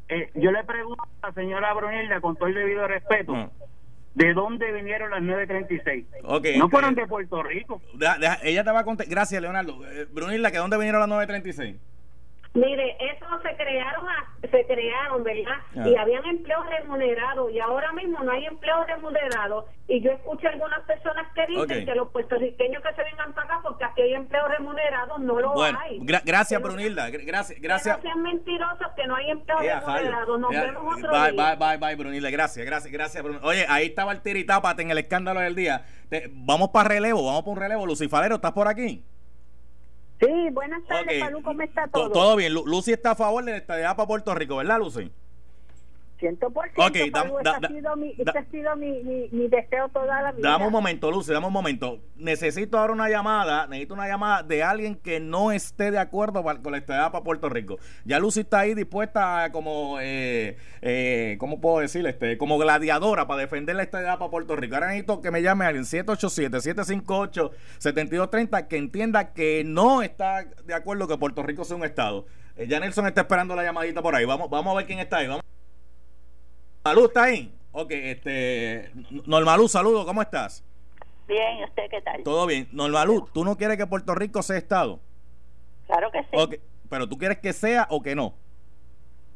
Eh, 0.07 0.31
yo 0.35 0.51
le 0.51 0.63
pregunto 0.63 1.03
a 1.21 1.27
la 1.27 1.33
señora 1.33 1.73
Brunilda, 1.73 2.19
con 2.21 2.35
todo 2.35 2.47
el 2.47 2.55
debido 2.55 2.87
respeto, 2.87 3.33
Mm. 3.35 3.49
¿de 4.15 4.33
dónde 4.33 4.71
vinieron 4.71 5.11
las 5.11 5.21
936? 5.21 6.05
Ok, 6.23 6.47
no 6.57 6.67
fueron 6.69 6.93
eh, 6.97 7.01
de 7.01 7.07
Puerto 7.07 7.43
Rico. 7.43 7.79
Deja- 7.93 8.17
deja- 8.17 8.39
ella 8.43 8.63
te 8.63 8.71
va 8.71 8.79
a 8.79 8.83
contar. 8.83 9.05
Gracias, 9.07 9.39
Leonardo. 9.41 9.85
Eh, 9.85 10.07
Brunilda, 10.11 10.49
¿que 10.51 10.57
dónde 10.57 10.77
vinieron 10.77 10.99
las 10.99 11.09
936? 11.09 11.75
Mire, 12.55 12.97
eso 12.99 13.25
se 13.43 13.55
crearon, 13.55 14.07
a- 14.09 14.33
se 14.41 14.65
crearon, 14.65 15.23
¿verdad? 15.23 15.57
Ah. 15.77 15.87
Y 15.87 15.95
habían 15.95 16.25
empleos 16.25 16.65
remunerados 16.67 17.51
y 17.51 17.59
ahora 17.59 17.91
mismo 17.93 18.23
no 18.23 18.31
hay 18.31 18.43
empleos 18.45 18.87
remunerados. 18.87 19.65
Y 19.87 20.01
yo 20.01 20.11
escucho 20.11 20.47
algunas 20.47 20.79
personas 20.81 21.27
que 21.35 21.45
dicen 21.45 21.85
que 21.85 21.93
los 21.95 22.09
puertorriqueños 22.09 22.81
que 22.81 22.93
se 22.95 23.03
vengan 23.03 23.33
para 23.33 23.45
acá 23.45 23.59
porque 23.63 23.83
aquí 23.85 24.01
hay 24.01 24.13
empleos 24.15 24.49
remunerados, 24.49 25.19
no 25.19 25.39
lo 25.39 25.53
Bueno, 25.53 25.77
hay. 25.79 25.99
gra- 25.99 26.23
gracias, 26.25 26.59
Brunilda. 26.61 27.09
Gra- 27.09 27.23
Gracias, 27.25 27.61
gracias. 27.61 27.97
No 27.97 28.01
sean 28.03 28.21
mentirosos 28.23 28.87
que 28.95 29.05
no 29.05 29.15
hay 29.15 29.29
empleos 29.29 29.61
Jairo. 29.61 29.79
remunerados. 29.85 30.39
Nos 30.39 30.49
vemos 30.49 30.95
otro 30.97 31.11
bye, 31.11 31.31
día. 31.31 31.55
bye, 31.55 31.67
bye, 31.67 31.77
bye, 31.77 31.95
Brunilda. 31.95 32.29
Gracias, 32.31 32.65
gracias, 32.65 32.91
gracias. 32.91 33.23
Brun- 33.23 33.39
Oye, 33.43 33.65
ahí 33.69 33.85
estaba 33.85 34.11
el 34.11 34.21
tiritápate 34.21 34.81
en 34.81 34.89
el 34.89 34.97
escándalo 34.97 35.39
del 35.39 35.53
día. 35.55 35.85
Te- 36.09 36.29
vamos 36.33 36.69
para 36.69 36.89
relevo, 36.89 37.25
vamos 37.27 37.41
para 37.43 37.51
un 37.51 37.59
relevo. 37.59 37.85
Lucifalero, 37.85 38.35
¿estás 38.35 38.53
por 38.53 38.67
aquí? 38.67 39.03
Sí, 40.19 40.49
buenas 40.51 40.85
tardes, 40.85 41.21
Ok. 41.21 41.25
Palú, 41.27 41.43
¿cómo 41.43 41.61
está 41.61 41.83
To- 41.85 41.91
todo? 41.91 42.11
Todo 42.11 42.35
bien. 42.35 42.53
Lu- 42.53 42.65
Lucy 42.65 42.91
está 42.91 43.11
a 43.11 43.15
favor 43.15 43.43
de 43.45 43.51
la 43.51 43.57
estadidad 43.57 43.95
para 43.95 44.07
Puerto 44.07 44.35
Rico, 44.35 44.57
¿verdad, 44.57 44.77
Lucy? 44.79 45.11
Ciento 46.19 46.49
por 46.51 46.67
Ok, 46.77 46.93
ciento. 46.93 47.19
da- 47.19 47.29
da- 47.43 47.59
da- 47.59 47.67
ha 47.67 47.71
sido, 47.71 47.95
mi, 47.95 48.13
ese 48.17 48.37
ha 48.37 48.45
sido 48.51 48.75
mi, 48.75 49.03
mi, 49.03 49.29
mi 49.31 49.47
deseo 49.47 49.89
toda 49.89 50.21
la 50.21 50.31
vida. 50.31 50.49
Dame 50.49 50.65
un 50.67 50.71
momento, 50.71 51.09
Lucy, 51.11 51.31
dame 51.33 51.47
un 51.47 51.53
momento. 51.53 51.99
Necesito 52.17 52.77
ahora 52.77 52.93
una 52.93 53.09
llamada, 53.09 53.67
necesito 53.67 53.93
una 53.93 54.07
llamada 54.07 54.43
de 54.43 54.63
alguien 54.63 54.95
que 54.95 55.19
no 55.19 55.51
esté 55.51 55.91
de 55.91 55.97
acuerdo 55.99 56.43
con 56.43 56.71
la 56.71 56.77
estadía 56.77 57.11
para 57.11 57.23
Puerto 57.23 57.49
Rico. 57.49 57.77
Ya 58.05 58.19
Lucy 58.19 58.41
está 58.41 58.59
ahí 58.59 58.73
dispuesta 58.75 59.45
a 59.45 59.51
como, 59.51 59.97
eh, 60.01 60.57
eh, 60.81 61.37
¿cómo 61.39 61.59
puedo 61.61 61.79
decir? 61.79 62.05
Este, 62.05 62.37
como 62.37 62.57
gladiadora 62.57 63.27
para 63.27 63.41
defender 63.41 63.75
la 63.75 63.83
estadía 63.83 64.17
para 64.17 64.29
Puerto 64.29 64.55
Rico. 64.55 64.75
Ahora 64.75 64.87
necesito 64.87 65.21
que 65.21 65.31
me 65.31 65.41
llame 65.41 65.65
alguien 65.65 65.85
787-758-7230 65.85 68.67
que 68.67 68.77
entienda 68.77 69.33
que 69.33 69.63
no 69.65 70.01
está 70.01 70.45
de 70.65 70.73
acuerdo 70.73 71.07
que 71.07 71.17
Puerto 71.17 71.43
Rico 71.43 71.63
sea 71.65 71.77
un 71.77 71.83
estado. 71.85 72.25
Eh, 72.55 72.67
ya 72.67 72.79
Nelson 72.79 73.07
está 73.07 73.21
esperando 73.21 73.55
la 73.55 73.63
llamadita 73.63 74.01
por 74.01 74.15
ahí. 74.15 74.25
Vamos, 74.25 74.49
vamos 74.49 74.73
a 74.73 74.77
ver 74.77 74.85
quién 74.85 74.99
está 74.99 75.17
ahí. 75.17 75.27
Vamos. 75.27 75.43
Normalú 76.85 77.07
está 77.07 77.23
ahí. 77.23 77.51
Ok, 77.71 77.91
este. 77.91 78.91
Normalú, 79.25 79.67
saludo, 79.67 80.05
¿cómo 80.05 80.21
estás? 80.21 80.63
Bien, 81.27 81.59
¿y 81.59 81.63
usted 81.63 81.83
qué 81.91 82.01
tal? 82.01 82.23
Todo 82.23 82.47
bien. 82.47 82.67
Normalú, 82.71 83.27
¿tú 83.33 83.43
no 83.43 83.55
quieres 83.57 83.77
que 83.77 83.85
Puerto 83.85 84.15
Rico 84.15 84.41
sea 84.41 84.57
Estado? 84.57 84.99
Claro 85.87 86.09
que 86.11 86.19
sí, 86.21 86.29
Ok, 86.33 86.55
Pero 86.89 87.07
tú 87.07 87.17
quieres 87.17 87.37
que 87.39 87.53
sea 87.53 87.87
o 87.89 88.01
que 88.01 88.15
no. 88.15 88.33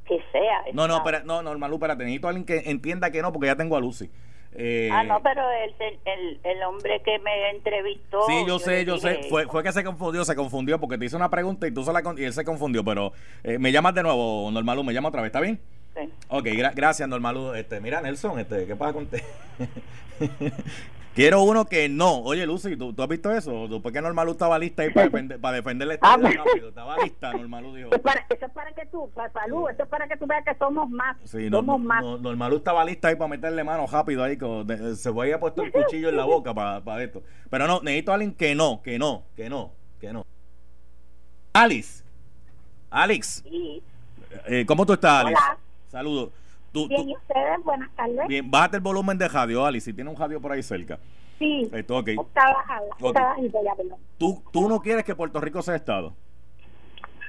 que 0.07 0.17
sea. 0.31 0.63
No, 0.73 0.87
no, 0.87 0.97
espera, 0.97 1.21
no, 1.23 1.41
Normalú, 1.43 1.75
espérate. 1.75 2.03
Necesito 2.03 2.27
a 2.27 2.29
alguien 2.31 2.45
que 2.45 2.69
entienda 2.69 3.11
que 3.11 3.21
no, 3.21 3.31
porque 3.31 3.47
ya 3.47 3.55
tengo 3.55 3.75
a 3.75 3.79
Lucy. 3.79 4.09
Eh, 4.55 4.89
Ah, 4.91 5.03
no, 5.03 5.21
pero 5.21 5.41
el, 5.51 5.73
el, 6.05 6.39
el 6.43 6.63
hombre 6.63 7.01
que 7.03 7.19
me 7.19 7.49
entrevistó. 7.51 8.21
Sí, 8.27 8.43
yo 8.47 8.57
sé, 8.59 8.85
yo 8.85 8.97
sé. 8.97 9.21
Fue, 9.29 9.45
fue 9.47 9.63
que 9.63 9.71
se 9.71 9.83
confundió, 9.83 10.23
se 10.25 10.35
confundió 10.35 10.79
porque 10.79 10.97
te 10.97 11.05
hice 11.05 11.15
una 11.15 11.29
pregunta 11.29 11.67
y 11.67 11.71
tú 11.71 11.83
se 11.83 11.91
la 11.93 12.01
y 12.17 12.23
él 12.23 12.33
se 12.33 12.43
confundió. 12.45 12.83
Pero 12.83 13.13
eh, 13.43 13.57
me 13.59 13.71
llamas 13.71 13.93
de 13.93 14.03
nuevo, 14.03 14.49
Normalú, 14.51 14.83
me 14.83 14.93
llama 14.93 15.09
otra 15.09 15.21
vez, 15.21 15.29
¿está 15.29 15.39
bien? 15.39 15.59
Sí. 15.95 16.09
Ok, 16.27 16.45
gra- 16.45 16.73
gracias, 16.75 17.07
Normalú. 17.07 17.53
Este, 17.53 17.79
mira, 17.79 18.01
Nelson, 18.01 18.39
este, 18.39 18.65
¿qué 18.65 18.75
pasa 18.75 18.93
con 18.93 19.03
usted? 19.03 19.21
Quiero 21.15 21.43
uno 21.43 21.65
que 21.65 21.87
no. 21.89 22.21
Oye, 22.21 22.43
Lucy, 22.47 22.75
¿tú, 22.75 22.91
tú 22.91 23.03
has 23.03 23.07
visto 23.07 23.31
eso? 23.31 23.69
¿Por 23.83 23.93
qué 23.93 24.01
Normalú 24.01 24.31
estaba 24.31 24.57
lista 24.57 24.81
ahí 24.81 24.89
para 24.89 25.05
defender, 25.05 25.39
para 25.39 25.55
defender 25.57 25.87
la 25.87 25.93
Ah, 26.01 26.15
estadía 26.15 26.43
rápido? 26.43 26.69
Estaba 26.69 26.97
lista, 27.03 27.31
Normalú 27.33 27.75
dijo. 27.75 27.89
Eso 27.89 27.95
es 27.97 28.01
para, 28.01 28.25
eso 28.27 28.45
es 28.47 28.51
para 28.51 28.71
que 28.71 28.85
tú, 28.87 29.11
para 29.13 29.27
eso 29.27 29.69
es 29.83 29.87
para 29.89 30.07
que 30.07 30.17
tú 30.17 30.25
veas 30.25 30.43
que 30.43 30.55
somos 30.55 30.89
más. 30.89 31.15
Sí, 31.25 31.49
somos 31.51 31.79
no, 31.79 31.85
más. 31.85 32.01
no, 32.03 32.17
Normalú 32.17 32.55
estaba 32.55 32.83
lista 32.83 33.09
ahí 33.09 33.15
para 33.15 33.27
meterle 33.27 33.63
mano 33.63 33.85
rápido 33.85 34.23
ahí. 34.23 34.37
con- 34.37 34.65
de- 34.65 34.95
se 34.95 35.09
había 35.09 35.39
puesto 35.39 35.61
el 35.61 35.71
cuchillo 35.71 36.09
en 36.09 36.17
la 36.17 36.25
boca 36.25 36.51
para 36.55 37.03
esto. 37.03 37.21
Pero 37.51 37.67
no, 37.67 37.79
necesito 37.83 38.09
a 38.11 38.15
alguien 38.15 38.33
que 38.33 38.55
no, 38.55 38.81
que 38.81 38.97
no, 38.97 39.23
que 39.35 39.47
no, 39.51 39.71
que 40.01 40.11
no. 40.13 40.25
Alice. 41.53 42.03
Alex. 42.89 43.43
Eh, 44.47 44.65
¿Cómo 44.65 44.83
tú 44.83 44.93
estás, 44.93 45.25
Alice? 45.25 45.39
Hola. 45.39 45.57
Saludos. 45.93 46.31
Tú, 46.71 46.87
bien, 46.87 47.03
tú- 47.03 47.09
¿y 47.09 47.15
ustedes? 47.15 47.63
Buenas 47.63 47.95
tardes. 47.95 48.27
bien, 48.27 48.49
bájate 48.49 48.77
el 48.77 48.81
volumen 48.81 49.15
de 49.19 49.27
radio, 49.27 49.63
Alice. 49.63 49.85
Si 49.85 49.93
tiene 49.93 50.09
un 50.09 50.15
radio 50.17 50.41
por 50.41 50.51
ahí 50.51 50.63
cerca. 50.63 50.97
Sí, 51.37 51.69
Esto, 51.71 51.97
ok. 51.97 52.07
está 52.07 52.51
bajada, 52.51 52.81
Ok. 52.99 53.05
está 53.07 53.23
bajita 53.25 53.59
ya, 53.63 53.75
perdón. 53.75 53.99
¿Tú, 54.17 54.43
tú 54.51 54.67
no 54.67 54.81
quieres 54.81 55.03
que 55.05 55.13
Puerto 55.15 55.39
Rico 55.39 55.61
sea 55.61 55.75
Estado. 55.75 56.15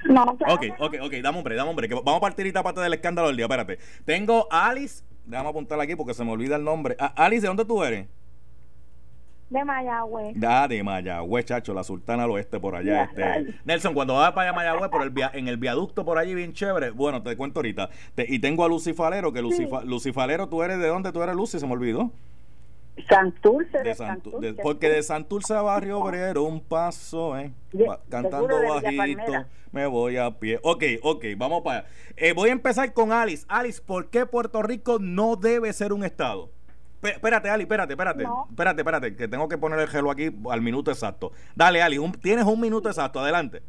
No, 0.05 0.35
claro 0.37 0.53
Ok, 0.55 0.63
no. 0.79 0.85
ok, 0.87 0.95
ok, 1.03 1.13
dame 1.21 1.37
hombre, 1.37 1.55
dame 1.55 1.69
hombre, 1.69 1.87
que 1.87 1.93
vamos 1.95 2.15
a 2.17 2.19
partir 2.21 2.47
esta 2.47 2.63
parte 2.63 2.81
del 2.81 2.93
escándalo 2.95 3.27
del 3.27 3.37
día, 3.37 3.45
espérate. 3.45 3.77
Tengo 4.03 4.47
a 4.51 4.67
Alice, 4.69 5.03
déjame 5.25 5.49
apuntarla 5.49 5.83
aquí 5.83 5.95
porque 5.95 6.13
se 6.15 6.23
me 6.23 6.31
olvida 6.31 6.55
el 6.55 6.63
nombre. 6.63 6.95
Ah, 6.99 7.13
Alice, 7.15 7.41
¿de 7.41 7.47
dónde 7.47 7.65
tú 7.65 7.83
eres? 7.83 8.07
De 9.49 9.63
Mayagüez. 9.63 10.33
Da 10.39 10.67
de 10.67 10.81
Mayagüez, 10.83 11.45
chacho, 11.45 11.73
la 11.73 11.83
sultana 11.83 12.23
al 12.23 12.31
oeste 12.31 12.59
por 12.59 12.75
allá. 12.75 13.03
Este. 13.03 13.53
Nelson, 13.63 13.93
cuando 13.93 14.15
vas 14.15 14.31
para 14.31 14.49
allá 14.49 14.55
Mayagüez, 14.55 14.89
por 14.89 15.03
el 15.03 15.11
via- 15.11 15.29
en 15.33 15.47
el 15.47 15.57
viaducto 15.57 16.03
por 16.03 16.17
allí 16.17 16.33
bien 16.33 16.53
chévere, 16.53 16.89
bueno, 16.89 17.21
te 17.21 17.37
cuento 17.37 17.59
ahorita. 17.59 17.89
Te- 18.15 18.25
y 18.27 18.39
tengo 18.39 18.65
a 18.65 18.67
Lucifalero, 18.69 19.31
que 19.31 19.41
Lucifa, 19.43 19.83
Lucifalero, 19.83 20.49
¿tú 20.49 20.63
eres 20.63 20.79
de 20.79 20.87
dónde 20.87 21.11
tú 21.11 21.21
eres, 21.21 21.35
Lucy? 21.35 21.59
Se 21.59 21.67
me 21.67 21.73
olvidó. 21.73 22.11
Santurce 23.09 23.77
de, 23.79 23.83
De 23.83 23.91
Santu- 23.91 23.97
Santurce. 24.31 24.39
de- 24.47 24.53
porque 24.63 24.89
de 24.89 25.03
Santurce 25.03 25.53
a 25.53 25.61
Barrio 25.61 25.99
Obrero 25.99 26.43
un 26.43 26.61
paso, 26.61 27.37
eh. 27.37 27.51
De- 27.73 27.85
cantando 28.09 28.47
bajito, 28.47 29.45
me 29.71 29.85
voy 29.85 30.15
a 30.17 30.31
pie. 30.31 30.59
Ok, 30.63 30.83
ok, 31.03 31.25
vamos 31.37 31.61
para 31.61 31.79
allá. 31.79 31.87
Eh, 32.15 32.33
voy 32.33 32.49
a 32.49 32.53
empezar 32.53 32.93
con 32.93 33.11
Alice. 33.11 33.45
Alice, 33.49 33.81
¿por 33.85 34.09
qué 34.09 34.25
Puerto 34.25 34.61
Rico 34.63 34.97
no 34.99 35.35
debe 35.35 35.71
ser 35.73 35.91
un 35.91 36.03
estado? 36.05 36.49
Espérate, 37.13 37.49
Ali, 37.49 37.63
espérate, 37.63 37.93
espérate. 37.93 38.23
No. 38.23 38.47
Espérate, 38.49 38.81
espérate, 38.81 39.15
que 39.15 39.27
tengo 39.27 39.47
que 39.49 39.57
poner 39.57 39.79
el 39.79 39.87
gelo 39.87 40.11
aquí 40.11 40.29
al 40.49 40.61
minuto 40.61 40.91
exacto. 40.91 41.31
Dale, 41.55 41.81
Ali, 41.81 41.97
un- 41.97 42.11
tienes 42.13 42.45
un 42.45 42.59
minuto 42.59 42.89
exacto, 42.89 43.19
adelante. 43.19 43.61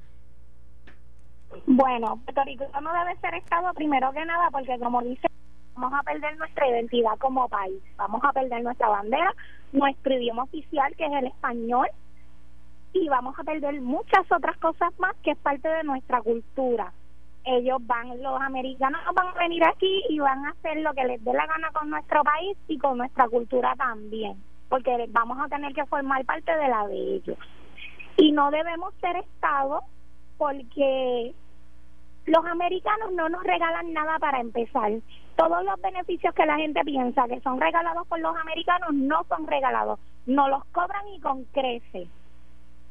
Bueno, 1.67 2.21
Puerto 2.25 2.45
Rico 2.45 2.65
no 2.83 2.93
debe 2.93 3.19
ser 3.21 3.35
Estado 3.35 3.73
primero 3.75 4.13
que 4.13 4.25
nada 4.25 4.51
porque 4.51 4.79
como 4.79 5.01
dice, 5.03 5.27
vamos 5.75 5.99
a 5.99 6.03
perder 6.03 6.37
nuestra 6.37 6.69
identidad 6.69 7.13
como 7.19 7.49
país, 7.49 7.83
vamos 7.97 8.21
a 8.25 8.33
perder 8.33 8.63
nuestra 8.63 8.89
bandera, 8.89 9.33
nuestro 9.73 10.15
idioma 10.15 10.43
oficial 10.45 10.95
que 10.97 11.07
es 11.07 11.13
el 11.13 11.27
español 11.27 11.89
y 12.93 13.09
vamos 13.09 13.39
a 13.39 13.45
perder 13.45 13.81
muchas 13.81 14.31
otras 14.31 14.57
cosas 14.59 14.93
más 14.99 15.15
que 15.23 15.31
es 15.33 15.39
parte 15.39 15.69
de 15.69 15.83
nuestra 15.85 16.21
cultura. 16.23 16.93
Ellos 17.49 17.79
van, 17.87 18.21
los 18.21 18.41
americanos 18.41 19.01
van 19.15 19.29
a 19.29 19.39
venir 19.39 19.63
aquí 19.65 20.03
y 20.09 20.19
van 20.19 20.45
a 20.45 20.51
hacer 20.51 20.79
lo 20.79 20.93
que 20.95 21.05
les 21.05 21.25
dé 21.25 21.33
la 21.33 21.47
gana 21.47 21.71
con 21.71 21.89
nuestro 21.89 22.25
país 22.25 22.59
y 22.67 22.77
con 22.77 22.99
nuestra 22.99 23.29
cultura 23.29 23.75
también, 23.77 24.43
porque 24.69 25.07
vamos 25.11 25.39
a 25.41 25.49
tener 25.49 25.73
que 25.73 25.87
formar 25.87 26.25
parte 26.25 26.55
de 26.57 26.69
la 26.69 26.87
de 26.89 27.15
ellos. 27.15 27.39
Y 28.17 28.33
no 28.33 28.51
debemos 28.51 28.93
ser 28.95 29.17
Estado 29.17 29.83
porque 30.39 31.35
los 32.27 32.45
americanos 32.45 33.13
no 33.13 33.29
nos 33.29 33.45
regalan 33.45 33.93
nada 33.93 34.19
para 34.19 34.41
empezar. 34.41 34.91
Todos 35.37 35.65
los 35.65 35.81
beneficios 35.81 36.35
que 36.35 36.47
la 36.47 36.57
gente 36.57 36.81
piensa 36.85 37.29
que 37.29 37.41
son 37.41 37.61
regalados 37.61 38.07
por 38.09 38.19
los 38.19 38.35
americanos 38.37 38.93
no 38.93 39.23
son 39.29 39.47
regalados, 39.47 40.01
no 40.27 40.49
los 40.49 40.65
cobran 40.67 41.07
y 41.15 41.21
con 41.21 41.45
crece. 41.45 42.09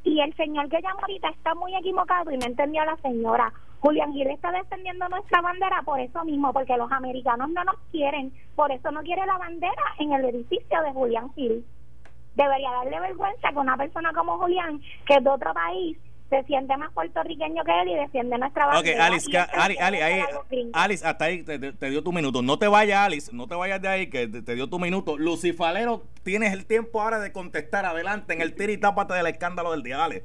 Y 0.03 0.21
el 0.21 0.33
señor 0.35 0.69
que 0.69 0.81
llamó 0.81 1.01
ahorita 1.01 1.29
está 1.29 1.55
muy 1.55 1.75
equivocado 1.75 2.31
y 2.31 2.37
no 2.37 2.45
entendió 2.45 2.85
la 2.85 2.95
señora. 2.97 3.51
Julián 3.79 4.13
Gil 4.13 4.27
está 4.27 4.51
defendiendo 4.51 5.07
nuestra 5.09 5.41
bandera 5.41 5.81
por 5.83 5.99
eso 5.99 6.23
mismo, 6.25 6.51
porque 6.53 6.75
los 6.77 6.91
americanos 6.91 7.49
no 7.51 7.63
nos 7.63 7.75
quieren, 7.91 8.31
por 8.55 8.71
eso 8.71 8.91
no 8.91 9.01
quiere 9.03 9.25
la 9.25 9.37
bandera 9.37 9.83
en 9.99 10.13
el 10.13 10.25
edificio 10.25 10.81
de 10.81 10.91
Julián 10.91 11.31
Gil. 11.35 11.63
Debería 12.35 12.71
darle 12.71 12.99
vergüenza 12.99 13.49
que 13.49 13.57
una 13.59 13.77
persona 13.77 14.11
como 14.13 14.37
Julián, 14.39 14.81
que 15.07 15.15
es 15.15 15.23
de 15.23 15.29
otro 15.29 15.53
país, 15.53 15.97
se 16.29 16.43
siente 16.45 16.75
más 16.75 16.91
puertorriqueño 16.91 17.63
que 17.63 17.81
él 17.83 17.89
y 17.89 17.95
defiende 17.95 18.37
nuestra 18.39 18.65
Ok, 18.69 18.73
bandera. 18.73 19.05
Alice, 19.05 19.25
Y 19.29 19.31
que- 19.31 19.37
eso 19.37 19.47
es 19.53 19.57
Ali, 19.63 19.73
lo 19.75 19.77
que 19.79 19.83
Ali, 19.85 19.97
ahí, 20.01 20.19
hacen 20.19 20.35
los 20.35 20.49
gringos. 20.49 20.71
Alice, 20.73 21.07
hasta 21.07 21.25
ahí 21.25 21.43
te, 21.43 21.89
dio 21.91 22.03
tu 22.03 22.11
minuto. 22.11 22.41
No 22.41 22.57
te 22.57 22.67
vayas, 22.67 22.97
Alice, 22.99 23.31
no 23.33 23.47
te 23.47 23.53
vayas 23.55 23.79
de 23.81 23.87
ahí, 23.87 24.07
que 24.09 24.27
te, 24.27 24.41
te 24.41 24.55
dio 24.55 24.67
tu 24.67 24.79
minuto. 24.79 25.17
Lucifalero, 25.19 26.01
tienes 26.23 26.51
el 26.51 26.65
tiempo 26.65 26.99
ahora 27.01 27.19
de 27.19 27.31
contestar. 27.31 27.85
Adelante, 27.85 28.33
en 28.33 28.41
el 28.41 28.55
tira 28.55 28.71
y 28.71 28.77
tápate 28.77 29.13
del 29.13 29.27
escándalo 29.27 29.71
del 29.71 29.83
día, 29.83 29.97
dale. 29.97 30.23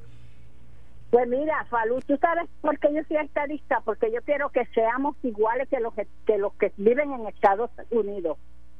Pues 1.11 1.27
mira, 1.27 1.65
Falú, 1.65 1.99
tú 2.07 2.15
sabes 2.17 2.49
por 2.61 2.79
qué 2.79 2.87
yo 2.93 3.03
soy 3.03 3.17
estadista, 3.17 3.81
porque 3.81 4.09
yo 4.13 4.21
quiero 4.21 4.49
que 4.49 4.65
seamos 4.67 5.17
iguales 5.23 5.67
que 5.67 5.81
los 5.81 5.93
que 5.93 6.37
los 6.37 6.53
que 6.53 6.71
viven 6.77 7.11
en 7.11 7.27
Estados 7.27 7.69
Unidos. 7.89 8.37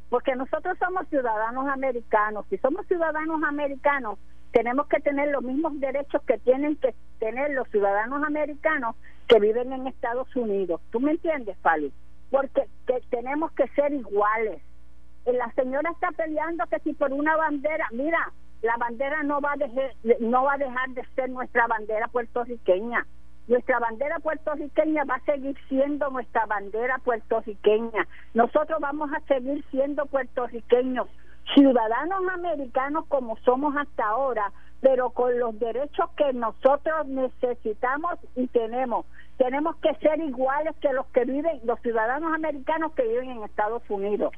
Porque 0.09 0.34
nosotros 0.38 0.77
somos 0.79 1.07
ciudadanos 1.09 1.67
americanos. 1.67 2.45
Si 2.49 2.57
somos 2.57 2.88
ciudadanos 2.88 3.43
americanos, 3.43 4.17
tenemos 4.53 4.88
que 4.88 5.01
tener 5.01 5.29
los 5.29 5.43
mismos 5.43 5.77
derechos 5.82 6.21
que 6.23 6.38
tienen 6.38 6.77
que 6.77 6.95
tener 7.19 7.51
los 7.51 7.67
ciudadanos 7.69 8.23
americanos 8.23 8.95
que 9.27 9.39
viven 9.39 9.73
en 9.73 9.88
Estados 9.88 10.34
Unidos. 10.34 10.79
¿Tú 10.89 11.01
me 11.01 11.11
entiendes, 11.11 11.57
Falú? 11.57 11.91
Porque 12.29 12.63
que 12.88 13.01
tenemos 13.09 13.51
que 13.51 13.67
ser 13.69 13.91
iguales. 13.91 14.61
Eh, 15.25 15.34
La 15.34 15.51
señora 15.51 15.91
está 15.91 16.11
peleando 16.11 16.65
que 16.67 16.79
si 16.79 16.93
por 16.93 17.11
una 17.11 17.36
bandera, 17.36 17.88
mira, 17.91 18.32
la 18.62 18.78
bandera 18.78 19.24
no 19.24 19.41
va 19.41 19.53
a 19.53 19.57
dejar, 19.57 19.91
no 20.20 20.43
va 20.43 20.53
a 20.53 20.57
dejar 20.57 20.89
de 20.89 21.03
ser 21.16 21.30
nuestra 21.30 21.68
bandera 21.68 22.07
puertorriqueña. 22.07 23.05
Nuestra 23.47 23.80
bandera 23.80 24.20
puertorriqueña 24.20 25.03
va 25.05 25.16
a 25.16 25.26
seguir 25.26 25.57
siendo 25.68 26.09
nuestra 26.09 26.45
bandera 26.45 26.99
puertorriqueña. 26.99 28.07
Nosotros 28.34 28.80
vamos 28.80 29.09
a 29.14 29.20
seguir 29.22 29.66
siendo 29.72 30.05
puertorriqueños, 30.05 31.07
ciudadanos 31.55 32.22
americanos 32.34 33.05
como 33.07 33.36
somos 33.38 33.76
hasta 33.76 34.05
ahora, 34.05 34.51
pero 34.80 35.09
con 35.09 35.38
los 35.39 35.57
derechos 35.59 36.09
que 36.16 36.32
nosotros 36.34 37.07
necesitamos 37.07 38.20
y 38.36 38.47
tenemos. 38.47 39.05
Tenemos 39.38 39.76
que 39.78 39.95
ser 39.95 40.20
iguales 40.20 40.76
que 40.80 40.93
los 40.93 41.07
que 41.07 41.26
viven, 41.26 41.59
los 41.64 41.80
ciudadanos 41.82 42.32
americanos 42.34 42.93
que 42.93 43.07
viven 43.07 43.32
en 43.32 43.43
Estados 43.43 43.82
Unidos 43.89 44.32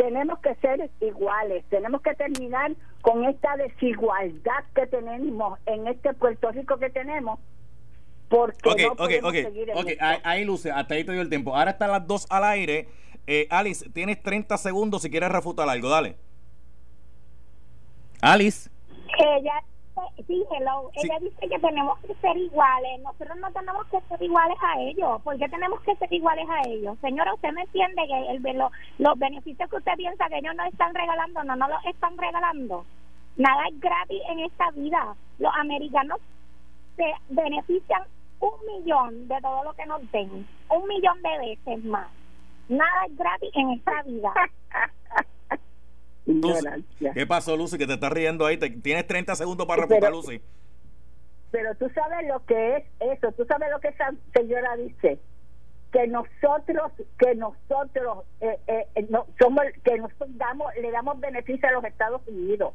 tenemos 0.00 0.38
que 0.38 0.54
ser 0.56 0.90
iguales, 1.02 1.62
tenemos 1.68 2.00
que 2.00 2.14
terminar 2.14 2.72
con 3.02 3.22
esta 3.26 3.54
desigualdad 3.56 4.64
que 4.74 4.86
tenemos 4.86 5.58
en 5.66 5.86
este 5.88 6.14
Puerto 6.14 6.50
Rico 6.52 6.78
que 6.78 6.88
tenemos, 6.88 7.38
porque 8.30 8.86
no 8.86 8.96
podemos 8.96 9.32
seguir 9.34 9.68
en 9.68 9.76
ok, 9.76 9.88
esto. 9.88 10.04
Ahí, 10.24 10.46
Luce, 10.46 10.70
hasta 10.70 10.94
ahí 10.94 11.04
te 11.04 11.12
dio 11.12 11.20
el 11.20 11.28
tiempo. 11.28 11.54
Ahora 11.54 11.72
están 11.72 11.90
las 11.90 12.06
dos 12.06 12.26
al 12.30 12.44
aire. 12.44 12.88
Eh, 13.26 13.46
Alice, 13.50 13.90
tienes 13.90 14.22
30 14.22 14.56
segundos 14.56 15.02
si 15.02 15.10
quieres 15.10 15.30
refutar 15.30 15.68
algo, 15.68 15.90
dale. 15.90 16.16
Alice. 18.22 18.70
Ella 19.18 19.62
dice, 20.16 20.24
sí, 20.26 20.44
hello, 20.52 20.90
ella 20.94 21.18
dice 21.20 21.48
que 21.48 21.58
tenemos 21.58 21.98
que 22.00 22.14
ser 22.16 22.36
iguales. 22.36 23.00
Nosotros 23.02 23.36
no 23.38 23.50
tenemos 23.52 23.86
que 23.88 24.00
ser 24.02 24.22
iguales 24.22 24.56
a 24.62 24.80
ellos. 24.80 25.22
¿Por 25.22 25.38
qué 25.38 25.48
tenemos 25.48 25.80
que 25.82 25.96
ser 25.96 26.12
iguales 26.12 26.46
a 26.50 26.68
ellos? 26.68 26.98
Señora, 27.00 27.34
usted 27.34 27.52
me 27.52 27.62
entiende 27.62 28.02
que 28.06 28.30
el, 28.50 28.58
lo- 28.58 28.70
los 28.98 29.18
beneficios 29.18 29.68
que 29.70 29.76
usted 29.76 29.94
piensa 29.96 30.28
que 30.28 30.38
ellos 30.38 30.54
nos 30.56 30.66
están 30.68 30.94
regalando, 30.94 31.42
no 31.44 31.56
nos 31.56 31.68
los 31.70 31.84
están 31.86 32.16
regalando. 32.18 32.84
Nada 33.36 33.64
es 33.68 33.80
gratis 33.80 34.22
en 34.28 34.40
esta 34.40 34.70
vida. 34.72 35.14
Los 35.38 35.52
americanos 35.56 36.18
se 36.96 37.12
benefician 37.28 38.02
un 38.40 38.52
millón 38.66 39.28
de 39.28 39.40
todo 39.40 39.64
lo 39.64 39.72
que 39.74 39.86
nos 39.86 40.10
den, 40.12 40.46
un 40.68 40.88
millón 40.88 41.20
de 41.22 41.38
veces 41.38 41.84
más. 41.84 42.08
Nada 42.68 43.06
es 43.06 43.16
gratis 43.16 43.50
en 43.54 43.70
esta 43.70 44.02
vida. 44.02 44.32
Ignorancia. 46.26 47.12
¿Qué 47.14 47.26
pasó, 47.26 47.56
Lucy? 47.56 47.78
Que 47.78 47.86
te 47.86 47.94
estás 47.94 48.12
riendo 48.12 48.46
ahí. 48.46 48.56
Te- 48.56 48.70
tienes 48.70 49.06
30 49.06 49.34
segundos 49.36 49.66
para 49.66 49.82
refutar, 49.86 50.12
Lucy. 50.12 50.40
Pero 51.50 51.74
tú 51.76 51.88
sabes 51.90 52.28
lo 52.28 52.44
que 52.46 52.76
es 52.76 52.84
eso, 53.00 53.32
tú 53.32 53.44
sabes 53.46 53.68
lo 53.70 53.80
que 53.80 53.88
esa 53.88 54.12
señora 54.34 54.76
dice, 54.76 55.18
que 55.92 56.06
nosotros, 56.06 56.92
que 57.18 57.34
nosotros, 57.34 58.24
eh, 58.40 58.56
eh, 58.68 58.86
eh, 58.94 59.06
no, 59.10 59.26
somos, 59.40 59.64
que 59.82 59.98
nosotros 59.98 60.28
damos, 60.36 60.72
le 60.80 60.90
damos 60.92 61.18
beneficio 61.18 61.68
a 61.68 61.72
los 61.72 61.84
Estados 61.84 62.22
Unidos. 62.28 62.72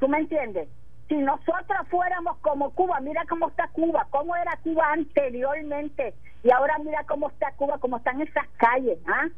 ¿Tú 0.00 0.08
me 0.08 0.18
entiendes? 0.18 0.66
Si 1.08 1.16
nosotros 1.16 1.76
fuéramos 1.90 2.38
como 2.38 2.70
Cuba, 2.70 3.00
mira 3.00 3.22
cómo 3.28 3.48
está 3.48 3.68
Cuba, 3.68 4.06
cómo 4.10 4.34
era 4.34 4.56
Cuba 4.62 4.92
anteriormente 4.92 6.14
y 6.42 6.50
ahora 6.50 6.78
mira 6.78 7.04
cómo 7.06 7.28
está 7.28 7.52
Cuba, 7.52 7.76
cómo 7.78 7.98
están 7.98 8.20
esas 8.22 8.46
calles, 8.56 8.98
¿ah? 9.06 9.28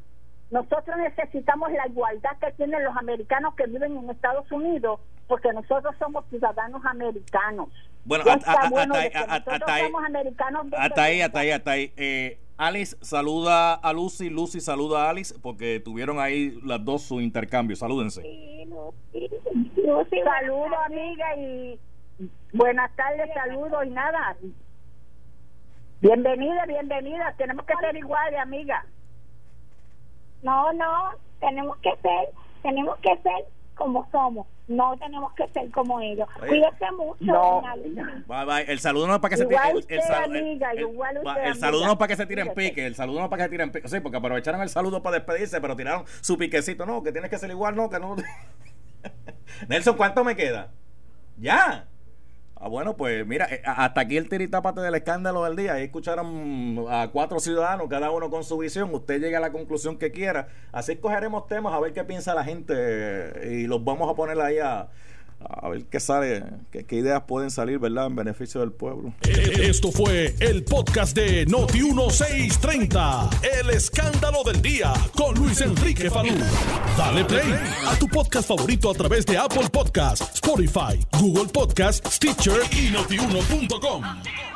Nosotros 0.50 0.96
necesitamos 0.96 1.70
la 1.72 1.86
igualdad 1.88 2.30
que 2.40 2.50
tienen 2.52 2.82
los 2.82 2.96
americanos 2.96 3.54
que 3.54 3.66
viven 3.66 3.96
en 3.96 4.08
Estados 4.10 4.50
Unidos, 4.50 5.00
porque 5.26 5.52
nosotros 5.52 5.94
somos 5.98 6.24
ciudadanos 6.30 6.82
americanos. 6.86 7.68
Bueno, 8.04 8.24
hasta- 8.30 8.70
bueno 8.70 8.94
ahí, 8.94 9.10
hasta- 9.14 9.58
ahí. 9.74 9.82
somos 9.84 10.04
americanos 10.04 10.70
de 10.70 10.76
Hasta 10.78 11.02
ahí, 11.02 11.20
hasta 11.20 11.38
ahí, 11.40 11.50
hasta 11.50 11.70
ahí. 11.72 11.92
Eh, 11.96 12.38
Alice 12.56 12.96
saluda 13.02 13.74
a 13.74 13.92
Lucy, 13.92 14.30
Lucy 14.30 14.60
saluda 14.60 15.04
a 15.06 15.10
Alice, 15.10 15.34
porque 15.42 15.80
tuvieron 15.80 16.18
ahí 16.18 16.58
las 16.64 16.82
dos 16.82 17.02
su 17.02 17.20
intercambio. 17.20 17.76
Salúdense. 17.76 18.22
Sí, 18.22 18.64
Lucy, 18.64 19.28
Lucy, 19.76 20.20
Saludos, 20.24 20.78
amiga, 20.86 21.36
y 21.36 21.78
buenas 22.54 22.90
tardes, 22.96 23.28
saludos 23.34 23.84
y 23.86 23.90
nada. 23.90 24.36
Bienvenida, 26.00 26.64
bienvenida. 26.66 27.34
Tenemos 27.36 27.66
que 27.66 27.74
ser 27.80 27.96
iguales, 27.96 28.40
amiga. 28.40 28.86
No, 30.42 30.72
no, 30.72 31.10
tenemos 31.40 31.76
que 31.78 31.90
ser, 32.02 32.28
tenemos 32.62 32.96
que 32.98 33.16
ser 33.22 33.44
como 33.74 34.08
somos, 34.10 34.46
no 34.66 34.96
tenemos 34.98 35.32
que 35.34 35.46
ser 35.48 35.70
como 35.70 36.00
ellos. 36.00 36.28
Oye. 36.40 36.48
Cuídese 36.48 36.92
mucho, 36.92 37.16
No. 37.24 37.62
Bye, 38.26 38.44
bye. 38.44 38.72
El 38.72 38.80
saludo 38.80 39.06
no 39.06 39.14
es 39.14 39.20
para 39.20 39.30
que 39.30 39.36
se 39.36 39.42
Igual 39.44 39.82
tire- 39.82 39.86
el, 39.88 41.56
saludo 41.56 41.86
no 41.86 41.92
es 41.92 41.98
para 41.98 42.08
que 42.08 42.16
se 42.16 42.26
tiren 42.26 42.54
pique, 42.54 42.86
el 42.86 42.94
saludo 42.94 43.18
no 43.20 43.24
es 43.24 43.30
para 43.30 43.42
que 43.42 43.44
se 43.44 43.50
tiren 43.50 43.70
pique. 43.72 43.88
Sí, 43.88 44.00
porque 44.00 44.16
aprovecharon 44.18 44.60
el 44.62 44.68
saludo 44.68 45.02
para 45.02 45.16
despedirse, 45.16 45.60
pero 45.60 45.76
tiraron 45.76 46.04
su 46.20 46.36
piquecito. 46.36 46.86
No, 46.86 47.02
que 47.02 47.12
tienes 47.12 47.30
que 47.30 47.38
ser 47.38 47.50
igual, 47.50 47.76
no, 47.76 47.88
que 47.88 47.98
no. 47.98 48.16
Nelson, 49.68 49.96
¿cuánto 49.96 50.24
me 50.24 50.36
queda? 50.36 50.70
¿Ya? 51.36 51.87
Ah, 52.60 52.66
bueno, 52.66 52.96
pues 52.96 53.24
mira, 53.24 53.46
eh, 53.52 53.62
hasta 53.64 54.00
aquí 54.00 54.16
el 54.16 54.28
tiritápate 54.28 54.80
del 54.80 54.94
escándalo 54.96 55.44
del 55.44 55.54
día. 55.54 55.74
Ahí 55.74 55.84
escucharon 55.84 56.86
a 56.90 57.08
cuatro 57.12 57.38
ciudadanos, 57.38 57.86
cada 57.88 58.10
uno 58.10 58.30
con 58.30 58.42
su 58.42 58.58
visión. 58.58 58.92
Usted 58.92 59.20
llega 59.20 59.38
a 59.38 59.40
la 59.40 59.52
conclusión 59.52 59.96
que 59.96 60.10
quiera. 60.10 60.48
Así 60.72 60.96
cogeremos 60.96 61.46
temas 61.46 61.72
a 61.72 61.78
ver 61.78 61.92
qué 61.92 62.02
piensa 62.02 62.34
la 62.34 62.42
gente 62.42 62.74
eh, 62.76 63.60
y 63.60 63.66
los 63.68 63.84
vamos 63.84 64.10
a 64.10 64.16
poner 64.16 64.40
ahí 64.40 64.58
a, 64.58 64.88
a 65.40 65.68
ver 65.68 65.84
qué 65.84 66.00
sale, 66.00 66.44
qué, 66.70 66.96
ideas 66.96 67.22
pueden 67.26 67.50
salir, 67.50 67.78
¿verdad? 67.78 68.06
En 68.06 68.16
beneficio 68.16 68.60
del 68.60 68.72
pueblo. 68.72 69.12
Esto 69.22 69.92
fue 69.92 70.34
el 70.40 70.64
podcast 70.64 71.16
de 71.16 71.46
Noti 71.46 71.82
1630. 71.82 73.30
El 73.60 73.70
escándalo 73.70 74.42
del 74.44 74.60
día 74.60 74.92
con 75.16 75.34
Luis 75.34 75.60
Enrique 75.60 76.10
Falú. 76.10 76.34
Dale 76.96 77.24
play 77.24 77.54
a 77.86 77.96
tu 77.98 78.08
podcast 78.08 78.48
favorito 78.48 78.90
a 78.90 78.94
través 78.94 79.24
de 79.26 79.38
Apple 79.38 79.68
Podcasts, 79.70 80.34
Spotify, 80.34 80.98
Google 81.18 81.46
Podcasts, 81.52 82.16
Stitcher 82.16 82.60
y 82.72 82.90
notiuno.com. 82.90 84.47